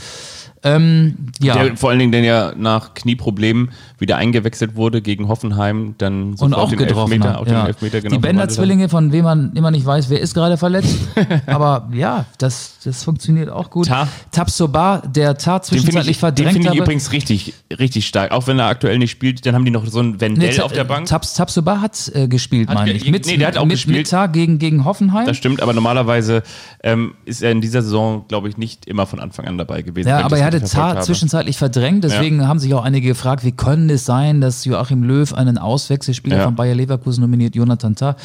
Ähm, 0.65 1.15
ja. 1.41 1.61
Der, 1.61 1.75
vor 1.75 1.89
allen 1.89 1.99
Dingen, 1.99 2.13
der 2.13 2.23
ja 2.23 2.53
nach 2.55 2.93
Knieproblemen 2.93 3.71
wieder 3.99 4.15
eingewechselt 4.15 4.77
wurde 4.77 5.01
gegen 5.01 5.27
Hoffenheim, 5.27 5.95
dann 5.97 6.35
und 6.35 6.53
auch 6.53 6.69
den 6.69 6.79
getroffen 6.79 7.13
Elfmeter, 7.13 7.39
auch 7.39 7.43
den 7.43 7.53
ja. 7.53 7.67
Elfmeter 7.67 7.99
die 7.99 8.17
Bender-Zwillinge, 8.17 8.87
von 8.87 9.11
wem 9.11 9.25
man 9.25 9.51
immer 9.55 9.71
nicht 9.71 9.85
weiß, 9.85 10.09
wer 10.09 10.21
ist 10.21 10.33
gerade 10.33 10.55
verletzt. 10.55 10.97
Aber 11.47 11.89
ja, 11.93 12.25
das, 12.37 12.77
das 12.85 13.03
funktioniert 13.03 13.49
auch 13.49 13.69
gut. 13.69 13.87
Ta. 13.87 14.07
Tabsoba, 14.31 15.03
der 15.05 15.37
Tat 15.37 15.65
Den 15.65 15.79
finde 15.79 15.83
zwischenzeitlich 15.83 16.11
ich, 16.11 16.17
den 16.17 16.19
verdrängt 16.19 16.51
finde 16.53 16.67
ich 16.67 16.69
habe. 16.69 16.79
übrigens 16.79 17.11
richtig, 17.11 17.53
richtig 17.77 18.07
stark. 18.07 18.31
Auch 18.31 18.47
wenn 18.47 18.57
er 18.57 18.67
aktuell 18.67 18.97
nicht 18.99 19.11
spielt, 19.11 19.45
dann 19.45 19.55
haben 19.55 19.65
die 19.65 19.71
noch 19.73 19.85
so 19.85 19.99
ein 19.99 20.21
Wendell 20.21 20.53
Nee, 20.53 20.61
auf 20.61 20.71
der 20.71 20.85
Bank. 20.85 21.07
Tabs, 21.07 21.33
Tabsoba 21.33 21.81
hat 21.81 22.09
äh, 22.13 22.27
gespielt, 22.27 22.69
Hat 22.69 22.75
meine 22.75 22.93
ich. 22.93 23.09
Mit, 23.09 23.25
nee, 23.25 23.37
der 23.37 23.47
hat 23.49 23.57
auch 23.57 23.65
mit, 23.65 23.73
gespielt. 23.73 23.97
Mit 23.97 24.09
Tar 24.09 24.29
gegen, 24.29 24.59
gegen 24.59 24.85
Hoffenheim. 24.85 25.25
Das 25.25 25.37
stimmt, 25.37 25.61
aber 25.61 25.73
normalerweise 25.73 26.43
ähm, 26.83 27.15
ist 27.25 27.41
er 27.43 27.51
in 27.51 27.61
dieser 27.61 27.81
Saison, 27.81 28.25
glaube 28.27 28.47
ich, 28.49 28.57
nicht 28.57 28.85
immer 28.85 29.05
von 29.05 29.19
Anfang 29.19 29.45
an 29.45 29.57
dabei 29.57 29.81
gewesen. 29.81 30.07
Ja, 30.07 30.21
aber 30.23 30.37
er 30.37 30.45
hatte 30.45 30.61
habe. 30.77 31.01
zwischenzeitlich 31.01 31.57
verdrängt, 31.57 32.03
deswegen 32.03 32.47
haben 32.47 32.59
sich 32.59 32.73
auch 32.73 32.83
einige 32.83 33.09
gefragt, 33.09 33.43
wie 33.43 33.51
können 33.51 33.89
es 33.89 34.05
sein, 34.05 34.41
dass 34.41 34.63
Joachim 34.65 35.03
Löw 35.03 35.33
einen 35.33 35.57
Auswechselspieler 35.57 36.37
Ja. 36.37 36.43
von 36.45 36.55
Bayer 36.55 36.75
Leverkusen 36.75 37.21
nominiert, 37.21 37.55
Jonathan 37.55 37.95
Tah. 37.95 38.15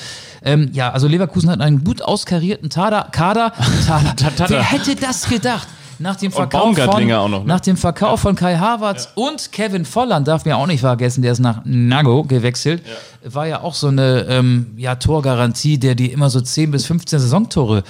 Ähm, 0.43 0.71
ja, 0.73 0.91
also 0.91 1.09
Leverkusen 1.09 1.51
hat 1.51 1.61
einen 1.61 1.85
gut 1.85 2.03
auskarierten 2.03 2.71
Tada, 2.71 3.09
Kader. 3.11 3.53
Tada. 3.87 4.49
Wer 4.49 4.63
hätte 4.63 4.95
das 4.97 5.29
gedacht? 5.29 5.69
Nach 5.99 6.17
dem 6.17 6.31
Verkauf 6.31 6.77
von, 6.77 7.13
auch 7.13 7.29
noch, 7.29 7.41
ne? 7.41 7.47
nach 7.47 7.61
dem 7.61 7.77
Verkauf 7.77 8.21
von 8.21 8.37
Kai 8.37 8.57
Havertz 8.57 9.09
und 9.15 9.51
Kevin 9.51 9.85
Volland, 9.85 10.29
darf 10.29 10.45
man 10.45 10.55
auch 10.55 10.67
nicht 10.67 10.81
vergessen, 10.81 11.23
der 11.23 11.33
ist 11.33 11.41
nach 11.41 11.63
Nago 11.65 12.23
gewechselt, 12.23 12.83
war 13.25 13.47
ja 13.47 13.63
auch 13.63 13.75
so 13.75 13.89
eine 13.89 14.27
ähm, 14.29 14.73
ja, 14.77 14.95
Torgarantie, 14.95 15.79
der 15.79 15.95
die 15.95 16.13
immer 16.13 16.31
so 16.31 16.41
10 16.41 16.71
bis 16.71 16.87
15 16.87 17.19
Saisontore 17.19 17.83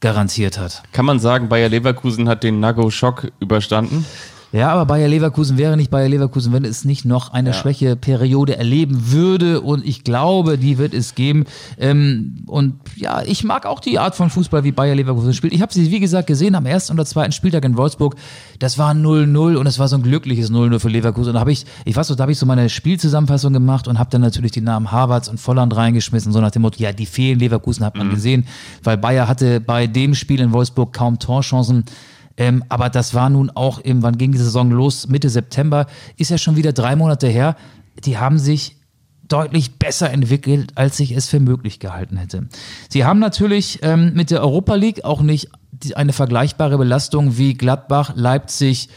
garantiert 0.00 0.58
hat. 0.58 0.82
Kann 0.92 1.06
man 1.06 1.18
sagen, 1.18 1.48
Bayer 1.48 1.68
Leverkusen 1.68 2.28
hat 2.28 2.42
den 2.42 2.60
Nago-Schock 2.60 3.32
überstanden? 3.40 4.04
Ja, 4.50 4.70
aber 4.70 4.86
Bayer 4.86 5.08
Leverkusen 5.08 5.58
wäre 5.58 5.76
nicht 5.76 5.90
Bayer 5.90 6.08
Leverkusen, 6.08 6.54
wenn 6.54 6.64
es 6.64 6.86
nicht 6.86 7.04
noch 7.04 7.32
eine 7.32 7.52
Schwächeperiode 7.52 8.56
erleben 8.56 9.10
würde. 9.12 9.60
Und 9.60 9.84
ich 9.86 10.04
glaube, 10.04 10.56
die 10.56 10.78
wird 10.78 10.94
es 10.94 11.14
geben. 11.14 11.44
Ähm, 11.78 12.44
und 12.46 12.74
ja, 12.96 13.22
ich 13.22 13.44
mag 13.44 13.66
auch 13.66 13.80
die 13.80 13.98
Art 13.98 14.14
von 14.14 14.30
Fußball, 14.30 14.64
wie 14.64 14.72
Bayer 14.72 14.94
Leverkusen 14.94 15.34
spielt. 15.34 15.52
Ich 15.52 15.60
habe 15.60 15.72
sie, 15.72 15.90
wie 15.90 16.00
gesagt, 16.00 16.28
gesehen 16.28 16.54
am 16.54 16.64
ersten 16.64 16.94
oder 16.94 17.04
zweiten 17.04 17.32
Spieltag 17.32 17.64
in 17.66 17.76
Wolfsburg. 17.76 18.16
Das 18.58 18.78
war 18.78 18.92
0-0 18.92 19.56
und 19.56 19.66
es 19.66 19.78
war 19.78 19.86
so 19.88 19.96
ein 19.96 20.02
glückliches 20.02 20.50
0-0 20.50 20.78
für 20.78 20.88
Leverkusen. 20.88 21.30
Und 21.30 21.34
da 21.34 21.40
habe 21.40 21.52
ich, 21.52 21.66
ich 21.84 21.94
weiß 21.94 22.06
so, 22.06 22.14
da 22.14 22.22
habe 22.22 22.32
ich 22.32 22.38
so 22.38 22.46
meine 22.46 22.70
Spielzusammenfassung 22.70 23.52
gemacht 23.52 23.86
und 23.86 23.98
habe 23.98 24.08
dann 24.10 24.22
natürlich 24.22 24.52
die 24.52 24.62
Namen 24.62 24.90
Havertz 24.90 25.28
und 25.28 25.38
Volland 25.38 25.76
reingeschmissen, 25.76 26.32
so 26.32 26.40
nach 26.40 26.52
dem 26.52 26.62
Motto, 26.62 26.82
ja, 26.82 26.92
die 26.92 27.06
fehlen 27.06 27.38
Leverkusen, 27.38 27.84
hat 27.84 27.96
man 27.96 28.08
gesehen, 28.10 28.46
weil 28.82 28.96
Bayer 28.96 29.28
hatte 29.28 29.60
bei 29.60 29.86
dem 29.86 30.14
Spiel 30.14 30.40
in 30.40 30.52
Wolfsburg 30.52 30.94
kaum 30.94 31.18
Torchancen. 31.18 31.84
Ähm, 32.38 32.64
aber 32.68 32.88
das 32.88 33.12
war 33.12 33.28
nun 33.28 33.50
auch 33.50 33.80
im, 33.80 34.02
wann 34.02 34.16
ging 34.16 34.32
die 34.32 34.38
Saison 34.38 34.70
los? 34.70 35.08
Mitte 35.08 35.28
September, 35.28 35.86
ist 36.16 36.30
ja 36.30 36.38
schon 36.38 36.56
wieder 36.56 36.72
drei 36.72 36.96
Monate 36.96 37.26
her. 37.26 37.56
Die 38.04 38.16
haben 38.16 38.38
sich 38.38 38.76
deutlich 39.26 39.78
besser 39.78 40.10
entwickelt, 40.10 40.72
als 40.76 40.98
ich 41.00 41.12
es 41.12 41.28
für 41.28 41.40
möglich 41.40 41.80
gehalten 41.80 42.16
hätte. 42.16 42.48
Sie 42.88 43.04
haben 43.04 43.18
natürlich 43.18 43.80
ähm, 43.82 44.14
mit 44.14 44.30
der 44.30 44.40
Europa 44.40 44.76
League 44.76 45.04
auch 45.04 45.20
nicht 45.20 45.50
eine 45.94 46.12
vergleichbare 46.12 46.78
Belastung 46.78 47.36
wie 47.36 47.54
Gladbach, 47.54 48.12
Leipzig, 48.14 48.88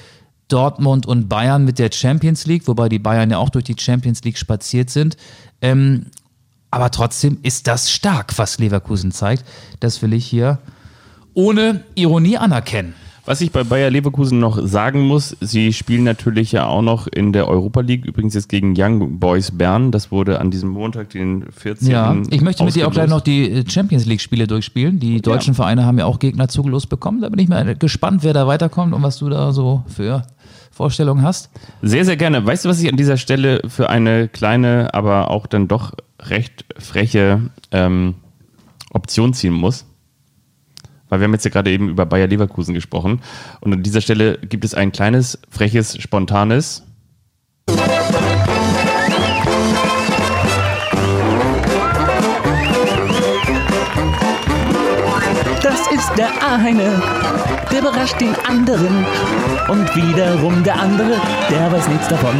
Dortmund 0.48 1.06
und 1.06 1.28
Bayern 1.28 1.66
mit 1.66 1.80
der 1.80 1.92
Champions 1.92 2.46
League, 2.46 2.68
wobei 2.68 2.90
die 2.90 3.00
Bayern 3.00 3.32
ja 3.32 3.40
auch 3.40 3.50
durch 3.50 3.66
die 3.66 3.76
Champions 3.78 4.24
League 4.24 4.38
spaziert 4.38 4.90
sind. 4.90 5.18
Ähm, 5.62 6.06
aber 6.70 6.92
trotzdem 6.92 7.40
ist 7.42 7.68
das 7.68 7.92
stark, 7.92 8.38
was 8.38 8.60
Leverkusen 8.60 9.12
zeigt. 9.12 9.44
Das 9.80 10.02
will 10.02 10.14
ich 10.14 10.26
hier 10.26 10.60
ohne 11.34 11.84
Ironie 11.96 12.38
anerkennen. 12.38 12.94
Was 13.24 13.40
ich 13.42 13.52
bei 13.52 13.64
Bayer 13.64 13.92
Leverkusen 13.92 14.40
noch 14.40 14.60
sagen 14.66 15.02
muss, 15.02 15.38
sie 15.42 15.74
spielen 15.74 16.04
natürlich 16.04 16.52
ja 16.52 16.66
auch 16.66 16.82
noch 16.82 17.06
in 17.06 17.34
der 17.34 17.48
Europa 17.48 17.82
League, 17.82 18.06
übrigens 18.06 18.34
jetzt 18.34 18.50
gegen 18.50 18.74
Young 18.76 19.20
Boys 19.20 19.52
Bern. 19.52 19.92
Das 19.92 20.12
wurde 20.12 20.40
an 20.40 20.50
diesem 20.50 20.70
Montag, 20.70 21.12
den 21.12 21.46
14. 21.52 21.92
Ja, 21.92 22.18
ich 22.32 22.42
möchte 22.42 22.64
mit 22.64 22.76
dir 22.76 22.88
auch 22.88 22.92
gleich 22.92 23.10
noch 23.10 23.22
die 23.22 23.64
Champions 23.68 24.06
League-Spiele 24.06 24.48
durchspielen. 24.48 25.00
Die 25.00 25.22
deutschen 25.22 25.54
Vereine 25.54 25.86
haben 25.86 26.00
ja 26.00 26.06
auch 26.06 26.18
Gegner 26.18 26.48
zugelost 26.48 26.90
bekommen. 26.90 27.22
Da 27.22 27.30
bin 27.30 27.38
ich 27.38 27.48
mal 27.48 27.76
gespannt, 27.76 28.24
wer 28.24 28.34
da 28.34 28.48
weiterkommt 28.48 28.94
und 28.94 29.04
was 29.04 29.18
du 29.18 29.30
da 29.30 29.52
so 29.52 29.84
für 29.88 30.24
Vorstellungen 30.72 31.22
hast. 31.22 31.52
Sehr, 31.84 32.06
sehr 32.06 32.18
gerne. 32.18 32.44
Weißt 32.44 32.66
du, 32.66 32.70
was 32.70 32.82
ich 32.82 32.90
an 32.90 32.98
dieser 32.98 33.18
Stelle 33.18 33.62
für 33.68 33.90
eine 33.90 34.30
kleine, 34.30 34.94
aber 34.94 35.30
auch 35.30 35.46
dann 35.46 35.68
doch 35.68 35.94
recht 36.20 36.66
freche 36.80 37.52
ähm, 37.72 38.16
Option 38.92 39.34
ziehen 39.34 39.54
muss? 39.54 39.86
Weil 41.12 41.20
wir 41.20 41.26
haben 41.26 41.34
jetzt 41.34 41.44
ja 41.44 41.52
gerade 41.52 41.70
eben 41.70 41.90
über 41.90 42.06
Bayer 42.06 42.28
Leverkusen 42.28 42.74
gesprochen. 42.74 43.20
Und 43.60 43.74
an 43.74 43.84
dieser 43.84 44.00
Stelle 44.00 44.38
gibt 44.38 44.64
es 44.64 44.74
ein 44.74 44.94
kleines, 44.94 45.40
freches, 45.50 46.02
spontanes. 46.02 46.84
Das 55.62 55.92
ist 55.92 56.18
der 56.18 56.32
eine, 56.50 57.02
der 57.70 57.80
überrascht 57.80 58.22
den 58.22 58.34
anderen. 58.48 59.06
Und 59.68 59.94
wiederum 59.94 60.64
der 60.64 60.80
andere, 60.80 61.20
der 61.50 61.72
weiß 61.74 61.90
nichts 61.90 62.08
davon. 62.08 62.36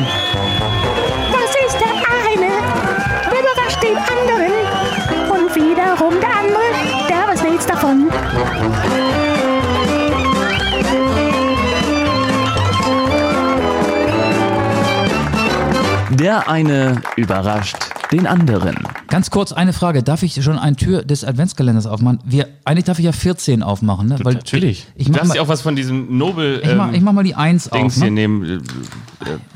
Der 16.12 16.48
eine 16.50 17.02
überrascht 17.16 17.78
den 18.12 18.28
anderen. 18.28 18.76
Ganz 19.08 19.30
kurz 19.30 19.52
eine 19.54 19.74
Frage. 19.74 20.04
Darf 20.04 20.24
ich 20.24 20.44
schon 20.44 20.60
eine 20.60 20.76
Tür 20.76 21.04
des 21.04 21.24
Adventskalenders 21.24 21.86
aufmachen? 21.86 22.20
Wir, 22.26 22.48
eigentlich 22.66 22.86
darf 22.86 23.00
ich 23.00 23.06
ja 23.06 23.12
14 23.12 23.64
aufmachen, 23.64 24.10
ne? 24.10 24.18
Weil 24.22 24.36
Natürlich. 24.36 24.88
Ich, 24.96 25.02
ich 25.02 25.08
du 25.08 25.14
darfst 25.14 25.30
mal, 25.30 25.36
ja 25.36 25.42
auch 25.42 25.48
was 25.48 25.62
von 25.62 25.76
diesem 25.76 26.18
Nobel 26.18 26.62
ich, 26.64 26.76
mach, 26.76 26.90
ähm, 26.90 26.94
ich 26.94 27.02
mach 27.02 27.14
mal 27.14 27.24
die 27.24 27.36
1 27.36 27.70
Dings 27.70 27.96
auf. 27.96 27.98
Ne? 27.98 28.04
hier 28.04 28.12
nehmen. 28.12 28.44
Äh, 28.44 28.56
äh, 28.56 28.60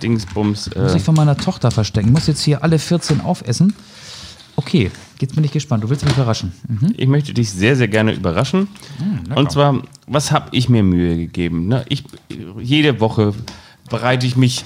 Dingsbums. 0.02 0.68
Äh, 0.68 0.82
Muss 0.82 0.96
ich 0.96 1.04
von 1.04 1.16
meiner 1.16 1.38
Tochter 1.38 1.72
verstecken. 1.72 2.08
Ich 2.08 2.14
muss 2.14 2.28
jetzt 2.28 2.42
hier 2.42 2.64
alle 2.64 2.80
14 2.80 3.22
aufessen. 3.22 3.74
Okay, 4.66 4.90
jetzt 5.22 5.36
bin 5.36 5.44
ich 5.44 5.52
gespannt. 5.52 5.84
Du 5.84 5.90
willst 5.90 6.04
mich 6.04 6.16
überraschen. 6.16 6.52
Mhm. 6.68 6.96
Ich 6.98 7.08
möchte 7.08 7.36
dich 7.36 7.52
sehr, 7.52 7.76
sehr 7.76 7.88
gerne 7.88 8.14
überraschen. 8.14 8.68
Und 9.36 9.52
zwar, 9.52 9.84
was 10.08 10.32
habe 10.32 10.50
ich 10.54 10.70
mir 10.70 10.82
Mühe 10.82 11.16
gegeben? 11.18 11.68
Ne? 11.68 11.86
Ich, 11.88 12.04
jede 12.60 13.00
Woche 13.00 13.36
bereite 13.92 14.26
ich 14.26 14.36
mich 14.36 14.66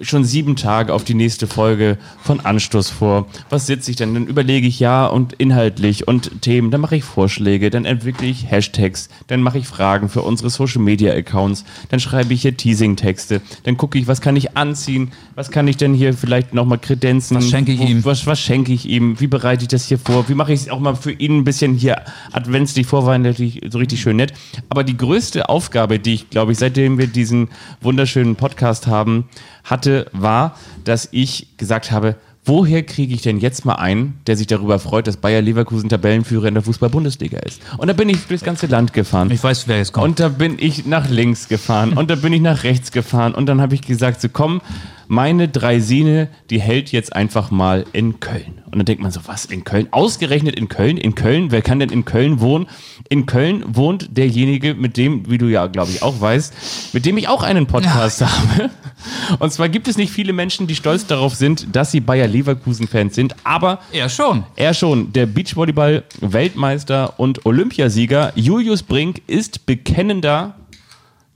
schon 0.00 0.24
sieben 0.24 0.56
Tage 0.56 0.92
auf 0.92 1.04
die 1.04 1.14
nächste 1.14 1.46
Folge 1.46 1.98
von 2.22 2.40
Anstoß 2.40 2.90
vor. 2.90 3.26
Was 3.50 3.66
sitze 3.66 3.90
ich 3.90 3.96
denn? 3.96 4.14
Dann 4.14 4.26
überlege 4.26 4.66
ich 4.66 4.80
ja 4.80 5.06
und 5.06 5.34
inhaltlich 5.34 6.08
und 6.08 6.42
Themen. 6.42 6.70
Dann 6.70 6.80
mache 6.80 6.96
ich 6.96 7.04
Vorschläge, 7.04 7.70
dann 7.70 7.84
entwickle 7.84 8.26
ich 8.26 8.50
Hashtags, 8.50 9.08
dann 9.26 9.42
mache 9.42 9.58
ich 9.58 9.68
Fragen 9.68 10.08
für 10.08 10.22
unsere 10.22 10.50
Social 10.50 10.80
Media 10.82 11.12
Accounts, 11.12 11.64
dann 11.90 12.00
schreibe 12.00 12.32
ich 12.34 12.42
hier 12.42 12.56
Teasing-Texte, 12.56 13.40
dann 13.64 13.76
gucke 13.76 13.98
ich, 13.98 14.06
was 14.06 14.20
kann 14.20 14.36
ich 14.36 14.56
anziehen, 14.56 15.12
was 15.34 15.50
kann 15.50 15.68
ich 15.68 15.76
denn 15.76 15.94
hier 15.94 16.14
vielleicht 16.14 16.54
nochmal 16.54 16.78
kredenzen. 16.78 17.36
Was 17.36 17.50
schenke 17.50 17.72
ich 17.72 17.80
Wo- 17.80 17.84
ihm? 17.86 18.04
Was, 18.04 18.26
was 18.26 18.40
schenke 18.40 18.72
ich 18.72 18.86
ihm? 18.88 19.20
Wie 19.20 19.26
bereite 19.26 19.62
ich 19.62 19.68
das 19.68 19.86
hier 19.86 19.98
vor? 19.98 20.28
Wie 20.28 20.34
mache 20.34 20.52
ich 20.52 20.62
es 20.62 20.68
auch 20.70 20.80
mal 20.80 20.94
für 20.96 21.12
ihn 21.12 21.38
ein 21.38 21.44
bisschen 21.44 21.74
hier 21.74 22.02
adventslich, 22.32 22.86
vorweihnachtlich, 22.86 23.60
so 23.70 23.78
richtig 23.78 24.00
schön 24.00 24.16
nett? 24.16 24.32
Aber 24.68 24.84
die 24.84 24.96
größte 24.96 25.48
Aufgabe, 25.48 25.98
die 25.98 26.14
ich, 26.14 26.30
glaube 26.30 26.52
ich, 26.52 26.58
seitdem 26.58 26.98
wir 26.98 27.06
diesen 27.06 27.48
wunderschönen 27.80 28.36
Podcast 28.36 28.86
haben, 28.86 29.28
hatte, 29.82 30.06
war, 30.12 30.56
dass 30.84 31.08
ich 31.10 31.56
gesagt 31.56 31.90
habe, 31.90 32.14
woher 32.44 32.84
kriege 32.84 33.14
ich 33.14 33.22
denn 33.22 33.38
jetzt 33.38 33.64
mal 33.64 33.74
einen, 33.74 34.20
der 34.28 34.36
sich 34.36 34.46
darüber 34.46 34.78
freut, 34.78 35.08
dass 35.08 35.16
Bayer 35.16 35.42
Leverkusen 35.42 35.88
Tabellenführer 35.88 36.46
in 36.46 36.54
der 36.54 36.62
Fußball-Bundesliga 36.62 37.38
ist? 37.40 37.60
Und 37.78 37.88
da 37.88 37.92
bin 37.92 38.08
ich 38.08 38.26
durchs 38.26 38.44
ganze 38.44 38.66
Land 38.66 38.92
gefahren. 38.92 39.30
Ich 39.32 39.42
weiß, 39.42 39.66
wer 39.66 39.78
jetzt 39.78 39.92
kommt. 39.92 40.06
Und 40.06 40.20
da 40.20 40.28
bin 40.28 40.56
ich 40.58 40.86
nach 40.86 41.08
links 41.08 41.48
gefahren 41.48 41.94
und 41.94 42.10
da 42.10 42.14
bin 42.14 42.32
ich 42.32 42.40
nach 42.40 42.62
rechts 42.62 42.92
gefahren 42.92 43.34
und 43.34 43.46
dann 43.46 43.60
habe 43.60 43.74
ich 43.74 43.82
gesagt, 43.82 44.20
so 44.20 44.28
komm, 44.28 44.60
meine 45.08 45.48
Dreisine, 45.48 46.28
die 46.50 46.60
hält 46.60 46.92
jetzt 46.92 47.14
einfach 47.14 47.50
mal 47.50 47.84
in 47.92 48.20
Köln. 48.20 48.61
Und 48.72 48.78
dann 48.78 48.86
denkt 48.86 49.02
man 49.02 49.12
so, 49.12 49.20
was, 49.26 49.44
in 49.44 49.64
Köln? 49.64 49.88
Ausgerechnet 49.90 50.56
in 50.56 50.68
Köln? 50.68 50.96
In 50.96 51.14
Köln? 51.14 51.50
Wer 51.50 51.60
kann 51.60 51.78
denn 51.78 51.90
in 51.90 52.06
Köln 52.06 52.40
wohnen? 52.40 52.66
In 53.10 53.26
Köln 53.26 53.62
wohnt 53.66 54.16
derjenige, 54.16 54.72
mit 54.72 54.96
dem, 54.96 55.30
wie 55.30 55.36
du 55.36 55.46
ja, 55.46 55.66
glaube 55.66 55.90
ich, 55.90 56.02
auch 56.02 56.18
weißt, 56.18 56.94
mit 56.94 57.04
dem 57.04 57.18
ich 57.18 57.28
auch 57.28 57.42
einen 57.42 57.66
Podcast 57.66 58.22
habe. 58.22 58.70
Und 59.40 59.52
zwar 59.52 59.68
gibt 59.68 59.88
es 59.88 59.98
nicht 59.98 60.10
viele 60.10 60.32
Menschen, 60.32 60.66
die 60.66 60.74
stolz 60.74 61.06
darauf 61.06 61.34
sind, 61.34 61.76
dass 61.76 61.90
sie 61.90 62.00
Bayer 62.00 62.26
Leverkusen-Fans 62.26 63.14
sind, 63.14 63.36
aber 63.44 63.80
er 63.92 64.08
schon. 64.08 64.44
er 64.56 64.72
schon, 64.72 65.12
der 65.12 65.26
Beachvolleyball-Weltmeister 65.26 67.20
und 67.20 67.44
Olympiasieger 67.44 68.32
Julius 68.36 68.82
Brink 68.82 69.20
ist 69.26 69.66
bekennender 69.66 70.54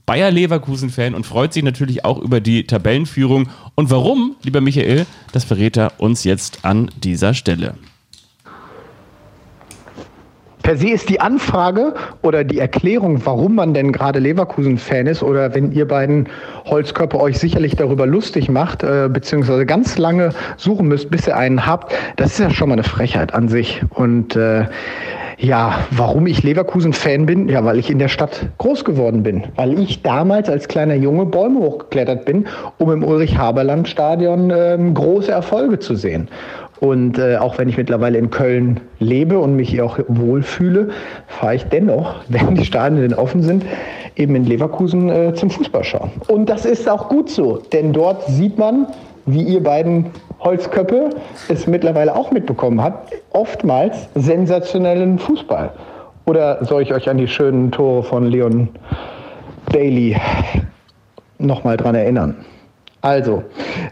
Bayer 0.07 0.31
Leverkusen-Fan 0.31 1.15
und 1.15 1.27
freut 1.27 1.53
sich 1.53 1.65
natürlich 1.65 2.05
auch 2.05 2.19
über 2.19 2.41
die 2.41 2.65
Tabellenführung. 2.65 3.49
Und 3.75 3.91
warum, 3.91 4.37
lieber 4.45 4.61
Michael, 4.61 5.05
das 5.33 5.43
verrät 5.43 5.77
er 5.77 5.95
uns 5.99 6.23
jetzt 6.23 6.65
an 6.65 6.93
dieser 7.03 7.35
Stelle. 7.35 7.75
Per 10.63 10.77
se 10.77 10.91
ist 10.91 11.09
die 11.09 11.21
Anfrage 11.21 11.95
oder 12.23 12.43
die 12.43 12.59
Erklärung, 12.59 13.25
warum 13.25 13.55
man 13.55 13.73
denn 13.73 13.93
gerade 13.93 14.19
Leverkusen-Fan 14.19 15.07
ist, 15.07 15.23
oder 15.23 15.55
wenn 15.55 15.71
ihr 15.71 15.87
beiden 15.87 16.29
Holzköpfe 16.65 17.21
euch 17.21 17.39
sicherlich 17.39 17.77
darüber 17.77 18.05
lustig 18.05 18.49
macht, 18.49 18.83
äh, 18.83 19.09
beziehungsweise 19.09 19.65
ganz 19.65 19.97
lange 19.97 20.31
suchen 20.57 20.89
müsst, 20.89 21.09
bis 21.11 21.29
ihr 21.29 21.37
einen 21.37 21.67
habt, 21.67 21.93
das 22.17 22.33
ist 22.33 22.39
ja 22.41 22.51
schon 22.51 22.69
mal 22.69 22.73
eine 22.75 22.83
Frechheit 22.83 23.33
an 23.33 23.49
sich. 23.49 23.83
Und 23.91 24.35
äh, 24.35 24.67
ja, 25.39 25.81
warum 25.91 26.27
ich 26.27 26.43
Leverkusen-Fan 26.43 27.27
bin? 27.27 27.49
Ja, 27.49 27.65
weil 27.65 27.79
ich 27.79 27.91
in 27.91 27.99
der 27.99 28.09
Stadt 28.09 28.49
groß 28.59 28.85
geworden 28.85 29.23
bin. 29.23 29.45
Weil 29.57 29.79
ich 29.79 30.03
damals 30.03 30.49
als 30.49 30.67
kleiner 30.67 30.95
Junge 30.95 31.27
Bäume 31.27 31.61
hochgeklettert 31.61 32.25
bin, 32.25 32.47
um 32.79 32.91
im 32.91 33.05
Ulrich-Haberland-Stadion 33.05 34.51
ähm, 34.55 34.95
große 34.95 35.31
Erfolge 35.31 35.79
zu 35.79 35.95
sehen. 35.95 36.29
Und 36.81 37.19
äh, 37.19 37.37
auch 37.37 37.59
wenn 37.59 37.69
ich 37.69 37.77
mittlerweile 37.77 38.19
in 38.19 38.31
Köln 38.31 38.81
lebe 38.99 39.39
und 39.39 39.57
mich 39.57 39.71
hier 39.71 39.85
auch 39.85 39.99
wohlfühle, 40.09 40.91
fahre 41.27 41.57
ich 41.57 41.65
dennoch, 41.65 42.17
wenn 42.29 42.55
die 42.55 42.65
Stadien 42.65 43.03
denn 43.03 43.15
offen 43.15 43.43
sind, 43.43 43.65
eben 44.17 44.35
in 44.35 44.45
Leverkusen 44.45 45.11
äh, 45.11 45.35
zum 45.35 45.51
Fußball 45.51 45.85
schauen. 45.85 46.11
Und 46.29 46.49
das 46.49 46.65
ist 46.65 46.89
auch 46.89 47.09
gut 47.09 47.29
so, 47.29 47.63
denn 47.73 47.93
dort 47.93 48.27
sieht 48.27 48.59
man, 48.59 48.87
wie 49.27 49.43
ihr 49.43 49.63
beiden 49.63 50.07
Holzköppe 50.41 51.11
es 51.49 51.67
mittlerweile 51.67 52.15
auch 52.15 52.31
mitbekommen 52.31 52.83
habt, 52.83 53.13
oftmals 53.31 54.09
sensationellen 54.15 55.19
Fußball. 55.19 55.71
Oder 56.27 56.65
soll 56.65 56.83
ich 56.83 56.93
euch 56.93 57.09
an 57.09 57.19
die 57.19 57.29
schönen 57.29 57.71
Tore 57.71 58.03
von 58.03 58.27
Leon 58.27 58.69
Bailey 59.73 60.17
nochmal 61.39 61.77
dran 61.77 61.95
erinnern? 61.95 62.45
Also, 63.01 63.45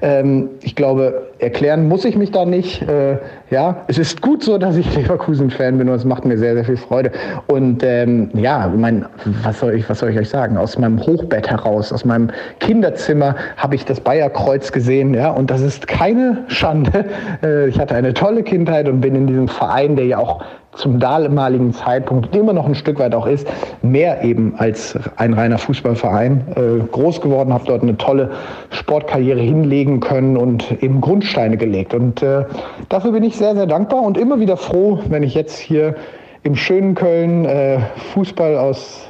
ähm, 0.02 0.50
ich 0.62 0.74
glaube, 0.74 1.28
erklären 1.44 1.86
muss 1.88 2.04
ich 2.04 2.16
mich 2.16 2.32
da 2.32 2.44
nicht. 2.44 2.82
Äh, 2.82 3.18
ja, 3.50 3.84
es 3.86 3.98
ist 3.98 4.20
gut 4.20 4.42
so, 4.42 4.58
dass 4.58 4.76
ich 4.76 4.96
Leverkusen-Fan 4.96 5.78
bin 5.78 5.88
und 5.88 5.94
es 5.94 6.04
macht 6.04 6.24
mir 6.24 6.36
sehr, 6.36 6.54
sehr 6.54 6.64
viel 6.64 6.76
Freude. 6.76 7.12
Und 7.46 7.82
ähm, 7.84 8.30
ja, 8.34 8.72
mein, 8.74 9.06
was 9.42 9.60
soll 9.60 9.74
ich, 9.74 9.88
was 9.88 10.00
soll 10.00 10.10
ich 10.10 10.18
euch 10.18 10.28
sagen? 10.28 10.56
Aus 10.56 10.78
meinem 10.78 11.00
Hochbett 11.00 11.48
heraus, 11.48 11.92
aus 11.92 12.04
meinem 12.04 12.30
Kinderzimmer 12.60 13.36
habe 13.56 13.74
ich 13.74 13.84
das 13.84 14.00
Bayerkreuz 14.00 14.72
gesehen, 14.72 15.14
ja, 15.14 15.30
und 15.30 15.50
das 15.50 15.60
ist 15.60 15.86
keine 15.86 16.44
Schande. 16.48 17.04
Äh, 17.42 17.68
ich 17.68 17.78
hatte 17.78 17.94
eine 17.94 18.14
tolle 18.14 18.42
Kindheit 18.42 18.88
und 18.88 19.00
bin 19.00 19.14
in 19.14 19.26
diesem 19.26 19.48
Verein, 19.48 19.96
der 19.96 20.06
ja 20.06 20.18
auch 20.18 20.42
zum 20.76 20.98
damaligen 20.98 21.72
Zeitpunkt 21.72 22.34
immer 22.34 22.52
noch 22.52 22.66
ein 22.66 22.74
Stück 22.74 22.98
weit 22.98 23.14
auch 23.14 23.26
ist, 23.26 23.46
mehr 23.82 24.22
eben 24.24 24.54
als 24.58 24.98
ein 25.16 25.34
reiner 25.34 25.58
Fußballverein 25.58 26.44
äh, 26.56 26.84
groß 26.90 27.20
geworden, 27.20 27.52
habe 27.52 27.64
dort 27.66 27.82
eine 27.82 27.96
tolle 27.96 28.30
Sportkarriere 28.70 29.40
hinlegen 29.40 30.00
können 30.00 30.36
und 30.36 30.82
eben 30.82 31.00
Grundsteine 31.34 31.56
gelegt. 31.56 31.94
Und 31.94 32.22
äh, 32.22 32.44
dafür 32.88 33.12
bin 33.12 33.24
ich 33.24 33.36
sehr, 33.36 33.54
sehr 33.54 33.66
dankbar 33.66 34.02
und 34.02 34.16
immer 34.16 34.40
wieder 34.40 34.56
froh, 34.56 35.00
wenn 35.08 35.22
ich 35.22 35.34
jetzt 35.34 35.58
hier 35.58 35.96
im 36.44 36.54
schönen 36.54 36.94
Köln 36.94 37.44
äh, 37.44 37.78
Fußball 38.12 38.56
aus 38.56 39.08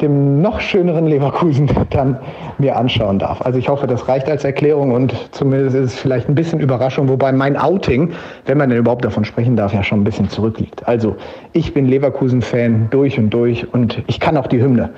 dem 0.00 0.42
noch 0.42 0.60
schöneren 0.60 1.06
Leverkusen 1.06 1.70
dann 1.90 2.18
mir 2.58 2.76
anschauen 2.76 3.18
darf. 3.18 3.40
Also 3.42 3.58
ich 3.58 3.68
hoffe, 3.68 3.86
das 3.86 4.08
reicht 4.08 4.28
als 4.28 4.44
Erklärung 4.44 4.90
und 4.92 5.14
zumindest 5.30 5.76
ist 5.76 5.84
es 5.84 5.94
vielleicht 5.94 6.28
ein 6.28 6.34
bisschen 6.34 6.60
Überraschung, 6.60 7.08
wobei 7.08 7.32
mein 7.32 7.56
Outing, 7.56 8.10
wenn 8.44 8.58
man 8.58 8.70
denn 8.70 8.78
überhaupt 8.78 9.04
davon 9.04 9.24
sprechen 9.24 9.56
darf, 9.56 9.72
ja 9.72 9.82
schon 9.82 10.00
ein 10.00 10.04
bisschen 10.04 10.28
zurückliegt. 10.28 10.86
Also 10.86 11.16
ich 11.52 11.72
bin 11.72 11.86
Leverkusen-Fan 11.86 12.88
durch 12.90 13.18
und 13.18 13.30
durch 13.30 13.72
und 13.72 14.02
ich 14.08 14.18
kann 14.18 14.36
auch 14.36 14.48
die 14.48 14.60
Hymne. 14.60 14.90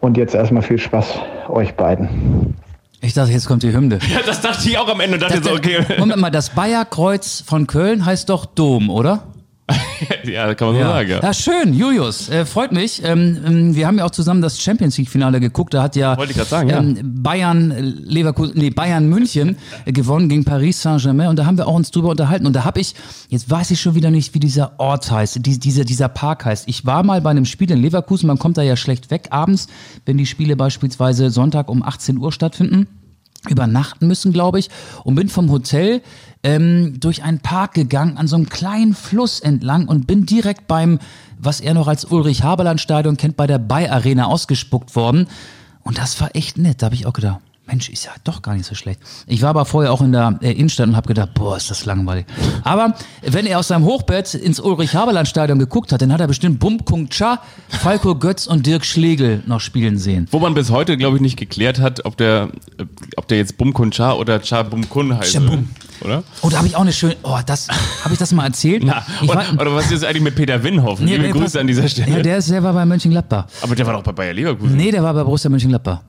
Und 0.00 0.16
jetzt 0.16 0.34
erstmal 0.34 0.62
viel 0.62 0.78
Spaß 0.78 1.18
euch 1.48 1.74
beiden. 1.74 2.54
Ich 3.00 3.12
dachte, 3.12 3.32
jetzt 3.32 3.46
kommt 3.46 3.62
die 3.62 3.72
Hymne. 3.72 3.98
Ja, 4.10 4.20
das 4.24 4.40
dachte 4.40 4.68
ich 4.68 4.78
auch 4.78 4.88
am 4.88 5.00
Ende. 5.00 5.18
Dachte 5.18 5.42
so, 5.42 5.52
okay. 5.52 5.84
Moment 5.98 6.20
mal, 6.20 6.30
das 6.30 6.50
Bayerkreuz 6.50 7.42
von 7.46 7.66
Köln 7.66 8.04
heißt 8.04 8.28
doch 8.28 8.46
Dom, 8.46 8.90
oder? 8.90 9.24
ja, 10.24 10.54
kann 10.54 10.68
man 10.68 10.76
so 10.76 10.82
sagen. 10.82 11.10
Ja. 11.10 11.20
Ja, 11.20 11.34
schön, 11.34 11.74
Julius, 11.74 12.28
äh, 12.28 12.44
freut 12.44 12.70
mich. 12.70 13.02
Ähm, 13.04 13.38
ähm, 13.44 13.74
wir 13.74 13.86
haben 13.86 13.98
ja 13.98 14.04
auch 14.04 14.10
zusammen 14.10 14.40
das 14.40 14.60
Champions 14.60 14.96
League 14.96 15.08
Finale 15.08 15.40
geguckt. 15.40 15.74
Da 15.74 15.82
hat 15.82 15.96
ja, 15.96 16.16
Wollte 16.16 16.38
ich 16.38 16.44
sagen, 16.44 16.68
ja. 16.68 16.78
ähm, 16.78 16.98
Bayern 17.02 17.70
äh, 17.72 17.80
Leverkusen, 17.80 18.52
nee, 18.56 18.70
Bayern 18.70 19.08
München 19.08 19.56
äh, 19.84 19.92
gewonnen 19.92 20.28
gegen 20.28 20.44
Paris 20.44 20.80
Saint-Germain 20.82 21.28
und 21.28 21.36
da 21.36 21.46
haben 21.46 21.58
wir 21.58 21.66
auch 21.66 21.74
uns 21.74 21.90
drüber 21.90 22.10
unterhalten 22.10 22.46
und 22.46 22.52
da 22.52 22.64
habe 22.64 22.80
ich, 22.80 22.94
jetzt 23.28 23.50
weiß 23.50 23.72
ich 23.72 23.80
schon 23.80 23.96
wieder 23.96 24.10
nicht, 24.10 24.34
wie 24.34 24.40
dieser 24.40 24.78
Ort 24.78 25.10
heißt, 25.10 25.44
die, 25.44 25.58
dieser, 25.58 25.84
dieser 25.84 26.08
Park 26.08 26.44
heißt. 26.44 26.68
Ich 26.68 26.86
war 26.86 27.02
mal 27.02 27.20
bei 27.20 27.30
einem 27.30 27.44
Spiel 27.44 27.70
in 27.70 27.82
Leverkusen, 27.82 28.28
man 28.28 28.38
kommt 28.38 28.58
da 28.58 28.62
ja 28.62 28.76
schlecht 28.76 29.10
weg 29.10 29.28
abends, 29.30 29.66
wenn 30.04 30.16
die 30.16 30.26
Spiele 30.26 30.54
beispielsweise 30.54 31.30
Sonntag 31.30 31.68
um 31.68 31.82
18 31.82 32.18
Uhr 32.18 32.30
stattfinden 32.30 32.86
übernachten 33.48 34.06
müssen, 34.06 34.32
glaube 34.32 34.58
ich, 34.58 34.70
und 35.04 35.14
bin 35.14 35.28
vom 35.28 35.50
Hotel 35.50 36.02
ähm, 36.42 36.98
durch 37.00 37.22
einen 37.22 37.40
Park 37.40 37.74
gegangen, 37.74 38.16
an 38.16 38.28
so 38.28 38.36
einem 38.36 38.48
kleinen 38.48 38.94
Fluss 38.94 39.40
entlang 39.40 39.88
und 39.88 40.06
bin 40.06 40.26
direkt 40.26 40.66
beim, 40.66 40.98
was 41.38 41.60
er 41.60 41.74
noch 41.74 41.88
als 41.88 42.04
Ulrich-Haberland-Stadion 42.04 43.16
kennt, 43.16 43.36
bei 43.36 43.46
der 43.46 43.58
Bay-Arena 43.58 44.26
ausgespuckt 44.26 44.94
worden. 44.96 45.28
Und 45.82 45.98
das 45.98 46.20
war 46.20 46.34
echt 46.34 46.58
nett. 46.58 46.82
Da 46.82 46.86
habe 46.86 46.94
ich 46.94 47.06
auch 47.06 47.12
gedacht, 47.12 47.40
Mensch, 47.66 47.88
ist 47.88 48.04
ja 48.04 48.12
doch 48.22 48.42
gar 48.42 48.54
nicht 48.54 48.64
so 48.64 48.76
schlecht. 48.76 49.00
Ich 49.26 49.42
war 49.42 49.50
aber 49.50 49.64
vorher 49.64 49.92
auch 49.92 50.00
in 50.00 50.12
der 50.12 50.38
äh, 50.40 50.52
Innenstadt 50.52 50.86
und 50.86 50.94
habe 50.94 51.08
gedacht, 51.08 51.34
boah, 51.34 51.56
ist 51.56 51.68
das 51.68 51.84
langweilig. 51.84 52.24
Aber 52.62 52.94
wenn 53.22 53.44
er 53.44 53.58
aus 53.58 53.68
seinem 53.68 53.84
Hochbett 53.84 54.34
ins 54.34 54.60
Ulrich-Haberland-Stadion 54.60 55.58
geguckt 55.58 55.90
hat, 55.90 56.00
dann 56.00 56.12
hat 56.12 56.20
er 56.20 56.28
bestimmt 56.28 56.60
Bum 56.60 56.84
Kung 56.84 57.08
Cha, 57.08 57.40
Falco 57.68 58.14
Götz 58.14 58.46
und 58.46 58.66
Dirk 58.66 58.84
Schlegel 58.84 59.42
noch 59.46 59.60
spielen 59.60 59.98
sehen. 59.98 60.28
Wo 60.30 60.38
man 60.38 60.54
bis 60.54 60.70
heute, 60.70 60.96
glaube 60.96 61.16
ich, 61.16 61.22
nicht 61.22 61.36
geklärt 61.36 61.80
hat, 61.80 62.04
ob 62.04 62.16
der, 62.16 62.50
äh, 62.78 62.84
ob 63.16 63.26
der 63.26 63.38
jetzt 63.38 63.58
Bum 63.58 63.72
Kun 63.72 63.90
Cha 63.90 64.12
oder 64.12 64.40
Cha 64.40 64.62
Bum 64.62 64.88
Kun 64.88 65.16
heißt. 65.18 65.32
Cha-Bum. 65.32 65.68
Oder? 66.02 66.22
Oh, 66.42 66.50
da 66.50 66.58
habe 66.58 66.68
ich 66.68 66.76
auch 66.76 66.82
eine 66.82 66.92
schöne, 66.92 67.16
oh, 67.24 67.38
das, 67.44 67.66
habe 68.04 68.12
ich 68.12 68.18
das 68.18 68.32
mal 68.32 68.44
erzählt? 68.46 68.84
Na, 68.84 69.04
oder, 69.22 69.34
war- 69.34 69.52
oder 69.60 69.74
was 69.74 69.90
ist 69.90 70.04
eigentlich 70.04 70.22
mit 70.22 70.36
Peter 70.36 70.62
Winhoff? 70.62 71.00
Nee, 71.00 71.12
Liebe 71.16 71.22
nee, 71.24 71.30
Grüße 71.32 71.58
an 71.58 71.66
dieser 71.66 71.88
Stelle. 71.88 72.18
Ja, 72.18 72.22
der, 72.22 72.36
ist, 72.36 72.50
der 72.50 72.62
war 72.62 72.72
bei 72.74 72.84
Mönchengladbach. 72.84 73.46
Aber 73.62 73.74
der 73.74 73.86
war 73.86 73.94
doch 73.94 74.02
bei 74.02 74.12
Bayer 74.12 74.34
Leverkusen. 74.34 74.76
Nee, 74.76 74.92
der 74.92 75.02
war 75.02 75.14
bei 75.14 75.24
Borussia 75.24 75.50
Mönchengladbach. 75.50 76.02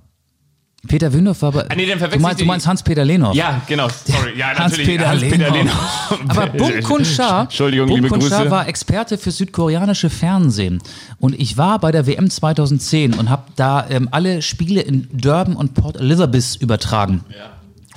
Peter 0.87 1.11
Windorf 1.13 1.41
war 1.41 1.51
bei. 1.51 1.65
Ah, 1.69 1.75
nee, 1.75 1.85
dann 1.85 1.99
du, 2.09 2.19
meinst, 2.19 2.41
du 2.41 2.45
meinst 2.45 2.67
Hans-Peter 2.67 3.05
Lehnoff. 3.05 3.35
Ja, 3.35 3.61
genau. 3.67 3.87
Sorry. 3.89 4.37
Ja. 4.37 4.47
Hans-Peter 4.57 5.09
Hans-Peter 5.09 5.51
Lehnoff. 5.51 6.09
Lehnoff. 6.09 6.19
Aber 6.29 6.47
Bum 6.87 7.05
Shah, 7.05 7.43
Entschuldigung, 7.43 7.87
Bum 7.87 7.97
liebe 7.97 8.09
Kun 8.09 8.21
Shah 8.21 8.49
war 8.49 8.67
Experte 8.67 9.17
für 9.17 9.31
südkoreanische 9.31 10.09
Fernsehen. 10.09 10.79
Und 11.19 11.39
ich 11.39 11.57
war 11.57 11.79
bei 11.79 11.91
der 11.91 12.07
WM 12.07 12.29
2010 12.29 13.13
und 13.13 13.29
habe 13.29 13.43
da 13.55 13.87
ähm, 13.89 14.07
alle 14.11 14.41
Spiele 14.41 14.81
in 14.81 15.07
Durban 15.11 15.55
und 15.55 15.73
Port 15.73 15.97
Elizabeth 15.97 16.57
übertragen. 16.59 17.23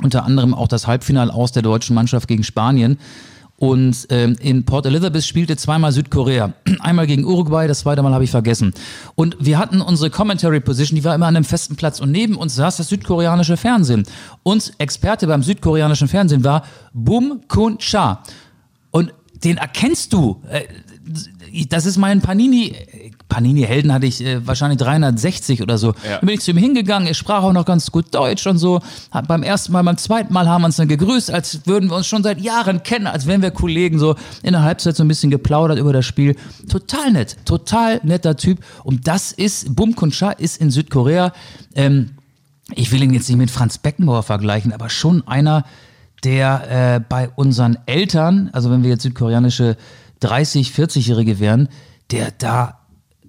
Unter 0.02 0.24
anderem 0.24 0.54
auch 0.54 0.68
das 0.68 0.86
Halbfinale 0.86 1.32
aus 1.32 1.52
der 1.52 1.62
deutschen 1.62 1.94
Mannschaft 1.94 2.28
gegen 2.28 2.42
Spanien. 2.42 2.98
Und 3.60 4.06
ähm, 4.08 4.36
in 4.40 4.64
Port 4.64 4.86
Elizabeth 4.86 5.22
spielte 5.22 5.54
zweimal 5.54 5.92
Südkorea. 5.92 6.54
Einmal 6.80 7.06
gegen 7.06 7.26
Uruguay, 7.26 7.68
das 7.68 7.80
zweite 7.80 8.02
Mal 8.02 8.14
habe 8.14 8.24
ich 8.24 8.30
vergessen. 8.30 8.72
Und 9.16 9.36
wir 9.38 9.58
hatten 9.58 9.82
unsere 9.82 10.08
Commentary 10.08 10.60
Position, 10.60 10.96
die 10.96 11.04
war 11.04 11.14
immer 11.14 11.26
an 11.26 11.36
einem 11.36 11.44
festen 11.44 11.76
Platz. 11.76 12.00
Und 12.00 12.10
neben 12.10 12.36
uns 12.36 12.54
saß 12.54 12.78
das 12.78 12.88
südkoreanische 12.88 13.58
Fernsehen. 13.58 14.04
Und 14.42 14.72
Experte 14.78 15.26
beim 15.26 15.42
südkoreanischen 15.42 16.08
Fernsehen 16.08 16.42
war 16.42 16.64
Bum 16.94 17.42
Kun 17.48 17.76
Cha. 17.76 18.22
Und 18.92 19.12
den 19.44 19.58
erkennst 19.58 20.14
du. 20.14 20.40
Das 21.68 21.86
ist 21.86 21.96
mein 21.96 22.20
Panini. 22.20 22.74
Panini-Helden 23.28 23.92
hatte 23.92 24.06
ich 24.06 24.24
äh, 24.24 24.46
wahrscheinlich 24.46 24.78
360 24.78 25.62
oder 25.62 25.78
so. 25.78 25.88
Ja. 26.04 26.18
Dann 26.18 26.26
bin 26.26 26.30
ich 26.30 26.40
zu 26.40 26.50
ihm 26.50 26.56
hingegangen, 26.56 27.06
er 27.06 27.14
sprach 27.14 27.42
auch 27.42 27.52
noch 27.52 27.64
ganz 27.64 27.90
gut 27.90 28.14
Deutsch 28.14 28.46
und 28.46 28.58
so. 28.58 28.80
Hat 29.10 29.28
beim 29.28 29.42
ersten 29.42 29.72
Mal, 29.72 29.82
beim 29.82 29.96
zweiten 29.96 30.32
Mal 30.32 30.48
haben 30.48 30.62
wir 30.62 30.66
uns 30.66 30.76
dann 30.76 30.88
gegrüßt, 30.88 31.30
als 31.30 31.66
würden 31.66 31.90
wir 31.90 31.96
uns 31.96 32.06
schon 32.06 32.22
seit 32.22 32.40
Jahren 32.40 32.82
kennen, 32.82 33.06
als 33.06 33.26
wären 33.26 33.40
wir 33.40 33.52
Kollegen, 33.52 33.98
so 33.98 34.16
in 34.42 34.52
der 34.52 34.62
Halbzeit 34.62 34.96
so 34.96 35.04
ein 35.04 35.08
bisschen 35.08 35.30
geplaudert 35.30 35.78
über 35.78 35.92
das 35.92 36.04
Spiel. 36.04 36.36
Total 36.68 37.12
nett, 37.12 37.36
total 37.44 38.00
netter 38.02 38.36
Typ. 38.36 38.58
Und 38.84 39.06
das 39.06 39.32
ist, 39.32 39.74
Bum 39.74 39.94
Kun 39.94 40.10
Cha 40.10 40.32
ist 40.32 40.60
in 40.60 40.70
Südkorea, 40.70 41.32
ähm, 41.74 42.10
ich 42.74 42.92
will 42.92 43.02
ihn 43.02 43.12
jetzt 43.14 43.28
nicht 43.28 43.38
mit 43.38 43.50
Franz 43.50 43.78
Beckenbauer 43.78 44.22
vergleichen, 44.22 44.72
aber 44.72 44.90
schon 44.90 45.26
einer, 45.26 45.64
der 46.24 46.96
äh, 46.96 47.00
bei 47.00 47.30
unseren 47.30 47.78
Eltern, 47.86 48.50
also 48.52 48.70
wenn 48.70 48.82
wir 48.82 48.90
jetzt 48.90 49.02
südkoreanische 49.02 49.76
30, 50.20 50.70
40-Jährige 50.70 51.40
wären, 51.40 51.68
der 52.10 52.30
da 52.36 52.78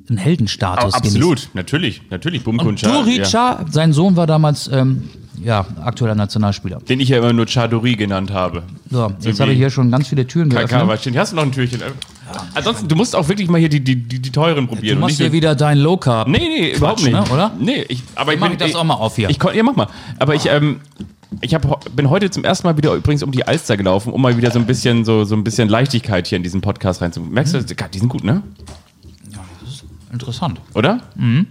einen 0.10 0.18
Heldenstatus 0.18 0.94
genießt. 0.94 1.16
Absolut, 1.16 1.50
natürlich, 1.54 2.02
natürlich. 2.10 2.44
Kun 2.44 2.60
Und 2.60 2.86
Duri 2.86 3.22
ja. 3.22 3.66
Sein 3.70 3.94
Sohn 3.94 4.16
war 4.16 4.28
damals 4.28 4.68
ähm, 4.68 5.10
ja, 5.44 5.66
aktueller 5.84 6.16
Nationalspieler. 6.16 6.80
Den 6.80 7.00
ich 7.00 7.10
ja 7.10 7.18
immer 7.18 7.34
nur 7.34 7.46
Chadori 7.48 7.96
genannt 7.96 8.32
habe. 8.32 8.64
So, 8.90 9.12
jetzt 9.22 9.40
habe 9.40 9.52
ich 9.52 9.58
hier 9.58 9.70
schon 9.70 9.92
ganz 9.92 10.08
viele 10.08 10.28
Türen 10.28 10.50
geöffnet. 10.50 11.02
Hier 11.04 11.20
hast 11.20 11.32
du 11.32 11.36
noch 11.36 11.44
ein 11.44 11.52
Türchen. 11.52 11.82
Ansonsten, 12.54 12.88
du 12.88 12.96
musst 12.96 13.16
auch 13.16 13.28
wirklich 13.28 13.50
mal 13.50 13.58
hier 13.58 13.70
die, 13.70 13.82
die, 13.84 13.96
die, 13.96 14.20
die 14.20 14.32
teuren 14.32 14.68
Du 14.68 14.74
probieren. 14.74 14.98
und 14.98 15.02
machst 15.02 15.18
hier 15.18 15.32
wieder 15.32 15.56
dein 15.56 15.78
Low 15.78 15.98
Carb. 15.98 16.28
Nee, 16.28 16.38
nee, 16.38 16.72
überhaupt 16.76 17.04
nicht. 17.04 17.12
ne, 17.12 17.24
oder? 17.32 17.52
Nee, 17.60 17.86
ich, 17.90 18.04
aber 18.16 18.34
ich 18.34 18.40
mach 18.40 18.48
bin, 18.48 18.58
ich 18.58 18.64
das 18.64 18.76
auch 18.76 18.84
mal 18.84 18.94
auf 18.96 19.16
hier. 19.16 19.30
Ich, 19.30 19.40
ja, 19.54 19.64
mach 19.64 19.76
mal. 19.76 19.88
Aber 20.20 20.36
ich, 20.36 20.46
ähm, 20.46 20.80
ich 21.40 21.54
hab, 21.54 21.96
bin 21.96 22.10
heute 22.10 22.30
zum 22.30 22.44
ersten 22.44 22.68
Mal 22.68 22.76
wieder 22.78 22.94
übrigens 22.94 23.24
um 23.24 23.32
die 23.32 23.48
Alster 23.48 23.78
gelaufen, 23.78 24.12
um 24.12 24.22
mal 24.22 24.36
wieder 24.36 24.52
so 24.52 24.60
ein 24.60 24.66
bisschen 24.66 25.06
so, 25.06 25.24
so 25.24 25.36
ein 25.36 25.44
bisschen 25.44 25.70
Leichtigkeit 25.70 26.28
hier 26.28 26.36
in 26.36 26.44
diesen 26.44 26.60
Podcast 26.62 27.02
reinzubringen. 27.02 27.34
Merkst 27.34 27.54
Mhm. 27.54 27.66
du, 27.66 27.76
die 27.94 28.00
sind 28.00 28.10
gut, 28.10 28.24
ne? 28.24 28.44
Interessant. 30.12 30.60
Oder? 30.74 31.00
Mhm. 31.16 31.48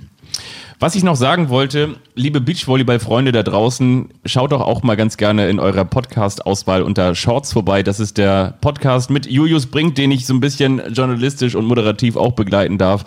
Was 0.78 0.94
ich 0.94 1.02
noch 1.02 1.16
sagen 1.16 1.50
wollte, 1.50 1.96
liebe 2.14 2.40
Beachvolleyball-Freunde 2.40 3.32
da 3.32 3.42
draußen, 3.42 4.08
schaut 4.24 4.52
doch 4.52 4.62
auch 4.62 4.82
mal 4.82 4.96
ganz 4.96 5.18
gerne 5.18 5.48
in 5.50 5.58
eurer 5.60 5.84
Podcast-Auswahl 5.84 6.82
unter 6.82 7.14
Shorts 7.14 7.52
vorbei. 7.52 7.82
Das 7.82 8.00
ist 8.00 8.16
der 8.16 8.54
Podcast 8.62 9.10
mit 9.10 9.26
Julius 9.26 9.66
Brink, 9.66 9.94
den 9.96 10.10
ich 10.10 10.24
so 10.26 10.32
ein 10.32 10.40
bisschen 10.40 10.80
journalistisch 10.92 11.54
und 11.54 11.66
moderativ 11.66 12.16
auch 12.16 12.32
begleiten 12.32 12.78
darf. 12.78 13.04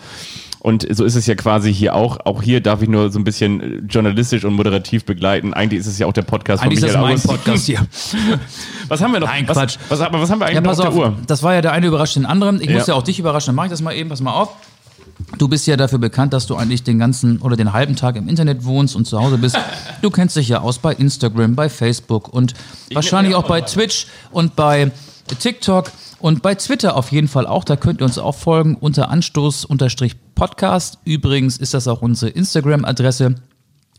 Und 0.64 0.86
so 0.96 1.04
ist 1.04 1.14
es 1.14 1.26
ja 1.26 1.34
quasi 1.34 1.74
hier 1.74 1.94
auch. 1.94 2.20
Auch 2.24 2.40
hier 2.42 2.62
darf 2.62 2.80
ich 2.80 2.88
nur 2.88 3.12
so 3.12 3.18
ein 3.18 3.24
bisschen 3.24 3.86
journalistisch 3.86 4.46
und 4.46 4.54
moderativ 4.54 5.04
begleiten. 5.04 5.52
Eigentlich 5.52 5.80
ist 5.80 5.86
es 5.86 5.98
ja 5.98 6.06
auch 6.06 6.14
der 6.14 6.22
Podcast 6.22 6.62
Eigentlich 6.62 6.80
von 6.80 6.88
ist 6.88 6.94
das 6.94 7.02
Michael 7.02 7.18
mein. 7.18 7.36
Podcast 7.36 7.66
hier. 7.66 7.86
Was 8.88 9.02
haben 9.02 9.12
wir 9.12 9.20
noch? 9.20 9.26
Nein, 9.26 9.46
was, 9.46 9.58
Quatsch. 9.58 9.76
Was, 9.90 10.00
aber 10.00 10.22
was 10.22 10.30
haben 10.30 10.38
wir 10.38 10.46
eigentlich 10.46 10.54
Ja, 10.54 10.60
noch 10.62 10.70
auf 10.72 10.86
auf, 10.86 10.94
der 10.94 11.02
Uhr? 11.02 11.16
das 11.26 11.42
war 11.42 11.52
ja 11.52 11.60
der 11.60 11.72
eine 11.72 11.86
überrascht 11.86 12.16
den 12.16 12.24
anderen. 12.24 12.62
Ich 12.62 12.70
Ja. 12.70 12.78
muss 12.78 12.86
ja 12.86 12.94
auch 12.94 13.02
dich 13.02 13.18
überraschen, 13.18 13.48
dann 13.48 13.56
mach 13.56 13.64
ich 13.64 13.70
das 13.72 13.82
mal 13.82 13.92
eben, 13.94 14.08
pass 14.08 14.22
mal 14.22 14.32
auf. 14.32 14.54
Du 15.36 15.48
bist 15.48 15.66
ja 15.66 15.76
dafür 15.76 15.98
bekannt, 15.98 16.32
dass 16.32 16.46
du 16.46 16.56
eigentlich 16.56 16.82
den 16.82 16.98
ganzen 16.98 17.40
oder 17.42 17.56
den 17.56 17.74
halben 17.74 17.94
Tag 17.94 18.16
im 18.16 18.26
Internet 18.26 18.64
wohnst 18.64 18.96
und 18.96 19.06
zu 19.06 19.20
Hause 19.20 19.36
bist. 19.36 19.58
Du 20.00 20.08
kennst 20.10 20.34
dich 20.36 20.48
ja 20.48 20.60
aus 20.62 20.78
bei 20.78 20.94
Instagram, 20.94 21.54
bei 21.56 21.68
Facebook 21.68 22.32
und 22.32 22.54
wahrscheinlich 22.92 23.32
mir 23.32 23.38
auch 23.38 23.46
bei 23.46 23.60
Twitch 23.60 24.06
und 24.32 24.56
bei 24.56 24.90
TikTok 25.40 25.90
und 26.24 26.40
bei 26.40 26.54
Twitter 26.54 26.96
auf 26.96 27.12
jeden 27.12 27.28
Fall 27.28 27.46
auch. 27.46 27.64
Da 27.64 27.76
könnt 27.76 28.00
ihr 28.00 28.06
uns 28.06 28.16
auch 28.16 28.34
folgen 28.34 28.76
unter 28.76 29.10
Anstoß-Podcast. 29.10 30.98
Übrigens 31.04 31.58
ist 31.58 31.74
das 31.74 31.86
auch 31.86 32.00
unsere 32.00 32.30
Instagram-Adresse. 32.30 33.34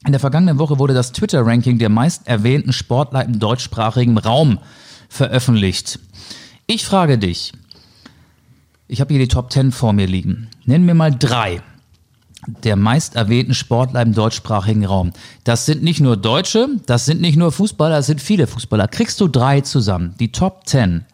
In 0.08 0.12
der 0.12 0.20
vergangenen 0.20 0.58
Woche 0.58 0.80
wurde 0.80 0.96
das 0.96 1.12
Twitter-Ranking 1.12 1.78
der 1.78 1.90
meist 1.90 2.28
erwähnten 2.28 2.74
Sportler 2.74 3.24
im 3.24 3.38
deutschsprachigen 3.38 4.18
Raum 4.18 4.58
veröffentlicht. 5.08 6.00
Ich 6.66 6.84
frage 6.84 7.20
dich, 7.20 7.52
ich 8.88 9.02
habe 9.02 9.14
hier 9.14 9.22
die 9.22 9.28
Top 9.28 9.52
10 9.52 9.72
vor 9.72 9.94
mir 9.94 10.08
liegen. 10.08 10.48
Nenn 10.66 10.84
mir 10.84 10.96
mal 10.96 11.12
drei 11.12 11.62
der 12.64 12.76
meist 12.76 13.16
erwähnten 13.16 13.54
Sportler 13.54 14.02
im 14.04 14.14
deutschsprachigen 14.14 14.86
Raum. 14.86 15.14
Das 15.44 15.66
sind 15.66 15.82
nicht 15.84 16.00
nur 16.00 16.16
Deutsche, 16.16 16.70
das 16.86 17.06
sind 17.06 17.20
nicht 17.20 17.38
nur 17.38 17.52
Fußballer, 17.52 17.98
das 17.98 18.06
sind 18.06 18.22
viele 18.22 18.46
Fußballer. 18.46 18.88
Kriegst 18.88 19.20
du 19.20 19.28
drei 19.28 19.62
zusammen? 19.62 20.14
Die 20.20 20.32
Top 20.32 20.68
10 20.68 21.06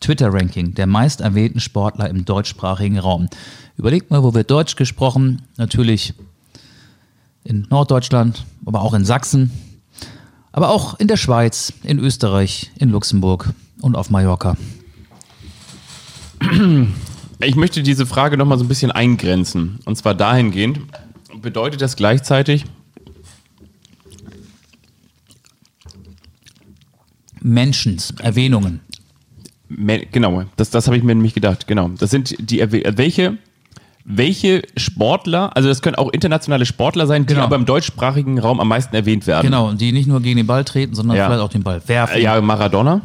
Twitter-Ranking 0.00 0.74
der 0.74 0.86
meist 0.86 1.20
erwähnten 1.20 1.60
Sportler 1.60 2.08
im 2.08 2.24
deutschsprachigen 2.24 2.98
Raum. 2.98 3.28
Überlegt 3.76 4.10
mal, 4.10 4.22
wo 4.22 4.34
wird 4.34 4.50
Deutsch 4.50 4.76
gesprochen? 4.76 5.42
Natürlich 5.56 6.14
in 7.44 7.66
Norddeutschland, 7.70 8.44
aber 8.64 8.82
auch 8.82 8.94
in 8.94 9.04
Sachsen, 9.04 9.50
aber 10.52 10.70
auch 10.70 10.98
in 10.98 11.08
der 11.08 11.16
Schweiz, 11.16 11.72
in 11.82 11.98
Österreich, 11.98 12.70
in 12.78 12.90
Luxemburg 12.90 13.52
und 13.80 13.96
auf 13.96 14.10
Mallorca. 14.10 14.56
Ich 17.40 17.56
möchte 17.56 17.82
diese 17.82 18.06
Frage 18.06 18.36
noch 18.36 18.46
mal 18.46 18.58
so 18.58 18.64
ein 18.64 18.68
bisschen 18.68 18.90
eingrenzen. 18.90 19.78
Und 19.84 19.96
zwar 19.96 20.14
dahingehend, 20.14 20.80
bedeutet 21.40 21.80
das 21.80 21.96
gleichzeitig, 21.96 22.64
Menschens, 27.40 28.12
Erwähnungen. 28.20 28.80
Genau, 29.70 30.44
das, 30.56 30.70
das 30.70 30.86
habe 30.86 30.96
ich 30.96 31.02
mir 31.02 31.14
nämlich 31.14 31.34
gedacht. 31.34 31.66
Genau, 31.66 31.88
das 31.88 32.10
sind 32.10 32.34
die 32.50 32.60
welche 32.96 33.36
welche 34.10 34.62
Sportler, 34.78 35.54
also 35.54 35.68
das 35.68 35.82
können 35.82 35.96
auch 35.96 36.10
internationale 36.10 36.64
Sportler 36.64 37.06
sein, 37.06 37.26
die 37.26 37.34
Genau. 37.34 37.44
aber 37.44 37.56
im 37.56 37.66
deutschsprachigen 37.66 38.38
Raum 38.38 38.58
am 38.58 38.68
meisten 38.68 38.96
erwähnt 38.96 39.26
werden. 39.26 39.44
Genau, 39.44 39.72
die 39.72 39.92
nicht 39.92 40.06
nur 40.06 40.22
gegen 40.22 40.38
den 40.38 40.46
Ball 40.46 40.64
treten, 40.64 40.94
sondern 40.94 41.18
Ja. 41.18 41.26
vielleicht 41.26 41.42
auch 41.42 41.50
den 41.50 41.62
Ball 41.62 41.82
werfen. 41.86 42.18
Ja, 42.22 42.40
Maradona 42.40 43.02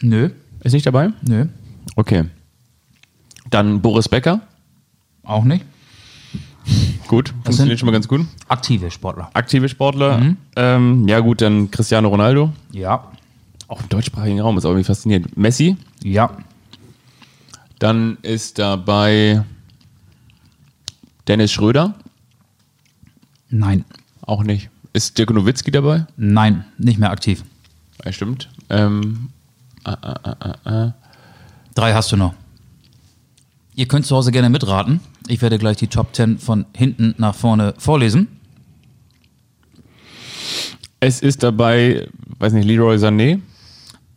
Nö, 0.00 0.30
ist 0.62 0.72
nicht 0.72 0.84
dabei. 0.86 1.10
nö, 1.22 1.46
Okay. 1.96 2.24
Dann 3.50 3.80
Boris 3.80 4.08
Becker. 4.08 4.40
auch 5.24 5.44
nicht. 5.44 5.64
Gut, 7.08 7.32
funktioniert 7.44 7.78
schon 7.78 7.86
mal 7.86 7.92
ganz 7.92 8.08
gut. 8.08 8.26
Aktive 8.48 8.90
Sportler. 8.90 9.30
Aktive 9.34 9.68
Sportler. 9.68 10.18
Mhm. 10.18 10.36
Ähm, 10.56 11.08
ja 11.08 11.20
gut, 11.20 11.40
dann 11.42 11.70
Cristiano 11.70 12.08
Ronaldo. 12.08 12.52
Ja. 12.70 13.10
Auch 13.72 13.80
im 13.80 13.88
deutschsprachigen 13.88 14.38
Raum 14.38 14.58
ist 14.58 14.66
auch 14.66 14.70
irgendwie 14.72 14.84
faszinierend. 14.84 15.34
Messi. 15.34 15.78
Ja. 16.04 16.36
Dann 17.78 18.18
ist 18.20 18.58
dabei 18.58 19.44
Dennis 21.26 21.52
Schröder. 21.52 21.94
Nein. 23.48 23.86
Auch 24.20 24.42
nicht. 24.42 24.68
Ist 24.92 25.16
Dirk 25.16 25.30
Nowitzki 25.30 25.70
dabei? 25.70 26.06
Nein, 26.18 26.66
nicht 26.76 26.98
mehr 26.98 27.10
aktiv. 27.10 27.44
Ja, 28.04 28.12
stimmt. 28.12 28.50
Ähm, 28.68 29.30
Drei 31.74 31.94
hast 31.94 32.12
du 32.12 32.18
noch. 32.18 32.34
Ihr 33.74 33.88
könnt 33.88 34.04
zu 34.04 34.14
Hause 34.14 34.32
gerne 34.32 34.50
mitraten. 34.50 35.00
Ich 35.28 35.40
werde 35.40 35.56
gleich 35.56 35.78
die 35.78 35.88
Top 35.88 36.14
10 36.14 36.36
von 36.38 36.66
hinten 36.76 37.14
nach 37.16 37.34
vorne 37.34 37.72
vorlesen. 37.78 38.28
es 41.00 41.22
ist 41.22 41.42
dabei, 41.42 42.06
weiß 42.38 42.52
nicht, 42.52 42.66
Leroy 42.66 42.96
Sané. 42.96 43.40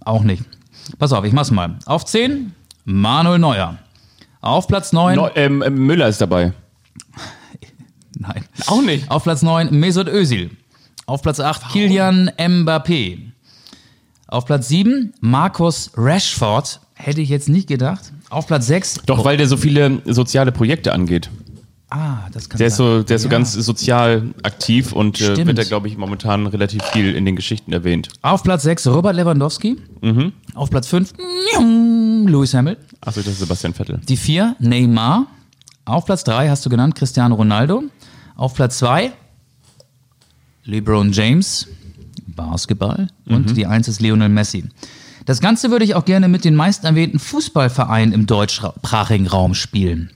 Auch 0.06 0.24
nicht. 0.24 0.44
Pass 1.00 1.12
auf, 1.14 1.26
ich 1.26 1.34
mach's 1.34 1.52
mal. 1.52 1.78
Auf 1.86 2.06
10 2.06 2.54
Manuel 2.86 3.40
Neuer. 3.40 3.78
Auf 4.42 4.68
Platz 4.68 4.94
9. 4.94 5.16
Neu- 5.16 5.32
ähm, 5.36 5.64
ähm, 5.66 5.74
Müller 5.86 6.08
ist 6.08 6.22
dabei. 6.22 6.54
Nein. 8.18 8.46
Auch 8.68 8.82
nicht. 8.82 9.10
Auf 9.12 9.24
Platz 9.24 9.42
9 9.42 9.78
Mesut 9.78 10.08
Özil. 10.08 10.52
Auf 11.08 11.22
Platz 11.22 11.40
8 11.40 11.70
Kilian 11.72 12.30
Mbappé. 12.38 13.20
Auf 14.28 14.46
Platz 14.46 14.68
7 14.70 15.14
Markus 15.22 15.92
Rashford. 15.96 16.80
Hätte 16.94 17.22
ich 17.22 17.30
jetzt 17.30 17.50
nicht 17.50 17.68
gedacht. 17.68 18.14
Auf 18.30 18.48
Platz 18.48 18.68
6. 18.68 19.02
Doch, 19.06 19.26
weil 19.26 19.38
der 19.38 19.48
so 19.48 19.58
viele 19.58 20.02
soziale 20.06 20.52
Projekte 20.52 20.94
angeht. 20.94 21.30
Ah, 21.90 22.28
das 22.32 22.50
kann 22.50 22.58
Der 22.58 22.68
ist 22.68 22.78
so, 22.78 23.04
der 23.04 23.16
ist 23.18 23.22
so 23.22 23.28
Ja. 23.28 23.32
ganz 23.32 23.54
sozial 23.54 24.34
aktiv 24.44 24.92
und 24.92 25.22
äh, 25.22 25.46
wird 25.46 25.58
da, 25.58 25.64
glaube 25.64 25.88
ich, 25.88 25.98
momentan 25.98 26.48
relativ 26.48 26.84
viel 26.86 27.16
in 27.16 27.26
den 27.26 27.36
Geschichten 27.36 27.72
erwähnt. 27.74 28.10
Auf 28.22 28.44
Platz 28.44 28.64
6 28.64 28.88
Robert 28.88 29.16
Lewandowski. 29.16 29.78
Mhm. 30.02 30.34
Auf 30.56 30.70
Platz 30.72 30.88
5 30.88 31.14
Lewis 32.28 32.54
Hamilton. 32.54 32.84
Achso, 33.02 33.22
das 33.22 33.34
ist 33.34 33.40
Sebastian 33.40 33.74
Vettel. 33.74 34.02
Die 34.10 34.18
4 34.18 34.56
Neymar. 34.60 35.28
Auf 35.86 36.06
Platz 36.06 36.24
3 36.24 36.50
hast 36.50 36.66
du 36.66 36.70
genannt 36.70 36.96
Cristiano 36.96 37.36
Ronaldo. 37.36 37.84
Auf 38.36 38.56
Platz 38.56 38.80
2 38.80 39.12
LeBron 40.64 41.12
James, 41.12 41.68
Basketball 42.28 43.10
und 43.28 43.56
die 43.56 43.68
1 43.68 43.88
ist 43.88 44.02
Lionel 44.02 44.30
Messi. 44.30 44.66
Das 45.26 45.40
Ganze 45.40 45.70
würde 45.72 45.86
ich 45.86 45.94
auch 45.96 46.06
gerne 46.06 46.28
mit 46.28 46.44
den 46.44 46.56
meist 46.56 46.84
erwähnten 46.84 47.20
Fußballvereinen 47.20 48.14
im 48.14 48.26
deutschsprachigen 48.26 49.28
Raum 49.28 49.54
spielen. 49.54 50.12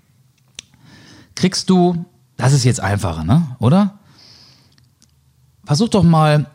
Kriegst 1.39 1.69
du, 1.69 2.03
das 2.35 2.51
ist 2.51 2.65
jetzt 2.65 2.81
einfacher, 2.81 3.23
ne? 3.23 3.55
Oder? 3.59 3.97
Versuch 5.63 5.87
doch 5.87 6.03
mal 6.03 6.47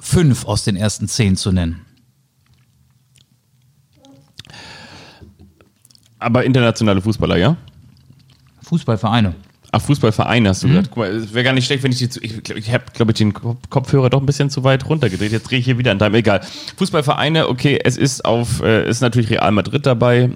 fünf 0.00 0.46
aus 0.46 0.64
den 0.64 0.76
ersten 0.76 1.08
zehn 1.08 1.36
zu 1.36 1.52
nennen. 1.52 1.84
Aber 6.18 6.44
internationale 6.46 7.02
Fußballer, 7.02 7.36
ja? 7.36 7.58
Fußballvereine. 8.62 9.34
Ach, 9.72 9.82
Fußballvereine 9.82 10.48
hast 10.48 10.62
du 10.62 10.68
gesagt. 10.68 10.88
Guck 10.88 10.96
mal, 10.96 11.10
es 11.10 11.34
wäre 11.34 11.44
gar 11.44 11.52
nicht 11.52 11.66
schlecht, 11.66 11.82
wenn 11.82 11.92
ich 11.92 11.98
die 11.98 12.08
zu, 12.08 12.18
Ich, 12.24 12.48
ich 12.48 12.72
habe, 12.72 12.84
glaube 12.94 13.12
ich, 13.12 13.18
den 13.18 13.34
Kop- 13.34 13.68
Kopfhörer 13.68 14.08
doch 14.08 14.20
ein 14.20 14.26
bisschen 14.26 14.48
zu 14.48 14.64
weit 14.64 14.88
runtergedreht. 14.88 15.32
Jetzt 15.32 15.50
drehe 15.50 15.58
ich 15.58 15.66
hier 15.66 15.76
wieder 15.76 15.90
an 15.90 15.98
deinem. 15.98 16.14
Egal. 16.14 16.40
Fußballvereine, 16.78 17.46
okay, 17.46 17.78
es 17.84 17.98
ist 17.98 18.24
auf, 18.24 18.62
äh, 18.62 18.88
ist 18.88 19.02
natürlich 19.02 19.28
Real 19.28 19.52
Madrid 19.52 19.84
dabei. 19.84 20.30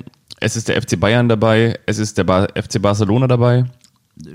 Es 0.44 0.56
ist 0.56 0.68
der 0.68 0.80
FC 0.82 1.00
Bayern 1.00 1.26
dabei. 1.28 1.78
Es 1.86 1.96
ist 1.98 2.18
der 2.18 2.24
ba 2.24 2.46
FC 2.54 2.80
Barcelona 2.82 3.26
dabei. 3.26 3.64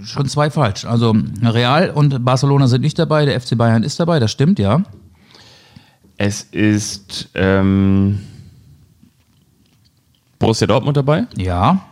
Schon 0.03 0.28
zwei 0.28 0.49
falsch. 0.49 0.84
Also 0.86 1.16
Real 1.43 1.91
und 1.91 2.26
Barcelona 2.26 2.68
sind 2.68 2.82
nicht 2.82 2.97
dabei, 2.97 3.26
der 3.26 3.39
FC 3.39 3.55
Bayern 3.55 3.84
ist 3.84 3.99
dabei, 3.99 4.20
das 4.20 4.32
stimmt, 4.32 4.57
ja. 4.57 4.82
Es 6.18 6.41
ist 6.41 7.30
ähm, 7.36 8.20
Borussia 10.39 10.66
Dortmund 10.68 10.97
dabei. 10.97 11.28
Ja, 11.38 11.86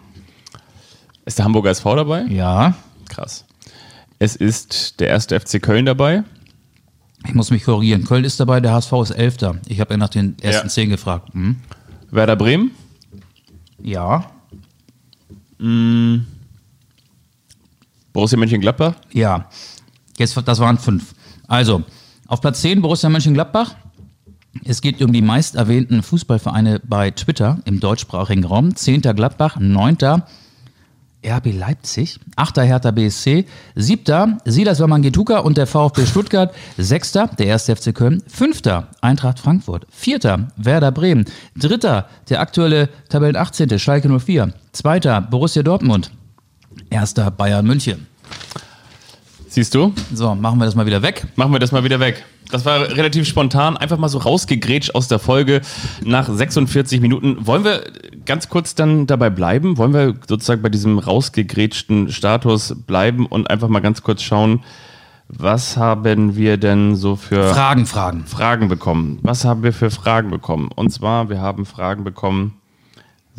Ist 1.26 1.38
der 1.38 1.46
Hamburger 1.46 1.70
SV 1.70 1.96
dabei? 1.96 2.24
ja. 2.24 2.74
Krass. 3.10 3.46
Es 4.20 4.36
ist 4.36 5.00
der 5.00 5.10
erste 5.10 5.40
FC 5.40 5.62
Köln 5.62 5.86
dabei. 5.86 6.24
Ich 7.26 7.36
muss 7.36 7.52
mich 7.52 7.64
korrigieren. 7.66 8.04
Köln 8.04 8.26
ist 8.26 8.40
dabei, 8.40 8.60
der 8.60 8.74
HSV 8.74 8.92
ist 9.04 9.12
Elfter. 9.12 9.58
Ich 9.68 9.80
habe 9.80 9.94
ja 9.94 9.98
nach 9.98 10.10
den 10.10 10.36
ersten 10.42 10.68
Ja. 10.68 10.74
zehn 10.74 10.90
gefragt. 10.90 11.34
Hm? 11.34 11.58
Werder 12.12 12.36
Bremen. 12.36 12.72
Ja, 13.82 14.32
Borussia 18.14 18.38
Mönchengladbach. 18.38 18.96
ja. 19.14 19.48
Jetzt, 20.18 20.36
das 20.46 20.60
waren 20.60 20.80
fünf. 20.80 21.14
Also, 21.48 21.84
auf 22.26 22.42
Platz 22.42 22.62
10 22.62 22.82
Borussia 22.82 23.08
Mönchengladbach. 23.08 23.76
Es 24.64 24.82
geht 24.82 25.00
um 25.04 25.14
die 25.14 25.22
meist 25.22 25.54
erwähnten 25.56 26.02
Fußballvereine 26.02 26.82
bei 26.84 27.12
Twitter 27.12 27.60
im 27.66 27.80
deutschsprachigen 27.80 28.44
Raum. 28.44 28.76
Zehnter 28.76 29.14
Gladbach, 29.14 29.58
neunter 29.60 30.26
RB 31.26 31.54
Leipzig, 31.54 32.20
achter 32.36 32.64
Hertha 32.64 32.92
BSC, 32.92 33.46
siebter 33.76 34.38
Silas 34.46 34.80
Wamangituka 34.80 35.40
und 35.40 35.58
der 35.58 35.68
VfB 35.68 36.06
Stuttgart, 36.06 36.54
sechster 36.78 37.30
der 37.38 37.48
erste 37.48 37.76
FC 37.76 37.94
Köln, 37.94 38.24
fünfter 38.28 38.90
Eintracht 39.02 39.40
Frankfurt, 39.40 39.88
vierter 39.90 40.48
Werder 40.58 40.92
Bremen, 40.92 41.26
dritter 41.56 42.08
der 42.30 42.40
aktuelle 42.40 42.90
Tabellen 43.10 43.36
18. 43.36 43.80
Schalke 43.80 44.10
04, 44.20 44.54
zweiter 44.72 45.22
Borussia 45.22 45.64
Dortmund, 45.64 46.12
erster 46.90 47.32
Bayern 47.32 47.66
München. 47.66 48.08
Siehst 49.50 49.74
du? 49.74 49.94
So, 50.14 50.36
machen 50.36 50.60
wir 50.60 50.66
das 50.66 50.76
mal 50.76 50.86
wieder 50.86 51.02
weg. 51.02 51.26
Machen 51.36 51.52
wir 51.52 51.60
das 51.60 51.72
mal 51.72 51.84
wieder 51.84 52.00
weg. 52.00 52.24
Das 52.52 52.66
war 52.66 52.82
relativ 52.82 53.28
spontan, 53.28 53.76
einfach 53.76 53.98
mal 53.98 54.08
so 54.08 54.20
rausgegrätscht 54.20 54.94
aus 54.94 55.08
der 55.08 55.20
Folge 55.20 55.62
nach 56.04 56.30
46 56.30 57.02
Minuten. 57.02 57.38
Wollen 57.48 57.64
wir 57.64 57.84
ganz 58.28 58.50
kurz 58.50 58.76
dann 58.76 59.08
dabei 59.08 59.32
bleiben? 59.32 59.78
Wollen 59.78 59.94
wir 59.94 60.14
sozusagen 60.28 60.62
bei 60.62 60.70
diesem 60.70 61.00
rausgegrätschten 61.00 62.12
Status 62.12 62.76
bleiben 62.86 63.26
und 63.26 63.50
einfach 63.50 63.70
mal 63.70 63.80
ganz 63.80 64.04
kurz 64.04 64.22
schauen, 64.22 64.64
was 65.30 65.76
haben 65.76 66.36
wir 66.36 66.58
denn 66.58 66.96
so 66.96 67.16
für 67.16 67.50
Fragen, 67.54 67.86
Fragen. 67.86 68.26
Fragen 68.26 68.68
bekommen? 68.70 69.20
Was 69.24 69.44
haben 69.44 69.64
wir 69.64 69.74
für 69.74 69.90
Fragen 69.90 70.30
bekommen? 70.30 70.70
Und 70.74 70.92
zwar, 70.92 71.30
wir 71.30 71.42
haben 71.42 71.66
Fragen 71.66 72.04
bekommen 72.04 72.54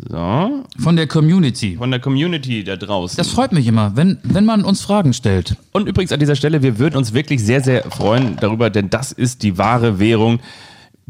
so, 0.07 0.63
Von 0.77 0.95
der 0.95 1.07
Community. 1.07 1.75
von 1.75 1.91
der 1.91 1.99
Community 1.99 2.63
da 2.63 2.77
draußen. 2.77 3.17
Das 3.17 3.29
freut 3.29 3.51
mich 3.51 3.67
immer, 3.67 3.97
wenn, 3.97 4.17
wenn 4.23 4.45
man 4.45 4.63
uns 4.63 4.81
Fragen 4.81 5.13
stellt. 5.13 5.57
Und 5.73 5.89
übrigens 5.89 6.13
an 6.13 6.19
dieser 6.19 6.35
Stelle, 6.35 6.61
wir 6.61 6.79
würden 6.79 6.95
uns 6.95 7.13
wirklich 7.13 7.43
sehr, 7.43 7.61
sehr 7.61 7.83
freuen 7.83 8.37
darüber, 8.39 8.69
denn 8.69 8.89
das 8.89 9.11
ist 9.11 9.43
die 9.43 9.57
wahre 9.57 9.99
Währung. 9.99 10.39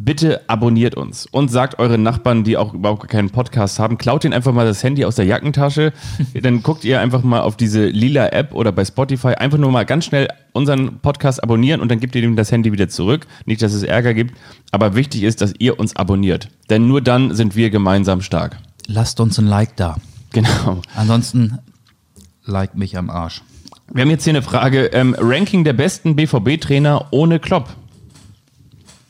Bitte 0.02 0.47
abonniert 0.47 0.95
uns 0.95 1.26
und 1.26 1.52
sagt 1.52 1.78
euren 1.78 2.04
Nachbarn, 2.04 2.45
die 2.45 2.56
auch 2.56 2.74
überhaupt 2.74 3.10
keinen 3.10 3.32
Podcast 3.32 3.80
haben, 3.80 3.97
klaut 3.97 4.24
ihnen 4.24 4.34
einfach 4.34 4.54
mal 4.54 4.66
das 4.66 4.82
Handy 4.82 5.04
aus 5.04 5.16
der 5.16 5.26
Jackentasche. 5.26 5.91
Dann 6.41 6.64
guckt 6.64 6.86
ihr 6.86 7.02
einfach 7.02 7.22
mal 7.22 7.41
auf 7.41 7.58
diese 7.58 7.86
lila 7.86 8.30
App 8.30 8.54
oder 8.54 8.72
bei 8.72 8.86
Spotify 8.86 9.34
einfach 9.34 9.58
nur 9.58 9.72
mal 9.72 9.86
ganz 9.86 10.06
schnell 10.06 10.30
unseren 10.54 11.00
Podcast 11.00 11.43
abonnieren 11.43 11.82
und 11.82 11.91
dann 11.91 12.00
gebt 12.00 12.16
ihr 12.16 12.24
ihm 12.24 12.38
das 12.38 12.50
Handy 12.50 12.72
wieder 12.72 12.88
zurück. 12.88 13.28
Nicht, 13.45 13.62
dass 13.62 13.74
es 13.74 13.84
Ärger 13.84 14.14
gibt, 14.14 14.36
aber 14.72 14.95
wichtig 14.95 15.24
ist, 15.24 15.41
dass 15.41 15.54
ihr 15.60 15.78
uns 15.78 15.97
abonniert. 15.97 16.47
Denn 16.70 16.88
nur 16.88 17.02
dann 17.02 17.36
sind 17.36 17.58
wir 17.58 17.70
gemeinsam 17.70 18.22
stark. 18.22 18.58
Lasst 18.88 19.20
uns 19.20 19.38
ein 19.38 19.47
Like 19.47 19.76
da. 19.76 19.97
Genau. 20.32 20.82
Ansonsten 20.95 21.60
like 22.45 22.74
mich 22.76 22.97
am 22.97 23.10
Arsch. 23.10 23.43
Wir 23.91 24.04
haben 24.04 24.12
jetzt 24.12 24.24
hier 24.24 24.32
eine 24.32 24.43
Frage. 24.43 24.86
Ähm, 24.93 25.14
Ranking 25.20 25.66
der 25.66 25.74
besten 25.74 26.16
BVB-Trainer 26.16 27.08
ohne 27.12 27.39
Klopp. 27.39 27.76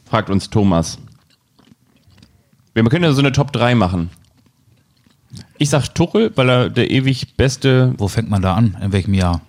Fragt 0.10 0.30
uns 0.30 0.50
Thomas. 0.50 0.98
Wir 2.74 2.84
können 2.86 3.04
ja 3.04 3.12
so 3.12 3.20
eine 3.20 3.32
Top 3.32 3.52
3 3.52 3.76
machen. 3.76 4.10
Ich 5.58 5.70
sag 5.70 5.90
Tuchel, 5.94 6.32
weil 6.36 6.50
er 6.50 6.70
der 6.70 6.90
ewig 6.90 7.36
beste, 7.38 7.94
Wo 7.98 8.08
fängt 8.08 8.30
man 8.30 8.42
da 8.42 8.56
an? 8.56 8.78
In 8.82 8.92
welchem 8.92 9.14
Jahr? 9.14 9.42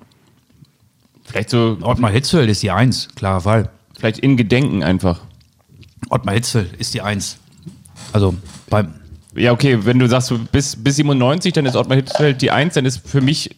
vielleicht 1.25 1.51
so, 1.51 1.79
Ottmar 1.83 2.11
Hitzfeld 2.11 2.51
ist 2.51 2.61
die 2.65 2.73
Eins, 2.73 3.09
klarer 3.15 3.41
Fall. 3.43 3.71
vielleicht 3.97 4.19
in 4.19 4.37
Gedenken 4.37 4.83
einfach. 4.83 5.21
Ottmar 6.09 6.35
Hitzfeld 6.35 6.73
ist 6.77 6.93
die 6.93 7.03
Eins. 7.03 7.39
Also 8.13 8.35
beim 8.69 8.95
Ja, 9.37 9.53
okay, 9.53 9.85
wenn 9.85 10.01
du 10.01 10.09
sagst, 10.09 10.33
bis, 10.51 10.75
bis 10.75 10.97
97, 10.97 11.53
dann 11.53 11.67
ist 11.67 11.77
Ottmar 11.77 11.97
Hitzfeld 11.97 12.43
die 12.43 12.51
1, 12.51 12.75
dann 12.75 12.85
ist 12.85 13.07
für 13.09 13.21
mich 13.21 13.57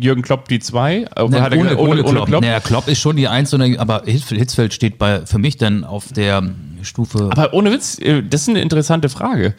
Jürgen 0.00 0.22
Klopp 0.22 0.48
die 0.48 0.58
2. 0.58 1.06
Nein, 1.28 1.58
ohne, 1.58 1.76
ohne, 1.76 2.02
Klopp. 2.02 2.28
Naja, 2.28 2.60
Klopp 2.60 2.88
ist 2.88 3.00
schon 3.00 3.16
die 3.16 3.28
Eins, 3.28 3.52
aber 3.54 4.02
Hitzfeld, 4.04 4.72
steht 4.72 4.98
bei, 4.98 5.26
für 5.26 5.38
mich 5.38 5.56
dann 5.56 5.84
auf 5.84 6.12
der 6.12 6.42
Stufe. 6.82 7.30
Aber 7.32 7.52
ohne 7.54 7.72
Witz, 7.72 7.98
äh, 7.98 8.22
das 8.22 8.42
ist 8.42 8.48
eine 8.48 8.60
interessante 8.60 9.08
Frage. 9.08 9.54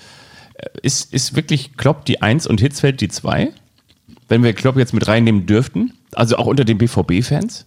Ist, 0.82 1.14
ist 1.14 1.36
wirklich 1.36 1.78
Klopp 1.78 2.06
die 2.06 2.22
1 2.22 2.48
und 2.48 2.60
Hitzfeld 2.60 3.02
die 3.02 3.08
2? 3.08 3.50
Wenn 4.28 4.44
wir 4.44 4.54
Klopp 4.54 4.78
jetzt 4.78 4.94
mit 4.94 5.08
reinnehmen 5.08 5.46
dürften? 5.46 5.94
Also 6.14 6.38
auch 6.38 6.46
unter 6.46 6.66
den 6.66 6.78
BVB-Fans? 6.78 7.66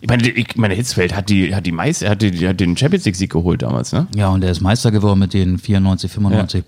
Ich 0.00 0.08
meine, 0.08 0.28
ich 0.28 0.56
meine, 0.56 0.74
Hitzfeld 0.74 1.14
hat 1.14 1.28
die, 1.28 1.54
hat 1.54 1.64
die 1.64 1.70
meist, 1.70 2.02
er 2.02 2.10
hat, 2.10 2.22
die, 2.22 2.48
hat 2.48 2.58
den 2.58 2.76
Champions 2.76 3.04
League-Sieg 3.04 3.30
geholt 3.30 3.62
damals, 3.62 3.92
ne? 3.92 4.08
ja, 4.16 4.30
und 4.30 4.42
er 4.42 4.50
ist 4.50 4.60
Meister 4.60 4.90
geworden 4.90 5.20
mit 5.20 5.32
den 5.32 5.58
94, 5.58 6.10
95. 6.10 6.64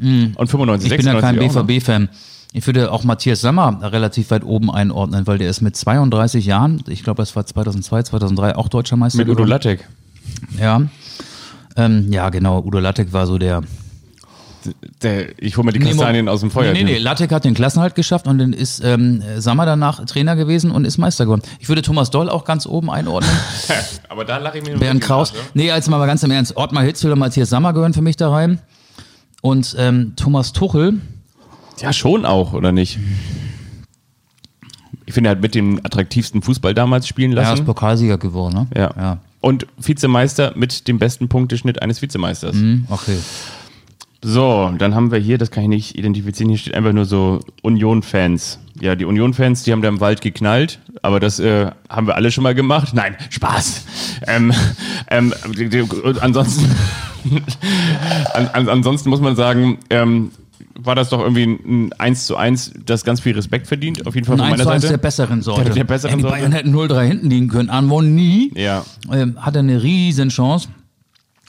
Und 0.00 0.48
95, 0.48 0.90
Ich 0.90 0.96
bin 0.96 1.06
ja 1.06 1.12
96 1.12 1.54
kein. 1.54 1.66
BVB-Fan. 1.66 2.08
Ich 2.52 2.66
würde 2.66 2.90
auch 2.90 3.04
Matthias 3.04 3.40
Sammer 3.40 3.78
relativ 3.92 4.30
weit 4.30 4.44
oben 4.44 4.70
einordnen, 4.72 5.26
weil 5.26 5.38
der 5.38 5.48
ist 5.48 5.60
mit 5.60 5.76
32 5.76 6.44
Jahren, 6.46 6.82
ich 6.88 7.04
glaube, 7.04 7.22
das 7.22 7.36
war 7.36 7.46
2002, 7.46 8.04
2003, 8.04 8.56
auch 8.56 8.68
deutscher 8.68 8.96
Meister 8.96 9.18
Mit 9.18 9.28
Udo. 9.28 9.44
Lattek. 9.44 9.88
Ja. 10.58 10.82
Ähm, 11.76 12.12
ja, 12.12 12.28
genau. 12.30 12.62
Udo 12.62 12.80
Lattek 12.80 13.12
war 13.12 13.26
so 13.26 13.38
der. 13.38 13.62
Der, 15.02 15.42
ich 15.42 15.56
hole 15.56 15.64
mir 15.64 15.72
die 15.72 15.78
Kastanien 15.78 16.28
aus 16.28 16.40
dem 16.40 16.50
Feuer. 16.50 16.72
Nee, 16.72 16.82
nee, 16.84 16.92
nee. 16.92 16.98
Lattek 16.98 17.32
hat 17.32 17.44
den 17.44 17.54
Klassenhalt 17.54 17.94
geschafft 17.94 18.26
und 18.26 18.36
dann 18.36 18.52
ist 18.52 18.84
ähm, 18.84 19.22
Sammer 19.38 19.64
danach 19.64 20.04
Trainer 20.04 20.36
gewesen 20.36 20.70
und 20.70 20.84
ist 20.84 20.98
Meister 20.98 21.24
geworden. 21.24 21.40
Ich 21.60 21.68
würde 21.68 21.80
Thomas 21.80 22.10
Doll 22.10 22.28
auch 22.28 22.44
ganz 22.44 22.66
oben 22.66 22.90
einordnen. 22.90 23.30
Aber 24.10 24.26
da 24.26 24.36
lache 24.36 24.58
ich 24.58 24.64
mir 24.64 24.76
Bernd 24.76 25.00
Kraus. 25.00 25.32
nach, 25.32 25.38
ne? 25.40 25.48
Nee, 25.54 25.66
jetzt 25.68 25.88
mal 25.88 26.04
ganz 26.06 26.22
im 26.24 26.30
Ernst. 26.30 26.56
Ottmar 26.58 26.82
Hitzfeld 26.82 27.12
und 27.14 27.20
Matthias 27.20 27.48
Sammer 27.48 27.72
gehören 27.72 27.94
für 27.94 28.02
mich 28.02 28.16
da 28.16 28.28
rein. 28.28 28.58
Und 29.40 29.74
ähm, 29.78 30.12
Thomas 30.16 30.52
Tuchel, 30.52 31.00
Ja, 31.80 31.92
schon 31.92 32.24
auch, 32.24 32.52
oder 32.52 32.72
nicht? 32.72 32.98
Ich 35.06 35.14
finde, 35.14 35.30
er 35.30 35.32
hat 35.32 35.42
mit 35.42 35.54
dem 35.54 35.80
attraktivsten 35.82 36.42
Fußball 36.42 36.74
damals 36.74 37.08
spielen 37.08 37.32
er 37.32 37.42
ist 37.42 37.48
lassen. 37.48 37.64
Pokalsieger 37.64 38.18
geworden, 38.18 38.54
ne? 38.54 38.66
Ja. 38.76 38.94
Ja. 38.96 39.18
Und 39.40 39.66
Vizemeister 39.78 40.52
mit 40.54 40.86
dem 40.86 40.98
besten 40.98 41.28
Punkteschnitt 41.28 41.82
eines 41.82 42.02
Vizemeisters. 42.02 42.54
Hm, 42.54 42.86
okay. 42.90 43.16
So, 44.22 44.70
dann 44.76 44.94
haben 44.94 45.10
wir 45.10 45.18
hier, 45.18 45.38
das 45.38 45.50
kann 45.50 45.62
ich 45.64 45.68
nicht 45.70 45.98
identifizieren, 45.98 46.50
hier 46.50 46.58
steht 46.58 46.74
einfach 46.74 46.92
nur 46.92 47.06
so 47.06 47.40
Union-Fans. 47.62 48.58
Ja, 48.78 48.94
die 48.94 49.06
Union-Fans, 49.06 49.62
die 49.62 49.72
haben 49.72 49.80
da 49.80 49.88
im 49.88 50.00
Wald 50.00 50.20
geknallt, 50.20 50.78
aber 51.00 51.20
das 51.20 51.40
äh, 51.40 51.70
haben 51.88 52.06
wir 52.06 52.16
alle 52.16 52.30
schon 52.30 52.44
mal 52.44 52.54
gemacht. 52.54 52.92
Nein, 52.92 53.16
Spaß. 53.30 53.84
Ähm, 54.26 54.52
ähm, 55.08 55.32
ansonsten, 56.20 56.70
an, 58.34 58.48
an, 58.48 58.68
ansonsten 58.68 59.08
muss 59.08 59.20
man 59.22 59.36
sagen, 59.36 59.78
ähm, 59.88 60.32
war 60.78 60.94
das 60.94 61.10
doch 61.10 61.20
irgendwie 61.20 61.44
ein 61.44 61.92
1 61.94 62.26
zu 62.26 62.36
1, 62.36 62.72
das 62.86 63.04
ganz 63.04 63.20
viel 63.20 63.34
Respekt 63.34 63.66
verdient, 63.66 64.06
auf 64.06 64.14
jeden 64.14 64.26
Fall 64.26 64.34
Ein 64.34 64.38
von 64.38 64.46
1 64.46 64.52
meiner 64.58 64.64
zu 64.64 64.70
1 64.70 64.80
der 64.82 64.90
Seite. 64.90 65.02
besseren 65.02 65.42
Sorte. 65.42 65.64
Der- 65.64 65.74
der 65.74 65.84
besseren 65.84 66.12
Ey, 66.12 66.16
die 66.16 66.22
Sorte. 66.22 66.36
Bayern 66.36 66.52
hätten 66.52 66.70
0-3 66.74 67.06
hinten 67.06 67.30
liegen 67.30 67.48
können. 67.48 67.70
Anwon 67.70 68.14
nie. 68.14 68.52
Ja. 68.56 68.84
Ähm, 69.12 69.36
hatte 69.40 69.58
eine 69.60 69.82
riesen 69.82 70.28
Chance. 70.30 70.68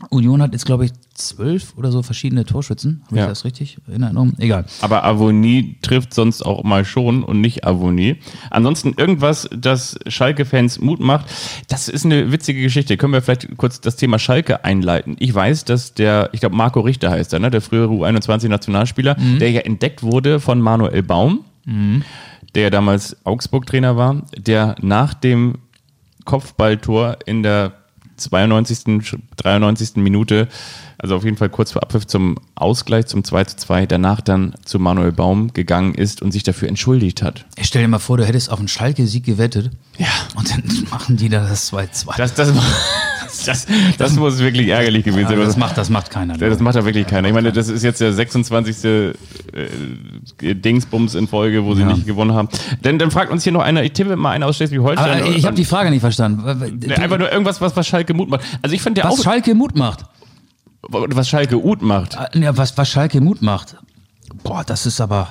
Union 0.10 0.42
hat 0.42 0.54
jetzt, 0.54 0.66
glaube 0.66 0.86
ich, 0.86 0.92
zwölf 1.14 1.74
oder 1.78 1.92
so 1.92 2.02
verschiedene 2.02 2.46
Torschützen. 2.46 3.04
Habe 3.08 3.18
Ja. 3.18 3.24
ich 3.24 3.30
das 3.30 3.46
richtig 3.46 3.78
in 3.88 4.02
Erinnerung? 4.02 4.34
Egal. 4.40 4.66
Aber 4.82 5.04
Avonie 5.04 5.76
trifft 5.82 6.14
sonst 6.14 6.42
auch 6.42 6.64
mal 6.64 6.86
schon 6.86 7.24
und 7.24 7.40
nicht 7.42 7.66
Avonie. 7.66 8.18
Ansonsten 8.50 8.94
irgendwas, 8.98 9.48
das 9.56 10.00
Schalke-Fans 10.08 10.80
Mut 10.80 11.00
macht. 11.00 11.28
Das 11.68 11.88
ist 11.88 12.06
eine 12.06 12.32
witzige 12.32 12.62
Geschichte. 12.62 12.98
Können 12.98 13.14
wir 13.14 13.22
vielleicht 13.22 13.56
kurz 13.58 13.82
das 13.82 13.96
Thema 13.96 14.18
Schalke 14.20 14.66
einleiten? 14.66 15.16
Ich 15.20 15.34
weiß, 15.34 15.66
dass 15.66 15.94
der, 15.94 16.30
ich 16.32 16.40
glaube 16.40 16.56
Marco 16.56 16.80
Richter 16.80 17.12
heißt 17.12 17.34
er, 17.34 17.40
ne? 17.40 17.52
der 17.52 17.62
frühere 17.62 17.94
U21-Nationalspieler, 17.94 19.16
der 19.40 19.52
ja 19.52 19.62
entdeckt 19.62 20.02
wurde 20.04 20.40
von 20.40 20.60
Manuel 20.62 21.04
Baum, 21.04 21.46
der 22.56 22.70
damals 22.72 23.16
Augsburg-Trainer 23.26 23.96
war, 23.98 24.24
der 24.38 24.76
nach 24.82 25.14
dem 25.14 25.56
Kopfballtor 26.26 27.18
in 27.26 27.44
der 27.44 27.74
92., 28.30 29.20
93. 29.38 29.98
Minute, 29.98 30.48
also 30.98 31.16
auf 31.16 31.24
jeden 31.24 31.38
Fall 31.38 31.50
kurz 31.50 31.72
vor 31.72 31.82
Abpfiff 31.82 32.06
zum 32.06 32.38
Ausgleich, 32.56 33.08
zum 33.08 33.24
2 33.24 33.44
zu 33.46 33.58
2, 33.58 33.86
danach 33.88 34.22
dann 34.22 34.54
zu 34.66 34.80
Manuel 34.80 35.12
Baum 35.12 35.52
gegangen 35.54 35.96
ist 35.96 36.22
und 36.22 36.32
sich 36.32 36.44
dafür 36.44 36.68
entschuldigt 36.68 37.22
hat. 37.24 37.46
Ich 37.58 37.68
stell 37.68 37.82
dir 37.82 37.88
mal 37.88 38.00
vor, 38.00 38.18
du 38.18 38.26
hättest 38.26 38.52
auf 38.52 38.60
einen 38.60 38.68
Schalke-Sieg 38.68 39.26
gewettet. 39.26 39.72
Ja. 39.98 40.08
Und 40.36 40.52
dann 40.52 40.64
machen 40.92 41.18
die 41.18 41.30
da 41.30 41.48
das 41.48 41.72
2-2. 41.74 42.18
Das, 42.18 42.34
das, 42.36 42.54
das, 43.46 43.68
das 43.98 44.14
muss 44.16 44.40
wirklich 44.40 44.68
ärgerlich 44.68 45.04
gewesen 45.04 45.28
sein. 45.28 45.40
Das 45.40 45.58
macht, 45.58 45.78
das 45.78 45.90
macht 45.90 46.10
keiner. 46.10 46.38
Das 46.38 46.60
macht 46.60 46.76
ja 46.76 46.86
wirklich 46.86 47.08
keiner. 47.08 47.28
Ich 47.28 47.34
meine, 47.34 47.52
das 47.52 47.68
ist 47.70 47.84
jetzt 47.84 48.02
der 48.02 48.14
26. 48.14 48.84
Äh, 48.84 50.56
Dingsbums 50.56 51.16
in 51.16 51.28
Folge, 51.28 51.64
wo 51.66 51.74
sie 51.76 51.82
Ja. 51.82 51.94
nicht 51.94 52.06
gewonnen 52.06 52.34
haben. 52.34 52.50
Denn 52.84 53.00
dann 53.00 53.12
fragt 53.12 53.32
uns 53.32 53.44
hier 53.44 53.52
noch 53.54 53.62
einer, 53.62 53.84
ich 53.84 53.94
tippe 53.94 54.16
mal 54.16 54.32
einer 54.32 54.48
aus 54.48 54.58
Schleswig-Holstein. 54.58 55.22
Aber 55.24 55.30
ich 55.36 55.46
habe 55.46 55.56
die 55.56 55.66
Frage 55.66 55.90
nicht 55.90 56.02
verstanden. 56.02 56.80
Nee, 56.86 56.94
Einfach 56.94 57.18
nur 57.18 57.32
irgendwas, 57.32 57.60
was, 57.62 57.76
was 57.76 57.88
Schalke 57.88 58.14
Mut 58.14 58.30
macht. 58.30 58.42
Also 58.62 58.76
ich 58.76 58.82
fand 58.82 58.98
der 58.98 59.06
was 59.06 59.20
auch, 59.20 59.24
Schalke 59.24 59.54
Mut 59.56 59.76
macht. 59.78 60.06
was 60.90 61.30
Schalke 61.30 61.58
Ut 61.64 61.82
macht. 61.82 62.18
Äh, 62.34 62.40
Ja, 62.40 62.58
was, 62.58 62.78
was 62.78 62.90
Schalke 62.90 63.22
Mut 63.22 63.42
macht. 63.42 63.76
Boah, 64.44 64.64
das 64.66 64.86
ist 64.86 65.00
aber. 65.02 65.28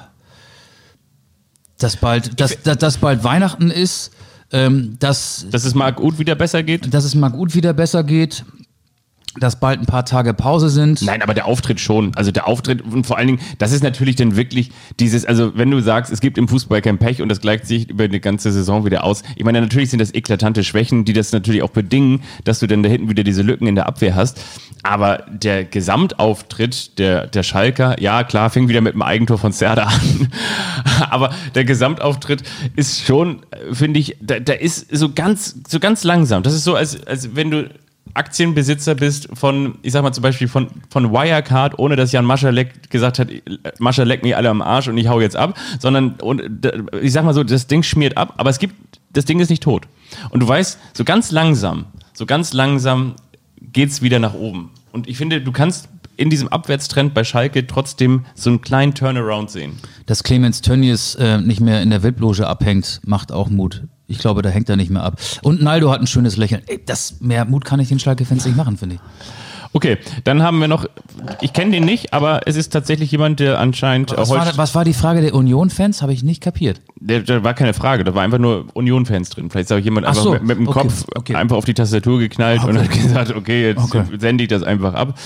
Dass 1.78 1.96
bald, 1.96 2.38
dass, 2.40 2.60
dass 2.62 2.98
bald 2.98 3.24
Weihnachten 3.24 3.70
ist, 3.70 4.10
ähm, 4.52 4.96
dass, 4.98 5.46
Dass 5.50 5.64
es 5.64 5.74
Marc 5.74 6.00
Uth 6.00 6.18
wieder 6.18 6.34
besser 6.34 6.62
geht? 6.62 6.92
dass 6.92 7.04
es 7.04 7.14
Marc 7.14 7.34
Uth 7.34 7.54
wieder 7.54 7.72
besser 7.72 8.02
geht, 8.04 8.44
dass 9.40 9.58
bald 9.58 9.80
ein 9.80 9.86
paar 9.86 10.04
Tage 10.04 10.34
Pause 10.34 10.68
sind. 10.68 11.02
Nein, 11.02 11.22
aber 11.22 11.34
der 11.34 11.46
Auftritt 11.46 11.80
schon. 11.80 12.14
Also 12.14 12.30
der 12.30 12.46
Auftritt 12.46 12.82
und 12.82 13.06
vor 13.06 13.16
allen 13.16 13.26
Dingen, 13.26 13.40
das 13.58 13.72
ist 13.72 13.82
natürlich 13.82 14.16
dann 14.16 14.36
wirklich 14.36 14.70
dieses, 15.00 15.24
also 15.24 15.56
wenn 15.56 15.70
du 15.70 15.80
sagst, 15.80 16.12
es 16.12 16.20
gibt 16.20 16.38
im 16.38 16.46
Fußball 16.48 16.82
kein 16.82 16.98
Pech 16.98 17.22
und 17.22 17.28
das 17.28 17.40
gleicht 17.40 17.66
sich 17.66 17.90
über 17.90 18.04
eine 18.04 18.20
ganze 18.20 18.52
Saison 18.52 18.84
wieder 18.84 19.04
aus. 19.04 19.22
Ich 19.36 19.44
meine, 19.44 19.60
natürlich 19.60 19.90
sind 19.90 19.98
das 19.98 20.14
eklatante 20.14 20.62
Schwächen, 20.62 21.04
die 21.04 21.12
das 21.12 21.32
natürlich 21.32 21.62
auch 21.62 21.70
bedingen, 21.70 22.22
dass 22.44 22.60
du 22.60 22.66
dann 22.66 22.82
da 22.82 22.88
hinten 22.88 23.08
wieder 23.08 23.24
diese 23.24 23.42
Lücken 23.42 23.66
in 23.66 23.74
der 23.74 23.86
Abwehr 23.86 24.14
hast. 24.14 24.40
Aber 24.82 25.24
der 25.28 25.64
Gesamtauftritt 25.64 26.98
der, 26.98 27.26
der 27.26 27.42
Schalker, 27.42 28.00
ja 28.00 28.24
klar, 28.24 28.50
fing 28.50 28.68
wieder 28.68 28.80
mit 28.80 28.94
dem 28.94 29.02
Eigentor 29.02 29.38
von 29.38 29.52
Serda 29.52 29.84
an. 29.84 30.28
aber 31.10 31.30
der 31.54 31.64
Gesamtauftritt 31.64 32.42
ist 32.76 33.04
schon, 33.04 33.42
äh, 33.50 33.74
finde 33.74 34.00
ich, 34.00 34.16
da, 34.20 34.38
da 34.38 34.52
ist 34.52 34.94
so 34.94 35.12
ganz, 35.12 35.56
so 35.68 35.80
ganz 35.80 36.04
langsam. 36.04 36.42
Das 36.42 36.54
ist 36.54 36.64
so, 36.64 36.74
als, 36.74 37.06
als 37.06 37.34
wenn 37.34 37.50
du 37.50 37.70
Aktienbesitzer 38.14 38.94
bist 38.94 39.28
von, 39.34 39.78
ich 39.82 39.92
sag 39.92 40.02
mal 40.02 40.12
zum 40.12 40.22
Beispiel 40.22 40.48
von, 40.48 40.68
von 40.88 41.12
Wirecard, 41.12 41.78
ohne 41.78 41.96
dass 41.96 42.12
Jan 42.12 42.24
Maschalek 42.24 42.90
gesagt 42.90 43.18
hat, 43.18 43.28
Mascha 43.78 44.02
leckt 44.02 44.24
mich 44.24 44.36
alle 44.36 44.48
am 44.48 44.62
Arsch 44.62 44.88
und 44.88 44.98
ich 44.98 45.08
hau 45.08 45.20
jetzt 45.20 45.36
ab, 45.36 45.56
sondern, 45.78 46.14
und, 46.22 46.66
ich 47.00 47.12
sag 47.12 47.24
mal 47.24 47.34
so, 47.34 47.44
das 47.44 47.66
Ding 47.66 47.82
schmiert 47.82 48.16
ab, 48.16 48.34
aber 48.36 48.50
es 48.50 48.58
gibt, 48.58 48.74
das 49.12 49.24
Ding 49.24 49.40
ist 49.40 49.50
nicht 49.50 49.62
tot. 49.62 49.86
Und 50.30 50.40
du 50.40 50.48
weißt, 50.48 50.78
so 50.92 51.04
ganz 51.04 51.30
langsam, 51.30 51.86
so 52.12 52.26
ganz 52.26 52.52
langsam 52.52 53.14
geht's 53.60 54.02
wieder 54.02 54.18
nach 54.18 54.34
oben. 54.34 54.70
Und 54.92 55.08
ich 55.08 55.16
finde, 55.16 55.40
du 55.40 55.52
kannst 55.52 55.88
in 56.16 56.28
diesem 56.28 56.48
Abwärtstrend 56.48 57.14
bei 57.14 57.24
Schalke 57.24 57.66
trotzdem 57.66 58.26
so 58.34 58.50
einen 58.50 58.60
kleinen 58.60 58.94
Turnaround 58.94 59.50
sehen. 59.50 59.78
Dass 60.04 60.22
Clemens 60.22 60.60
Tönnies 60.60 61.14
äh, 61.14 61.40
nicht 61.40 61.60
mehr 61.60 61.80
in 61.82 61.90
der 61.90 62.02
Wildloge 62.02 62.46
abhängt, 62.46 63.00
macht 63.06 63.32
auch 63.32 63.48
Mut. 63.48 63.84
Ich 64.10 64.18
glaube, 64.18 64.42
da 64.42 64.48
hängt 64.50 64.68
er 64.68 64.76
nicht 64.76 64.90
mehr 64.90 65.02
ab. 65.02 65.18
Und 65.42 65.62
Naldo 65.62 65.90
hat 65.90 66.00
ein 66.00 66.06
schönes 66.06 66.36
Lächeln. 66.36 66.62
Ey, 66.66 66.80
das 66.84 67.20
mehr 67.20 67.44
Mut 67.44 67.64
kann 67.64 67.80
ich 67.80 67.88
den 67.88 67.98
Schalke-Fans 67.98 68.44
nicht 68.44 68.56
machen, 68.56 68.76
finde 68.76 68.96
ich. 68.96 69.00
Okay, 69.72 69.98
dann 70.24 70.42
haben 70.42 70.58
wir 70.58 70.66
noch, 70.66 70.84
ich 71.40 71.52
kenne 71.52 71.70
den 71.70 71.84
nicht, 71.84 72.12
aber 72.12 72.40
es 72.46 72.56
ist 72.56 72.70
tatsächlich 72.70 73.12
jemand, 73.12 73.38
der 73.38 73.60
anscheinend 73.60 74.10
Was 74.16 74.28
war, 74.28 74.56
was 74.56 74.74
war 74.74 74.84
die 74.84 74.94
Frage 74.94 75.20
der 75.20 75.32
Union-Fans? 75.32 76.02
Habe 76.02 76.12
ich 76.12 76.24
nicht 76.24 76.42
kapiert. 76.42 76.80
Der, 76.96 77.20
da 77.20 77.44
war 77.44 77.54
keine 77.54 77.72
Frage, 77.72 78.02
da 78.02 78.12
war 78.12 78.22
einfach 78.22 78.38
nur 78.38 78.66
Union-Fans 78.74 79.30
drin. 79.30 79.48
Vielleicht 79.48 79.70
habe 79.70 79.80
jemand 79.80 80.06
Ach 80.06 80.10
einfach 80.10 80.22
so, 80.24 80.32
mit, 80.32 80.42
mit 80.42 80.58
dem 80.58 80.66
okay, 80.66 80.80
Kopf 80.80 81.04
okay. 81.14 81.36
einfach 81.36 81.56
auf 81.56 81.66
die 81.66 81.74
Tastatur 81.74 82.18
geknallt 82.18 82.64
und 82.64 82.76
hat 82.78 82.90
gesagt, 82.90 83.32
okay, 83.36 83.68
jetzt 83.68 83.84
Okay. 83.84 84.02
sende 84.18 84.42
ich 84.42 84.48
das 84.48 84.64
einfach 84.64 84.94
ab. 84.94 85.16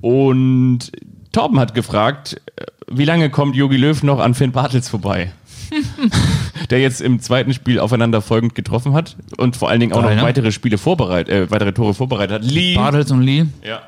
Und 0.00 0.92
Torben 1.32 1.58
hat 1.58 1.74
gefragt, 1.74 2.40
äh, 2.56 2.66
wie 2.92 3.04
lange 3.04 3.28
kommt 3.28 3.56
Jogi 3.56 3.76
Löw 3.76 4.00
noch 4.04 4.20
an 4.20 4.34
Finn 4.34 4.52
Bartels 4.52 4.88
vorbei? 4.88 5.32
Der 6.70 6.80
jetzt 6.80 7.00
im 7.00 7.20
zweiten 7.20 7.52
Spiel 7.54 7.78
aufeinander 7.78 8.22
folgend 8.22 8.54
getroffen 8.54 8.92
hat 8.92 9.16
und 9.36 9.56
vor 9.56 9.68
allen 9.68 9.80
Dingen 9.80 9.92
auch 9.92 10.02
Geil, 10.02 10.16
noch 10.16 10.22
ne? 10.22 10.28
weitere 10.28 10.52
Spiele 10.52 10.78
vorbereitet, 10.78 11.34
äh, 11.34 11.50
weitere 11.50 11.72
Tore 11.72 11.94
vorbereitet 11.94 12.42
hat. 12.42 12.50
Lee, 12.50 12.74
Bartels 12.74 13.10
und 13.10 13.22
Lee. 13.22 13.46
ja. 13.62 13.80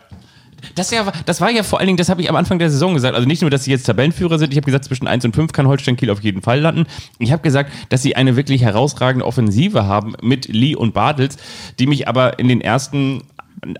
Das, 0.76 0.92
ja, 0.92 1.12
das 1.26 1.40
war 1.40 1.50
ja 1.50 1.64
vor 1.64 1.80
allen 1.80 1.88
Dingen, 1.88 1.96
das 1.96 2.08
habe 2.08 2.22
ich 2.22 2.30
am 2.30 2.36
Anfang 2.36 2.58
der 2.60 2.70
Saison 2.70 2.94
gesagt. 2.94 3.16
Also 3.16 3.26
nicht 3.26 3.42
nur, 3.42 3.50
dass 3.50 3.64
sie 3.64 3.72
jetzt 3.72 3.84
Tabellenführer 3.84 4.38
sind, 4.38 4.52
ich 4.52 4.56
habe 4.56 4.64
gesagt, 4.64 4.84
zwischen 4.84 5.08
1 5.08 5.24
und 5.24 5.34
5 5.34 5.52
kann 5.52 5.66
Holstein 5.66 5.96
Kiel 5.96 6.08
auf 6.08 6.22
jeden 6.22 6.40
Fall 6.40 6.60
landen. 6.60 6.86
Ich 7.18 7.32
habe 7.32 7.42
gesagt, 7.42 7.72
dass 7.88 8.02
sie 8.02 8.14
eine 8.14 8.36
wirklich 8.36 8.62
herausragende 8.62 9.26
Offensive 9.26 9.86
haben 9.86 10.14
mit 10.22 10.46
Lee 10.48 10.76
und 10.76 10.94
Bartels, 10.94 11.36
die 11.78 11.86
mich 11.86 12.06
aber 12.06 12.38
in 12.38 12.48
den 12.48 12.60
ersten 12.60 13.24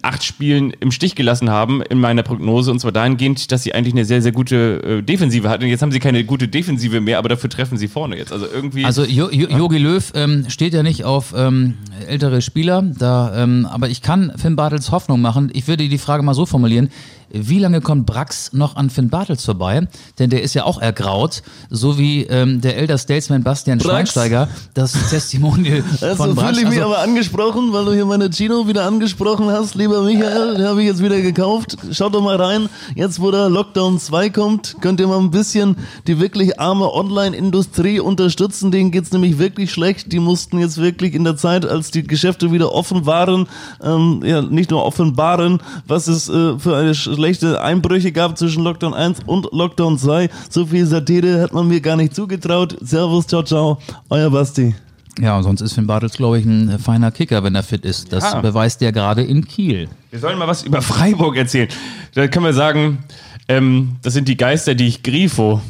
acht 0.02 0.22
Spielen 0.22 0.72
im 0.80 0.92
Stich 0.92 1.14
gelassen 1.16 1.50
haben 1.50 1.82
in 1.82 1.98
meiner 1.98 2.22
Prognose 2.22 2.70
und 2.70 2.78
zwar 2.78 2.92
dahingehend, 2.92 3.50
dass 3.50 3.62
sie 3.64 3.74
eigentlich 3.74 3.94
eine 3.94 4.04
sehr, 4.04 4.22
sehr 4.22 4.30
gute 4.32 5.00
äh, 5.00 5.02
Defensive 5.02 5.48
hatten. 5.48 5.64
Und 5.64 5.70
jetzt 5.70 5.82
haben 5.82 5.90
sie 5.92 5.98
keine 5.98 6.24
gute 6.24 6.46
Defensive 6.46 7.00
mehr, 7.00 7.18
aber 7.18 7.28
dafür 7.28 7.50
treffen 7.50 7.78
sie 7.78 7.88
vorne 7.88 8.16
jetzt. 8.16 8.32
Also 8.32 8.46
irgendwie. 8.46 8.84
Also 8.84 9.04
Jo- 9.04 9.30
Jo- 9.30 9.48
Jogi 9.48 9.78
Löw 9.78 10.12
ähm, 10.14 10.44
steht 10.48 10.72
ja 10.74 10.82
nicht 10.82 11.04
auf 11.04 11.34
ähm, 11.36 11.74
ältere 12.06 12.42
Spieler, 12.42 12.82
da, 12.82 13.42
ähm, 13.42 13.66
aber 13.70 13.88
ich 13.88 14.02
kann 14.02 14.32
Finn 14.36 14.54
Bartels 14.56 14.90
Hoffnung 14.92 15.20
machen. 15.20 15.50
Ich 15.52 15.66
würde 15.66 15.88
die 15.88 15.98
Frage 15.98 16.22
mal 16.22 16.34
so 16.34 16.46
formulieren. 16.46 16.90
Wie 17.32 17.58
lange 17.58 17.80
kommt 17.80 18.06
Brax 18.06 18.52
noch 18.52 18.76
an 18.76 18.90
Finn 18.90 19.08
Bartels 19.08 19.44
vorbei? 19.44 19.88
Denn 20.18 20.30
der 20.30 20.42
ist 20.42 20.54
ja 20.54 20.64
auch 20.64 20.80
ergraut, 20.80 21.42
so 21.70 21.98
wie 21.98 22.24
ähm, 22.24 22.60
der 22.60 22.76
Elder 22.76 22.98
Statesman 22.98 23.42
Bastian 23.42 23.78
Brax. 23.78 23.90
Schweinsteiger 23.90 24.48
das 24.74 24.92
Testimonial 25.10 25.82
Also 26.00 26.16
von 26.16 26.34
Brax. 26.34 26.48
fühle 26.50 26.62
ich 26.62 26.68
mich 26.68 26.82
Also, 26.82 26.94
aber 26.94 27.02
angesprochen, 27.02 27.72
weil 27.72 27.84
du 27.86 27.92
hier 27.94 28.04
meine 28.04 28.30
Gino 28.30 28.68
wieder 28.68 28.84
angesprochen 28.84 29.50
hast. 29.50 29.74
Lieber 29.74 30.02
Michael, 30.02 30.56
den 30.56 30.66
habe 30.66 30.80
ich 30.82 30.86
jetzt 30.86 31.02
wieder 31.02 31.20
gekauft. 31.20 31.76
Schaut 31.92 32.14
doch 32.14 32.22
mal 32.22 32.36
rein. 32.36 32.68
Jetzt, 32.94 33.20
wo 33.20 33.30
der 33.30 33.48
Lockdown 33.48 33.98
2 33.98 34.30
kommt, 34.30 34.76
könnt 34.80 35.00
ihr 35.00 35.06
mal 35.06 35.18
ein 35.18 35.30
bisschen 35.30 35.76
die 36.06 36.20
wirklich 36.20 36.60
arme 36.60 36.92
Online-Industrie 36.92 38.00
unterstützen. 38.00 38.70
Denen 38.70 38.90
geht's 38.90 39.12
nämlich 39.12 39.38
wirklich 39.38 39.70
schlecht. 39.72 40.12
Die 40.12 40.18
mussten 40.18 40.58
jetzt 40.58 40.78
wirklich 40.78 41.14
in 41.14 41.24
der 41.24 41.36
Zeit, 41.36 41.64
als 41.64 41.90
die 41.90 42.02
Geschäfte 42.02 42.52
wieder 42.52 42.72
offen 42.72 43.06
waren, 43.06 43.46
ähm, 43.82 44.20
ja, 44.24 44.42
nicht 44.42 44.70
nur 44.70 44.84
offenbaren, 44.84 45.60
was 45.86 46.08
es 46.08 46.28
äh, 46.28 46.58
für 46.58 46.76
eine 46.76 46.94
schlechte 47.22 47.60
Einbrüche 47.62 48.10
gab 48.10 48.36
zwischen 48.36 48.64
Lockdown 48.64 48.94
1 48.94 49.20
und 49.26 49.46
Lockdown 49.52 49.96
2. 49.96 50.28
So 50.50 50.66
viel 50.66 50.84
Satire 50.86 51.40
hat 51.40 51.52
man 51.52 51.68
mir 51.68 51.80
gar 51.80 51.94
nicht 51.96 52.16
zugetraut. 52.16 52.76
Servus, 52.80 53.28
ciao, 53.28 53.44
ciao. 53.44 53.78
Euer 54.10 54.28
Basti. 54.28 54.74
ja, 55.20 55.36
und 55.36 55.44
sonst 55.44 55.60
ist 55.60 55.74
Finn 55.74 55.86
Bartels, 55.86 56.14
glaube 56.14 56.40
ich, 56.40 56.44
ein 56.44 56.80
feiner 56.80 57.12
Kicker, 57.12 57.44
wenn 57.44 57.54
er 57.54 57.62
fit 57.62 57.84
ist. 57.84 58.12
Das 58.12 58.24
Ja. 58.32 58.40
beweist 58.40 58.80
der 58.80 58.90
gerade 58.90 59.22
in 59.22 59.46
Kiel. 59.46 59.88
Wir 60.10 60.18
sollen 60.18 60.36
mal 60.36 60.48
was 60.48 60.64
über 60.64 60.82
Freiburg 60.82 61.36
erzählen. 61.36 61.68
Da 62.14 62.26
können 62.26 62.44
wir 62.46 62.54
sagen, 62.54 63.04
ähm, 63.46 63.92
das 64.02 64.14
sind 64.14 64.26
die 64.26 64.36
Geister, 64.36 64.74
die 64.74 64.88
ich 64.88 65.04
grifo. 65.04 65.60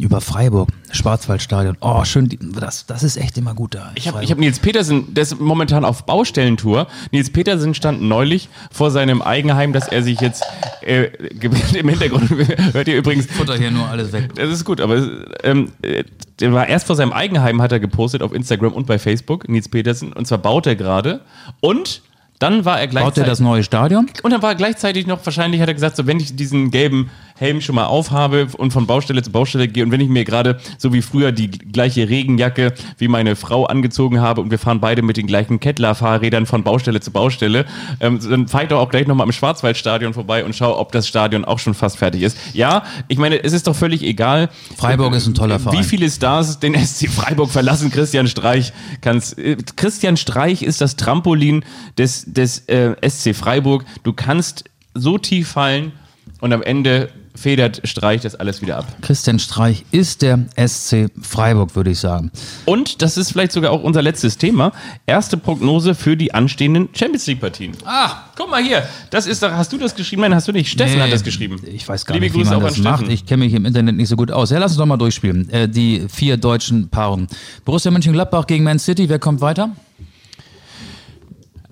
Über 0.00 0.22
Freiburg, 0.22 0.70
Schwarzwaldstadion. 0.92 1.76
Oh, 1.80 2.04
schön, 2.04 2.30
das, 2.58 2.86
das 2.86 3.02
ist 3.02 3.18
echt 3.18 3.36
immer 3.36 3.52
gut 3.52 3.74
da. 3.74 3.92
Ich 3.96 4.08
habe 4.08 4.24
ich 4.24 4.30
hab 4.30 4.38
Nils 4.38 4.58
Petersen, 4.58 5.12
der 5.12 5.22
ist 5.22 5.38
momentan 5.38 5.84
auf 5.84 6.06
Baustellentour. 6.06 6.86
Nils 7.12 7.28
Petersen 7.28 7.74
stand 7.74 8.00
neulich 8.00 8.48
vor 8.72 8.90
seinem 8.90 9.20
Eigenheim, 9.20 9.74
dass 9.74 9.88
er 9.88 10.02
sich 10.02 10.18
jetzt 10.20 10.42
äh, 10.80 11.04
im 11.74 11.88
Hintergrund 11.88 12.30
hört 12.72 12.88
ihr 12.88 12.96
übrigens. 12.96 13.26
Futter 13.26 13.56
hier 13.56 13.70
nur 13.70 13.88
alles 13.88 14.10
weg. 14.12 14.34
Das 14.36 14.48
ist 14.48 14.64
gut, 14.64 14.80
aber 14.80 15.06
ähm, 15.42 15.72
äh, 15.82 16.04
der 16.40 16.54
war 16.54 16.66
erst 16.66 16.86
vor 16.86 16.96
seinem 16.96 17.12
Eigenheim, 17.12 17.60
hat 17.60 17.72
er 17.72 17.78
gepostet 17.78 18.22
auf 18.22 18.32
Instagram 18.32 18.72
und 18.72 18.86
bei 18.86 18.98
Facebook, 18.98 19.50
Nils 19.50 19.68
Petersen. 19.68 20.14
Und 20.14 20.26
zwar 20.26 20.38
baut 20.38 20.66
er 20.66 20.76
gerade. 20.76 21.20
Und 21.60 22.00
dann 22.40 22.64
war 22.64 22.80
er 22.80 22.86
Baut 22.86 22.94
der 22.94 23.02
gleichzeitig. 23.02 23.30
das 23.30 23.40
neue 23.40 23.62
Stadion? 23.62 24.10
Und 24.22 24.30
dann 24.30 24.40
war 24.40 24.52
er 24.52 24.54
gleichzeitig 24.54 25.06
noch, 25.06 25.24
wahrscheinlich 25.26 25.60
hat 25.60 25.68
er 25.68 25.74
gesagt, 25.74 25.96
so 25.96 26.06
wenn 26.06 26.18
ich 26.18 26.36
diesen 26.36 26.70
gelben 26.70 27.10
Helm 27.40 27.62
schon 27.62 27.74
mal 27.74 27.86
aufhabe 27.86 28.48
und 28.58 28.70
von 28.70 28.86
Baustelle 28.86 29.22
zu 29.22 29.32
Baustelle 29.32 29.66
gehe 29.66 29.82
und 29.82 29.90
wenn 29.90 30.00
ich 30.02 30.10
mir 30.10 30.26
gerade 30.26 30.60
so 30.76 30.92
wie 30.92 31.00
früher 31.00 31.32
die 31.32 31.50
gleiche 31.50 32.06
Regenjacke 32.06 32.74
wie 32.98 33.08
meine 33.08 33.34
Frau 33.34 33.64
angezogen 33.64 34.20
habe 34.20 34.42
und 34.42 34.50
wir 34.50 34.58
fahren 34.58 34.80
beide 34.80 35.00
mit 35.00 35.16
den 35.16 35.26
gleichen 35.26 35.58
Kettler-Fahrrädern 35.58 36.44
von 36.44 36.62
Baustelle 36.62 37.00
zu 37.00 37.10
Baustelle, 37.10 37.64
ähm, 38.00 38.20
dann 38.20 38.46
fahre 38.46 38.64
ich 38.64 38.68
doch 38.68 38.78
auch 38.78 38.90
gleich 38.90 39.06
nochmal 39.06 39.26
im 39.26 39.32
Schwarzwaldstadion 39.32 40.12
vorbei 40.12 40.44
und 40.44 40.54
schaue, 40.54 40.76
ob 40.76 40.92
das 40.92 41.08
Stadion 41.08 41.46
auch 41.46 41.58
schon 41.58 41.72
fast 41.72 41.96
fertig 41.96 42.22
ist. 42.22 42.36
Ja, 42.52 42.84
ich 43.08 43.16
meine, 43.16 43.42
es 43.42 43.54
ist 43.54 43.66
doch 43.66 43.74
völlig 43.74 44.02
egal. 44.02 44.50
Freiburg 44.76 45.14
ist 45.14 45.26
ein 45.26 45.34
toller 45.34 45.58
Verein. 45.58 45.78
Wie 45.78 45.84
viele 45.84 46.10
Stars 46.10 46.60
den 46.60 46.74
SC 46.74 47.08
Freiburg 47.08 47.50
verlassen, 47.50 47.90
Christian 47.90 48.28
Streich 48.28 48.74
kann's. 49.00 49.32
Äh, 49.32 49.56
Christian 49.76 50.18
Streich 50.18 50.62
ist 50.62 50.82
das 50.82 50.96
Trampolin 50.96 51.64
des, 51.96 52.24
des 52.26 52.68
äh, 52.68 52.94
SC 53.08 53.34
Freiburg. 53.34 53.86
Du 54.02 54.12
kannst 54.12 54.64
so 54.92 55.16
tief 55.16 55.48
fallen 55.48 55.92
und 56.40 56.52
am 56.52 56.62
Ende 56.62 57.08
federt 57.40 57.80
Streich 57.84 58.20
das 58.20 58.34
alles 58.34 58.60
wieder 58.60 58.76
ab. 58.76 58.86
Christian 59.00 59.38
Streich 59.38 59.84
ist 59.90 60.22
der 60.22 60.40
SC 60.56 61.08
Freiburg, 61.20 61.74
würde 61.74 61.90
ich 61.90 61.98
sagen. 61.98 62.30
Und 62.66 63.02
das 63.02 63.16
ist 63.16 63.32
vielleicht 63.32 63.52
sogar 63.52 63.72
auch 63.72 63.82
unser 63.82 64.02
letztes 64.02 64.36
Thema. 64.36 64.72
Erste 65.06 65.36
Prognose 65.36 65.94
für 65.94 66.16
die 66.16 66.34
anstehenden 66.34 66.90
Champions 66.92 67.26
League 67.26 67.40
Partien. 67.40 67.72
Ah, 67.84 68.24
guck 68.36 68.50
mal 68.50 68.62
hier. 68.62 68.82
Das 69.10 69.26
ist 69.26 69.42
doch, 69.42 69.50
hast 69.50 69.72
du 69.72 69.78
das 69.78 69.94
geschrieben? 69.94 70.22
Nein, 70.22 70.34
hast 70.34 70.48
du 70.48 70.52
nicht. 70.52 70.70
Steffen 70.70 70.96
Nee, 70.96 71.02
hat 71.02 71.12
das 71.12 71.24
geschrieben. 71.24 71.60
Ich 71.66 71.88
weiß 71.88 72.04
gar 72.04 72.14
Liebe 72.14 72.26
nicht, 72.26 72.34
wie 72.34 72.38
Grüße 72.38 72.50
man 72.50 72.62
auch 72.62 72.68
das 72.68 72.76
an 72.76 72.82
macht. 72.84 73.08
Ich 73.08 73.24
kenne 73.24 73.44
mich 73.44 73.54
im 73.54 73.64
Internet 73.64 73.96
nicht 73.96 74.08
so 74.08 74.16
gut 74.16 74.30
aus. 74.30 74.50
Ja, 74.50 74.58
lass 74.58 74.72
uns 74.72 74.78
doch 74.78 74.86
mal 74.86 74.98
durchspielen. 74.98 75.48
Äh, 75.50 75.68
die 75.68 76.06
vier 76.12 76.36
deutschen 76.36 76.90
Paarungen. 76.90 77.26
Borussia 77.64 77.90
Mönchengladbach 77.90 78.46
gegen 78.46 78.64
Man 78.64 78.78
City. 78.78 79.08
Wer 79.08 79.18
kommt 79.18 79.40
weiter? 79.40 79.70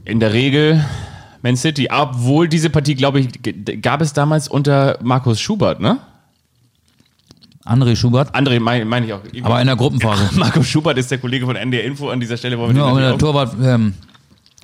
In 0.04 0.20
der 0.20 0.32
Regel 0.32 0.82
Man 1.42 1.56
City. 1.56 1.88
Obwohl 1.90 2.48
diese 2.48 2.70
Partie, 2.70 2.94
glaube 2.94 3.20
ich, 3.20 3.28
gab 3.82 4.00
es 4.00 4.12
damals 4.12 4.48
unter 4.48 4.98
Markus 5.02 5.40
Schubert, 5.40 5.80
ne? 5.80 5.98
André 7.64 7.96
Schubert. 7.96 8.34
André 8.34 8.60
meine 8.60 8.84
mein 8.86 9.04
ich 9.04 9.12
auch. 9.12 9.20
Aber 9.42 9.60
in 9.60 9.66
der 9.66 9.76
Gruppenphase. 9.76 10.30
Markus 10.38 10.66
Schubert 10.66 10.96
ist 10.96 11.10
der 11.10 11.18
Kollege 11.18 11.44
von 11.44 11.54
NDR 11.54 11.84
Info 11.84 12.08
an 12.08 12.18
dieser 12.18 12.36
Stelle. 12.36 12.58
Wollen 12.58 12.74
wir 12.74 12.82
Ja, 12.82 12.88
und 12.90 13.00
der 13.00 13.18
Torwart, 13.18 13.54
ähm, 13.62 13.94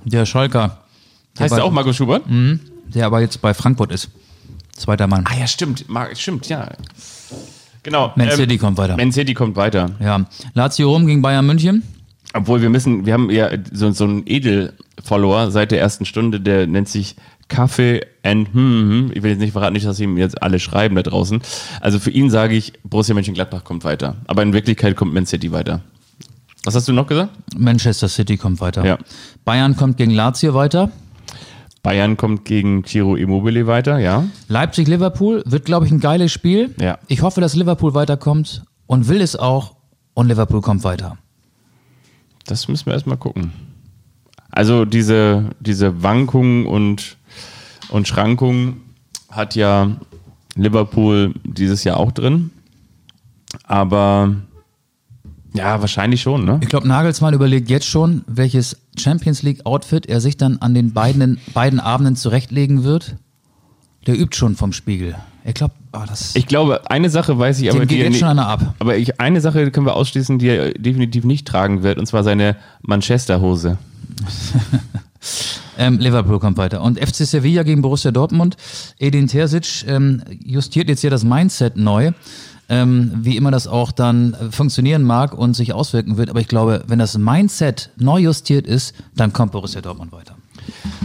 der 0.04 0.24
Schalker. 0.24 0.78
heißt 1.38 1.52
er 1.52 1.64
auch 1.64 1.70
Markus 1.70 1.96
Schubert? 1.96 2.22
Der 2.26 3.06
aber 3.06 3.20
jetzt 3.20 3.40
bei 3.42 3.52
Frankfurt 3.52 3.92
ist. 3.92 4.08
Zweiter 4.72 5.06
Mann. 5.06 5.24
Ah 5.28 5.36
ja, 5.38 5.46
stimmt. 5.46 5.88
Mar 5.88 6.08
stimmt, 6.14 6.48
ja. 6.48 6.68
Genau. 7.82 8.12
Man 8.16 8.30
City 8.30 8.56
kommt 8.56 8.78
weiter. 8.78 8.96
Man 8.96 9.12
City 9.12 9.34
kommt 9.34 9.56
weiter. 9.56 9.90
Ja. 10.00 10.24
Lazio 10.54 10.90
Rom 10.90 11.06
gegen 11.06 11.20
Bayern 11.22 11.46
München. 11.46 11.82
Obwohl 12.34 12.60
wir 12.60 12.68
müssen, 12.68 13.06
wir 13.06 13.12
haben 13.12 13.30
ja 13.30 13.48
so, 13.72 13.90
so 13.92 14.04
einen 14.04 14.24
Edel-Follower 14.26 15.50
seit 15.52 15.70
der 15.70 15.80
ersten 15.80 16.04
Stunde, 16.04 16.40
der 16.40 16.66
nennt 16.66 16.88
sich 16.88 17.14
Kaffee 17.48 18.00
and 18.22 18.52
hm, 18.52 18.90
hm. 18.90 19.10
Ich 19.14 19.22
will 19.22 19.30
jetzt 19.30 19.40
nicht 19.40 19.52
verraten, 19.52 19.74
nicht, 19.74 19.86
dass 19.86 20.00
ihm 20.00 20.16
jetzt 20.16 20.42
alle 20.42 20.58
schreiben 20.58 20.96
da 20.96 21.02
draußen. 21.02 21.40
Also 21.80 21.98
für 21.98 22.10
ihn 22.10 22.30
sage 22.30 22.56
ich, 22.56 22.72
Borussia 22.82 23.14
Mönchengladbach 23.14 23.64
kommt 23.64 23.84
weiter. 23.84 24.16
Aber 24.26 24.42
in 24.42 24.52
Wirklichkeit 24.52 24.96
kommt 24.96 25.14
Man 25.14 25.26
City 25.26 25.52
weiter. 25.52 25.82
Was 26.64 26.74
hast 26.74 26.88
du 26.88 26.92
noch 26.92 27.06
gesagt? 27.06 27.30
Manchester 27.56 28.08
City 28.08 28.36
kommt 28.36 28.60
weiter. 28.60 28.84
Ja. 28.84 28.98
Bayern 29.44 29.76
kommt 29.76 29.98
gegen 29.98 30.12
Lazio 30.12 30.54
weiter. 30.54 30.90
Bayern 31.82 32.16
kommt 32.16 32.46
gegen 32.46 32.84
Ciro 32.84 33.14
Immobile 33.14 33.66
weiter, 33.66 33.98
ja. 33.98 34.24
Leipzig-Liverpool 34.48 35.42
wird, 35.44 35.66
glaube 35.66 35.84
ich, 35.84 35.92
ein 35.92 36.00
geiles 36.00 36.32
Spiel. 36.32 36.74
Ja. 36.80 36.98
Ich 37.08 37.20
hoffe, 37.20 37.42
dass 37.42 37.54
Liverpool 37.54 37.92
weiterkommt 37.92 38.64
und 38.86 39.08
will 39.08 39.20
es 39.20 39.36
auch. 39.36 39.76
Und 40.14 40.28
Liverpool 40.28 40.62
kommt 40.62 40.82
weiter. 40.84 41.18
Das 42.46 42.68
müssen 42.68 42.86
wir 42.86 42.92
erstmal 42.94 43.16
gucken. 43.16 43.52
Also 44.50 44.84
diese, 44.84 45.50
diese 45.60 46.02
Wankungen 46.02 46.66
und, 46.66 47.16
und 47.88 48.06
Schrankungen 48.06 48.82
hat 49.30 49.56
ja 49.56 49.96
Liverpool 50.54 51.34
dieses 51.42 51.84
Jahr 51.84 51.96
auch 51.96 52.12
drin. 52.12 52.50
Aber 53.64 54.36
ja, 55.54 55.80
wahrscheinlich 55.80 56.20
schon, 56.20 56.44
ne? 56.44 56.58
Ich 56.62 56.68
glaube, 56.68 56.88
Nagelsmann 56.88 57.34
überlegt 57.34 57.70
jetzt 57.70 57.86
schon, 57.86 58.24
welches 58.26 58.76
Champions 58.98 59.42
League-Outfit 59.42 60.06
er 60.06 60.20
sich 60.20 60.36
dann 60.36 60.58
an 60.58 60.74
den 60.74 60.92
beiden, 60.92 61.38
beiden 61.52 61.80
Abenden 61.80 62.16
zurechtlegen 62.16 62.82
wird. 62.82 63.16
Der 64.06 64.18
übt 64.18 64.36
schon 64.36 64.56
vom 64.56 64.72
Spiegel. 64.72 65.14
Ich 65.44 65.54
glaube, 65.54 65.74
das 66.06 66.34
Ich 66.36 66.46
glaube, 66.46 66.90
eine 66.90 67.10
Sache 67.10 67.38
weiß 67.38 67.60
ich 67.60 67.70
aber, 67.70 67.86
geht 67.86 67.98
jetzt 67.98 68.18
schon 68.18 68.28
einer 68.28 68.46
ab. 68.46 68.74
aber 68.78 68.96
ich, 68.96 69.20
eine 69.20 69.40
Sache 69.40 69.70
können 69.70 69.86
wir 69.86 69.94
ausschließen, 69.94 70.38
die 70.38 70.48
er 70.48 70.72
definitiv 70.74 71.24
nicht 71.24 71.46
tragen 71.46 71.82
wird, 71.82 71.98
und 71.98 72.06
zwar 72.06 72.24
seine 72.24 72.56
Manchester-Hose. 72.82 73.78
Ähm, 75.76 75.98
Liverpool 75.98 76.38
kommt 76.38 76.56
weiter. 76.56 76.82
Und 76.82 76.98
FC 76.98 77.26
Sevilla 77.26 77.62
gegen 77.62 77.82
Borussia 77.82 78.10
Dortmund. 78.10 78.56
Edin 78.98 79.26
Terzic 79.26 79.84
ähm, 79.88 80.22
justiert 80.44 80.88
jetzt 80.88 81.00
hier 81.00 81.10
das 81.10 81.24
Mindset 81.24 81.76
neu. 81.76 82.12
Ähm, 82.68 83.12
wie 83.16 83.36
immer 83.36 83.50
das 83.50 83.66
auch 83.66 83.92
dann 83.92 84.36
funktionieren 84.50 85.02
mag 85.02 85.36
und 85.36 85.54
sich 85.54 85.74
auswirken 85.74 86.16
wird. 86.16 86.30
Aber 86.30 86.40
ich 86.40 86.48
glaube, 86.48 86.84
wenn 86.86 86.98
das 86.98 87.18
Mindset 87.18 87.90
neu 87.96 88.20
justiert 88.20 88.66
ist, 88.66 88.94
dann 89.16 89.32
kommt 89.32 89.52
Borussia 89.52 89.80
Dortmund 89.82 90.12
weiter. 90.12 90.36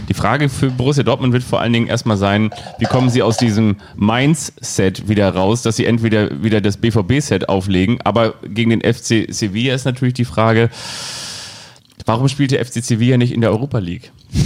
Die 0.08 0.14
Frage 0.14 0.48
für 0.48 0.70
Borussia 0.70 1.04
Dortmund 1.04 1.32
wird 1.32 1.44
vor 1.44 1.60
allen 1.60 1.72
Dingen 1.72 1.86
erstmal 1.86 2.16
sein, 2.16 2.50
wie 2.78 2.84
kommen 2.84 3.10
sie 3.10 3.22
aus 3.22 3.36
diesem 3.36 3.76
Mainz-Set 3.96 5.08
wieder 5.08 5.30
raus, 5.30 5.62
dass 5.62 5.76
sie 5.76 5.86
entweder 5.86 6.42
wieder 6.42 6.60
das 6.60 6.78
BVB-Set 6.78 7.48
auflegen, 7.48 8.00
aber 8.02 8.34
gegen 8.42 8.70
den 8.70 8.80
FC 8.80 9.26
Sevilla 9.28 9.74
ist 9.74 9.84
natürlich 9.84 10.14
die 10.14 10.24
Frage, 10.24 10.70
warum 12.06 12.28
spielt 12.28 12.50
der 12.50 12.64
FC 12.64 12.82
Sevilla 12.82 13.16
nicht 13.16 13.32
in 13.32 13.40
der 13.40 13.50
Europa 13.50 13.78
League? 13.78 14.10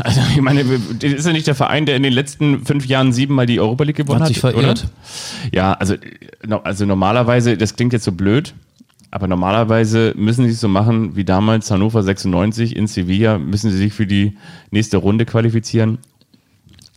Also 0.00 0.20
ich 0.34 0.40
meine, 0.40 0.64
das 0.64 1.12
ist 1.12 1.26
ja 1.26 1.32
nicht 1.32 1.46
der 1.46 1.54
Verein, 1.54 1.86
der 1.86 1.96
in 1.96 2.02
den 2.02 2.12
letzten 2.12 2.64
fünf 2.64 2.86
Jahren 2.86 3.12
siebenmal 3.12 3.46
die 3.46 3.60
Europa 3.60 3.84
League 3.84 3.96
gewonnen 3.96 4.20
Hat 4.20 4.22
hat. 4.22 4.28
sich 4.28 4.40
verirrt. 4.40 4.84
Oder? 4.84 4.90
Ja, 5.52 5.72
also, 5.74 5.96
also 6.64 6.86
normalerweise, 6.86 7.56
das 7.56 7.76
klingt 7.76 7.92
jetzt 7.92 8.04
so 8.04 8.12
blöd, 8.12 8.54
aber 9.12 9.28
normalerweise 9.28 10.14
müssen 10.16 10.46
sie 10.46 10.52
es 10.52 10.60
so 10.60 10.68
machen 10.68 11.14
wie 11.14 11.24
damals 11.24 11.70
Hannover 11.70 12.02
96 12.02 12.74
in 12.74 12.86
Sevilla, 12.86 13.38
müssen 13.38 13.70
sie 13.70 13.76
sich 13.76 13.92
für 13.92 14.06
die 14.06 14.38
nächste 14.70 14.96
Runde 14.96 15.26
qualifizieren. 15.26 15.98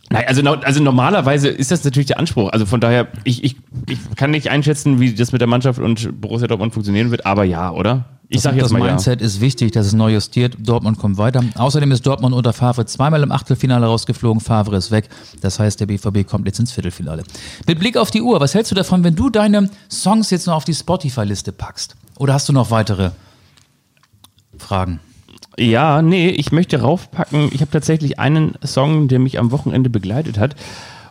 Nein, 0.08 0.24
also, 0.26 0.42
also 0.42 0.82
normalerweise 0.82 1.48
ist 1.48 1.70
das 1.70 1.84
natürlich 1.84 2.06
der 2.06 2.18
Anspruch. 2.18 2.50
Also 2.52 2.64
von 2.64 2.80
daher, 2.80 3.08
ich, 3.24 3.44
ich, 3.44 3.56
ich 3.88 3.98
kann 4.16 4.30
nicht 4.30 4.48
einschätzen, 4.48 4.98
wie 4.98 5.12
das 5.12 5.32
mit 5.32 5.42
der 5.42 5.48
Mannschaft 5.48 5.78
und 5.78 6.20
Borussia 6.20 6.46
Dortmund 6.46 6.72
funktionieren 6.72 7.10
wird, 7.10 7.26
aber 7.26 7.44
ja, 7.44 7.70
oder? 7.70 8.06
Ich 8.28 8.40
sage 8.40 8.56
jetzt 8.56 8.64
das 8.64 8.72
mal 8.72 8.80
ja. 8.80 8.86
Mindset 8.86 9.20
ist 9.20 9.42
wichtig, 9.42 9.72
dass 9.72 9.86
es 9.86 9.92
neu 9.92 10.12
justiert. 10.12 10.56
Dortmund 10.58 10.98
kommt 10.98 11.18
weiter. 11.18 11.44
Außerdem 11.54 11.92
ist 11.92 12.06
Dortmund 12.06 12.34
unter 12.34 12.54
Favre 12.54 12.86
zweimal 12.86 13.22
im 13.22 13.30
Achtelfinale 13.30 13.86
rausgeflogen. 13.86 14.40
Favre 14.40 14.76
ist 14.76 14.90
weg. 14.90 15.10
Das 15.42 15.60
heißt, 15.60 15.80
der 15.80 15.86
BVB 15.86 16.26
kommt 16.26 16.46
jetzt 16.46 16.58
ins 16.58 16.72
Viertelfinale. 16.72 17.24
Mit 17.66 17.78
Blick 17.78 17.96
auf 17.96 18.10
die 18.10 18.22
Uhr, 18.22 18.40
was 18.40 18.54
hältst 18.54 18.72
du 18.72 18.74
davon, 18.74 19.04
wenn 19.04 19.14
du 19.14 19.28
deine 19.28 19.70
Songs 19.90 20.30
jetzt 20.30 20.46
noch 20.46 20.54
auf 20.54 20.64
die 20.64 20.74
Spotify-Liste 20.74 21.52
packst? 21.52 21.94
Oder 22.18 22.34
hast 22.34 22.48
du 22.48 22.52
noch 22.52 22.70
weitere 22.70 23.10
Fragen? 24.58 25.00
Ja, 25.58 26.02
nee, 26.02 26.28
ich 26.28 26.52
möchte 26.52 26.80
raufpacken. 26.80 27.48
Ich 27.52 27.60
habe 27.60 27.70
tatsächlich 27.70 28.18
einen 28.18 28.54
Song, 28.64 29.08
der 29.08 29.18
mich 29.18 29.38
am 29.38 29.50
Wochenende 29.50 29.88
begleitet 29.90 30.38
hat. 30.38 30.54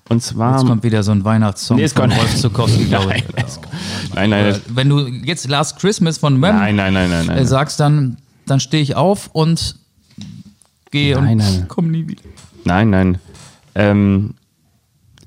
Und 0.07 0.21
zwar. 0.21 0.59
Jetzt 0.59 0.67
kommt 0.67 0.83
wieder 0.83 1.01
so 1.01 1.11
ein 1.11 1.23
Weihnachtssong 1.25 1.77
Nee, 1.77 1.83
es 1.83 1.93
von 1.93 2.09
kommt- 2.09 2.21
Rolf 2.21 2.35
Zukowski, 2.35 2.85
glaube 2.89 3.07
nein, 3.07 3.23
ich. 3.37 3.43
es- 3.43 3.59
nein, 4.13 4.29
nein, 4.29 4.45
das- 4.45 4.61
Wenn 4.67 4.89
du 4.89 4.99
jetzt 5.07 5.47
Last 5.47 5.79
Christmas 5.79 6.19
von 6.19 6.39
Wham 6.41 6.55
nein, 6.57 6.75
nein, 6.75 6.93
nein, 6.93 7.09
nein, 7.09 7.25
nein. 7.25 7.47
sagst, 7.47 7.79
dann, 7.79 8.17
dann 8.45 8.59
stehe 8.59 8.83
ich 8.83 8.95
auf 8.95 9.29
und 9.33 9.77
gehe 10.91 11.15
Nein, 11.15 11.31
und 11.31 11.37
nein. 11.37 11.65
komm 11.67 11.89
nie 11.89 12.07
wieder. 12.07 12.21
Nein, 12.65 12.91
nein. 12.91 13.17
Ähm, 13.73 14.35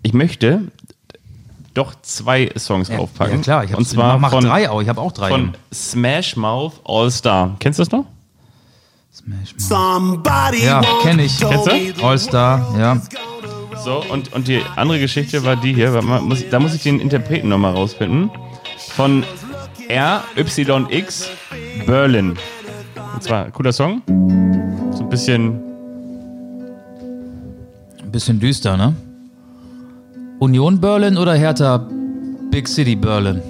ich 0.04 0.12
möchte 0.14 0.62
doch 1.78 1.94
zwei 2.02 2.50
Songs 2.56 2.90
aufpacken. 2.90 3.36
Ja 3.36 3.42
klar, 3.42 3.64
ich 3.64 3.70
hab, 3.72 3.78
Und 3.78 3.86
zwar 3.86 4.18
mach 4.18 4.30
von, 4.30 4.44
drei 4.44 4.68
auch, 4.68 4.82
ich 4.82 4.88
habe 4.88 5.00
auch 5.00 5.12
drei. 5.12 5.28
von 5.30 5.52
Smash 5.72 6.36
Mouth 6.36 6.74
All 6.84 7.10
Star. 7.10 7.56
Kennst 7.58 7.78
du 7.78 7.84
das 7.84 7.92
noch? 7.92 8.04
Somebody 9.56 10.64
Ja, 10.64 10.82
kenn 11.02 11.18
ich. 11.18 11.38
Kennst 11.38 11.66
du? 11.66 12.04
All 12.04 12.18
Star, 12.18 12.74
ja. 12.78 13.00
So, 13.84 14.02
und, 14.10 14.32
und 14.32 14.48
die 14.48 14.60
andere 14.76 14.98
Geschichte 14.98 15.44
war 15.44 15.56
die 15.56 15.74
hier. 15.74 16.02
Muss, 16.02 16.44
da 16.50 16.58
muss 16.60 16.74
ich 16.74 16.82
den 16.82 17.00
Interpreten 17.00 17.48
nochmal 17.48 17.74
rausfinden. 17.74 18.30
Von 18.96 19.24
RYX 19.88 21.30
Berlin. 21.86 22.36
Und 23.14 23.22
zwar, 23.22 23.50
cooler 23.50 23.72
Song. 23.72 24.02
So 24.92 25.02
ein 25.04 25.08
bisschen. 25.08 25.60
Ein 28.02 28.10
bisschen 28.12 28.40
düster, 28.40 28.76
ne? 28.76 28.94
Union 30.38 30.80
Berlin 30.80 31.16
oder 31.16 31.34
Hertha 31.34 31.86
Big 32.50 32.68
City 32.68 32.94
Berlin? 32.96 33.42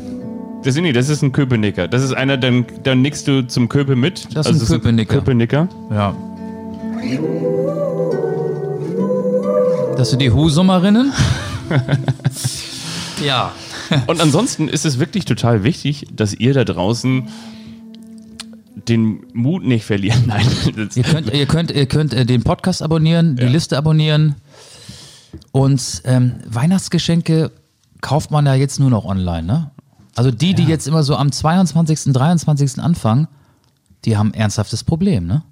Das 0.64 0.74
ist, 0.74 0.82
nee, 0.82 0.92
das 0.92 1.08
ist 1.08 1.22
ein 1.22 1.32
Köpenicker. 1.32 1.86
Das 1.86 2.02
ist 2.02 2.12
einer, 2.12 2.36
dann, 2.36 2.64
dann 2.82 3.00
nickst 3.02 3.28
du 3.28 3.46
zum 3.46 3.68
Köpe 3.68 3.94
mit. 3.94 4.26
Also 4.26 4.34
Das 4.34 4.46
ist 4.46 4.52
ein 4.52 4.62
es 4.62 4.68
Köpenicker. 4.68 5.14
Köpenicker. 5.16 5.68
Ja. 5.90 6.14
Das 9.96 10.10
sind 10.10 10.20
die 10.22 10.30
Husummerinnen? 10.30 11.12
ja. 13.24 13.52
Und 14.06 14.20
ansonsten 14.20 14.68
ist 14.68 14.84
es 14.84 14.98
wirklich 14.98 15.24
total 15.24 15.64
wichtig, 15.64 16.06
dass 16.12 16.34
ihr 16.34 16.54
da 16.54 16.64
draußen 16.64 17.28
den 18.88 19.20
Mut 19.32 19.64
nicht 19.64 19.84
verliert. 19.84 20.18
Nein, 20.26 20.46
Ihr 20.94 21.02
könnt, 21.04 21.32
ihr 21.34 21.46
könnt, 21.46 21.70
ihr 21.70 21.86
könnt 21.86 22.14
äh, 22.14 22.24
den 22.24 22.42
Podcast 22.42 22.82
abonnieren, 22.82 23.36
die 23.36 23.44
Ja. 23.44 23.48
Liste 23.48 23.76
abonnieren 23.76 24.34
und 25.52 26.02
ähm, 26.04 26.34
Weihnachtsgeschenke 26.46 27.50
kauft 28.00 28.30
man 28.30 28.46
ja 28.46 28.54
jetzt 28.54 28.78
nur 28.78 28.90
noch 28.90 29.04
online, 29.04 29.42
ne? 29.42 29.70
Also 30.14 30.30
die, 30.30 30.54
die 30.54 30.64
jetzt 30.64 30.88
immer 30.88 31.04
so 31.04 31.14
am 31.16 31.30
22., 31.30 32.12
23. 32.12 32.78
anfangen, 32.80 33.28
die 34.04 34.16
haben 34.16 34.32
ein 34.32 34.34
ernsthaftes 34.34 34.82
Problem, 34.84 35.26
ne? 35.26 35.42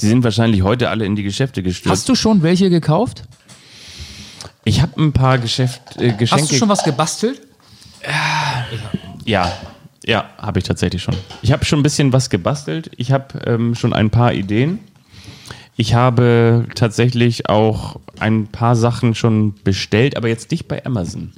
Die 0.00 0.08
sind 0.08 0.22
wahrscheinlich 0.24 0.60
heute 0.60 0.90
alle 0.90 1.06
in 1.06 1.16
die 1.16 1.22
Geschäfte 1.22 1.62
gestürzt. 1.62 1.90
Hast 1.90 2.08
du 2.10 2.14
schon 2.14 2.42
welche 2.42 2.68
gekauft? 2.68 3.22
ich 4.66 4.82
habe 4.82 5.00
ein 5.00 5.12
paar 5.12 5.38
Geschäft, 5.38 5.96
äh, 5.96 6.12
Geschenke. 6.12 6.42
Hast 6.42 6.50
du 6.50 6.56
schon 6.56 6.68
was 6.68 6.82
gebastelt? 6.82 7.40
Ja, 9.24 9.52
ja, 10.04 10.28
habe 10.38 10.58
ich 10.58 10.64
tatsächlich 10.64 11.02
schon. 11.02 11.14
Ich 11.40 11.52
habe 11.52 11.64
schon 11.64 11.80
ein 11.80 11.82
bisschen 11.82 12.12
was 12.12 12.30
gebastelt. 12.30 12.90
Ich 12.96 13.12
habe 13.12 13.38
ähm, 13.46 13.74
schon 13.74 13.92
ein 13.92 14.10
paar 14.10 14.34
Ideen. 14.34 14.80
Ich 15.76 15.94
habe 15.94 16.66
tatsächlich 16.74 17.48
auch 17.48 18.00
ein 18.18 18.46
paar 18.46 18.76
Sachen 18.76 19.14
schon 19.14 19.54
bestellt, 19.62 20.16
aber 20.16 20.28
jetzt 20.28 20.50
nicht 20.50 20.68
bei 20.68 20.84
Amazon. 20.84 21.32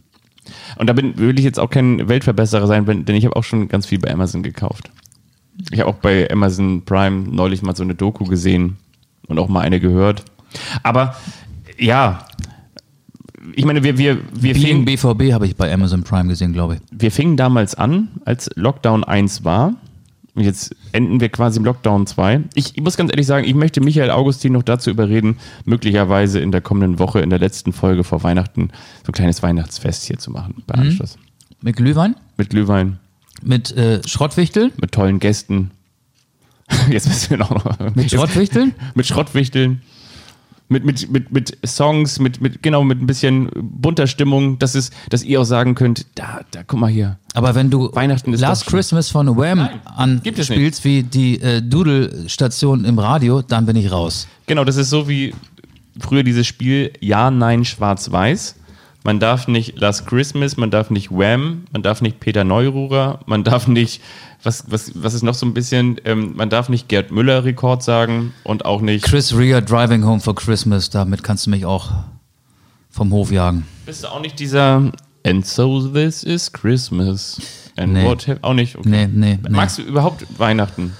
Und 0.76 0.88
da 0.88 0.92
bin, 0.92 1.18
will 1.18 1.38
ich 1.38 1.44
jetzt 1.44 1.58
auch 1.58 1.70
kein 1.70 2.08
Weltverbesserer 2.08 2.66
sein, 2.66 2.86
denn 2.86 3.16
ich 3.16 3.24
habe 3.24 3.36
auch 3.36 3.44
schon 3.44 3.68
ganz 3.68 3.86
viel 3.86 3.98
bei 3.98 4.12
Amazon 4.12 4.42
gekauft. 4.42 4.90
Ich 5.72 5.80
habe 5.80 5.90
auch 5.90 5.96
bei 5.96 6.30
Amazon 6.30 6.84
Prime 6.84 7.26
neulich 7.28 7.62
mal 7.62 7.74
so 7.74 7.82
eine 7.82 7.94
Doku 7.94 8.24
gesehen 8.24 8.76
und 9.26 9.38
auch 9.38 9.48
mal 9.48 9.60
eine 9.60 9.80
gehört. 9.80 10.24
Aber 10.82 11.16
ja, 11.78 12.24
ich 13.54 13.64
meine, 13.64 13.82
wir, 13.82 13.98
wir, 13.98 14.18
wir 14.32 14.54
fingen, 14.54 14.84
BVB 14.84 15.32
habe 15.32 15.46
ich 15.46 15.56
bei 15.56 15.72
Amazon 15.72 16.04
Prime 16.04 16.28
gesehen, 16.28 16.52
glaube 16.52 16.76
ich. 16.76 16.80
wir 16.90 17.10
fingen 17.10 17.36
damals 17.36 17.74
an, 17.74 18.08
als 18.24 18.50
Lockdown 18.54 19.04
1 19.04 19.44
war. 19.44 19.74
Und 20.38 20.44
jetzt 20.44 20.72
enden 20.92 21.20
wir 21.20 21.30
quasi 21.30 21.58
im 21.58 21.64
Lockdown 21.64 22.06
2. 22.06 22.42
Ich, 22.54 22.76
ich 22.76 22.82
muss 22.84 22.96
ganz 22.96 23.10
ehrlich 23.10 23.26
sagen, 23.26 23.44
ich 23.44 23.54
möchte 23.56 23.80
Michael 23.80 24.12
Augustin 24.12 24.52
noch 24.52 24.62
dazu 24.62 24.88
überreden, 24.88 25.36
möglicherweise 25.64 26.38
in 26.38 26.52
der 26.52 26.60
kommenden 26.60 27.00
Woche, 27.00 27.18
in 27.20 27.28
der 27.30 27.40
letzten 27.40 27.72
Folge 27.72 28.04
vor 28.04 28.22
Weihnachten, 28.22 28.70
so 29.04 29.08
ein 29.10 29.14
kleines 29.14 29.42
Weihnachtsfest 29.42 30.04
hier 30.04 30.18
zu 30.18 30.30
machen 30.30 30.62
bei 30.68 30.74
Anschluss. 30.76 31.18
Mit 31.60 31.74
Glühwein? 31.74 32.14
Mit 32.36 32.50
Glühwein, 32.50 33.00
Mit 33.42 33.72
äh, 33.76 34.00
Schrottwichteln? 34.06 34.70
mit 34.80 34.92
tollen 34.92 35.18
Gästen. 35.18 35.72
Jetzt 36.88 37.08
müssen 37.08 37.30
wir 37.30 37.38
noch. 37.38 37.78
Mit 37.96 38.08
Schrottwichteln? 38.12 38.74
mit 38.94 39.06
Schrottwichteln. 39.08 39.82
Mit, 40.70 40.84
mit, 40.84 41.10
mit, 41.10 41.32
mit 41.32 41.58
Songs, 41.66 42.18
mit, 42.18 42.42
mit, 42.42 42.62
genau, 42.62 42.84
mit 42.84 43.00
ein 43.00 43.06
bisschen 43.06 43.48
bunter 43.54 44.06
Stimmung, 44.06 44.58
dass, 44.58 44.74
es, 44.74 44.90
dass 45.08 45.22
ihr 45.22 45.40
auch 45.40 45.44
sagen 45.44 45.74
könnt, 45.74 46.04
da, 46.14 46.40
da, 46.50 46.62
guck 46.62 46.78
mal 46.78 46.90
hier. 46.90 47.18
Aber 47.32 47.54
wenn 47.54 47.70
du 47.70 47.90
Weihnachten 47.94 48.34
ist 48.34 48.40
Last 48.40 48.66
Christmas 48.66 49.10
von 49.10 49.34
Wham 49.36 49.68
gibt 50.22 50.38
es 50.38 50.50
anspielst, 50.50 50.84
wie 50.84 51.02
die 51.02 51.40
äh, 51.40 51.62
Doodle-Station 51.62 52.84
im 52.84 52.98
Radio, 52.98 53.40
dann 53.40 53.64
bin 53.64 53.76
ich 53.76 53.90
raus. 53.90 54.28
Genau, 54.46 54.64
das 54.64 54.76
ist 54.76 54.90
so 54.90 55.08
wie 55.08 55.34
früher 55.98 56.22
dieses 56.22 56.46
Spiel 56.46 56.92
Ja, 57.00 57.30
Nein, 57.30 57.64
Schwarz-Weiß. 57.64 58.56
Man 59.04 59.20
darf 59.20 59.46
nicht 59.48 59.78
Last 59.78 60.06
Christmas, 60.06 60.56
man 60.56 60.70
darf 60.70 60.90
nicht 60.90 61.10
Wham, 61.10 61.64
man 61.72 61.82
darf 61.82 62.02
nicht 62.02 62.20
Peter 62.20 62.44
Neururer, 62.44 63.20
man 63.26 63.44
darf 63.44 63.68
nicht, 63.68 64.02
was, 64.42 64.64
was, 64.70 64.92
was 64.94 65.14
ist 65.14 65.22
noch 65.22 65.34
so 65.34 65.46
ein 65.46 65.54
bisschen, 65.54 66.00
ähm, 66.04 66.32
man 66.36 66.50
darf 66.50 66.68
nicht 66.68 66.88
Gerd 66.88 67.10
Müller 67.12 67.44
Rekord 67.44 67.82
sagen 67.82 68.34
und 68.44 68.64
auch 68.64 68.80
nicht. 68.80 69.04
Chris 69.04 69.36
Rea 69.36 69.60
Driving 69.60 70.04
Home 70.04 70.20
for 70.20 70.34
Christmas, 70.34 70.90
damit 70.90 71.22
kannst 71.22 71.46
du 71.46 71.50
mich 71.50 71.64
auch 71.64 71.92
vom 72.90 73.12
Hof 73.12 73.30
jagen. 73.30 73.66
Bist 73.86 74.02
du 74.04 74.08
auch 74.08 74.20
nicht 74.20 74.38
dieser 74.40 74.90
And 75.24 75.46
so 75.46 75.86
this 75.88 76.22
is 76.24 76.52
Christmas. 76.52 77.40
And 77.76 77.92
Nee. 77.92 78.04
what 78.04 78.26
have, 78.26 78.38
auch 78.42 78.54
nicht. 78.54 78.76
Okay. 78.76 78.88
Nee, 78.88 79.06
nee, 79.06 79.38
nee. 79.40 79.48
Magst 79.50 79.78
du 79.78 79.82
überhaupt 79.82 80.26
Weihnachten? 80.38 80.92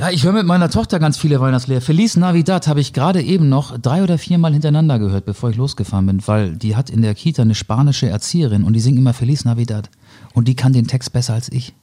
Ja, 0.00 0.08
ich 0.08 0.24
höre 0.24 0.32
mit 0.32 0.46
meiner 0.46 0.70
Tochter 0.70 0.98
ganz 0.98 1.18
viele 1.18 1.40
Weihnachtslieder. 1.40 1.82
Feliz 1.82 2.16
Navidad 2.16 2.66
habe 2.68 2.80
ich 2.80 2.94
gerade 2.94 3.20
eben 3.20 3.50
noch 3.50 3.78
drei 3.78 4.02
oder 4.02 4.16
viermal 4.16 4.50
hintereinander 4.50 4.98
gehört, 4.98 5.26
bevor 5.26 5.50
ich 5.50 5.56
losgefahren 5.56 6.06
bin, 6.06 6.26
weil 6.26 6.56
die 6.56 6.74
hat 6.74 6.88
in 6.88 7.02
der 7.02 7.14
Kita 7.14 7.42
eine 7.42 7.54
spanische 7.54 8.08
Erzieherin 8.08 8.64
und 8.64 8.72
die 8.72 8.80
singt 8.80 8.96
immer 8.96 9.12
Feliz 9.12 9.44
Navidad. 9.44 9.90
Und 10.32 10.48
die 10.48 10.54
kann 10.54 10.72
den 10.72 10.86
Text 10.86 11.12
besser 11.12 11.34
als 11.34 11.52
ich. 11.52 11.74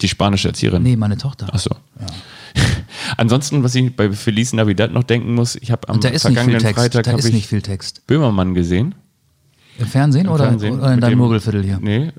Die 0.00 0.08
spanische 0.08 0.48
Erzieherin. 0.48 0.82
Nee, 0.82 0.96
meine 0.96 1.16
Tochter. 1.16 1.46
Ach 1.52 1.60
so. 1.60 1.70
Ansonsten, 3.16 3.62
was 3.62 3.76
ich 3.76 3.94
bei 3.94 4.10
Feliz 4.10 4.52
Navidad 4.52 4.90
noch 4.90 5.04
denken 5.04 5.32
muss, 5.32 5.54
ich 5.54 5.70
habe 5.70 5.88
am 5.88 6.02
vergangenen. 6.02 6.60
Freitag 6.60 7.04
Da 7.04 7.12
habe 7.12 7.20
ist 7.20 7.26
ich 7.26 7.32
nicht 7.32 7.46
viel 7.46 7.62
Text. 7.62 8.04
Böhmermann 8.08 8.54
gesehen. 8.54 8.96
Im 9.78 9.86
Fernsehen, 9.86 10.26
Im 10.26 10.32
oder, 10.32 10.46
Fernsehen, 10.46 10.80
oder 10.80 10.94
in 10.94 11.00
deinem 11.00 11.18
Mogelviertel 11.18 11.62
hier? 11.62 11.78
Nee, 11.80 12.10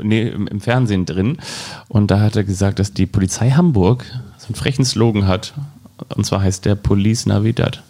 nee 0.00 0.28
im 0.28 0.60
Fernsehen 0.60 1.06
drin. 1.06 1.38
Und 1.88 2.12
da 2.12 2.20
hat 2.20 2.36
er 2.36 2.44
gesagt, 2.44 2.78
dass 2.78 2.92
die 2.92 3.06
Polizei 3.06 3.50
Hamburg 3.50 4.04
so 4.42 4.48
einen 4.48 4.54
frechen 4.56 4.84
Slogan 4.84 5.26
hat. 5.26 5.54
Und 6.16 6.24
zwar 6.26 6.42
heißt 6.42 6.64
der 6.64 6.74
Police 6.74 7.26
Navidad. 7.26 7.82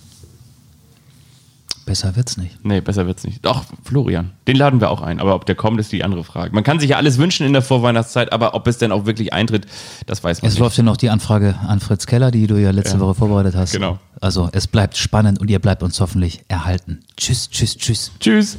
Besser 1.87 2.15
wird's 2.15 2.37
nicht. 2.37 2.65
Nee, 2.65 2.81
besser 2.81 3.07
wird's 3.09 3.25
nicht. 3.25 3.45
Doch, 3.45 3.65
Florian. 3.83 4.31
Den 4.47 4.55
laden 4.57 4.81
wir 4.81 4.89
auch 4.91 5.01
ein. 5.03 5.19
Aber 5.19 5.35
ob 5.35 5.47
der 5.47 5.57
kommt, 5.57 5.81
ist 5.81 5.91
die 5.91 6.05
andere 6.05 6.23
Frage. 6.23 6.55
Man 6.55 6.63
kann 6.63 6.79
sich 6.79 6.91
ja 6.91 6.97
alles 6.97 7.19
wünschen 7.19 7.45
in 7.45 7.53
der 7.53 7.63
Vorweihnachtszeit, 7.63 8.33
aber 8.33 8.55
ob 8.55 8.69
es 8.69 8.79
denn 8.79 8.93
auch 8.93 9.05
wirklich 9.05 9.33
eintritt, 9.33 9.67
das 10.07 10.23
weiß 10.23 10.43
man 10.43 10.49
Es 10.49 10.55
nicht. 10.55 10.61
läuft 10.61 10.77
ja 10.77 10.85
noch 10.85 10.97
die 10.97 11.11
Anfrage 11.11 11.57
an 11.67 11.81
Fritz 11.81 12.07
Keller, 12.07 12.31
die 12.31 12.47
du 12.47 12.57
ja 12.61 12.71
letzte 12.71 12.99
Ja. 12.99 13.01
Woche 13.01 13.15
vorbereitet 13.17 13.57
hast. 13.57 13.73
Genau. 13.73 13.99
Also 14.21 14.49
es 14.53 14.69
bleibt 14.69 14.97
spannend 14.97 15.41
und 15.41 15.51
ihr 15.51 15.59
bleibt 15.59 15.83
uns 15.83 16.01
hoffentlich 16.01 16.43
erhalten. 16.47 17.01
Tschüss, 17.17 17.51
tschüss, 17.51 17.77
tschüss. 17.77 18.13
Tschüss. 18.21 18.59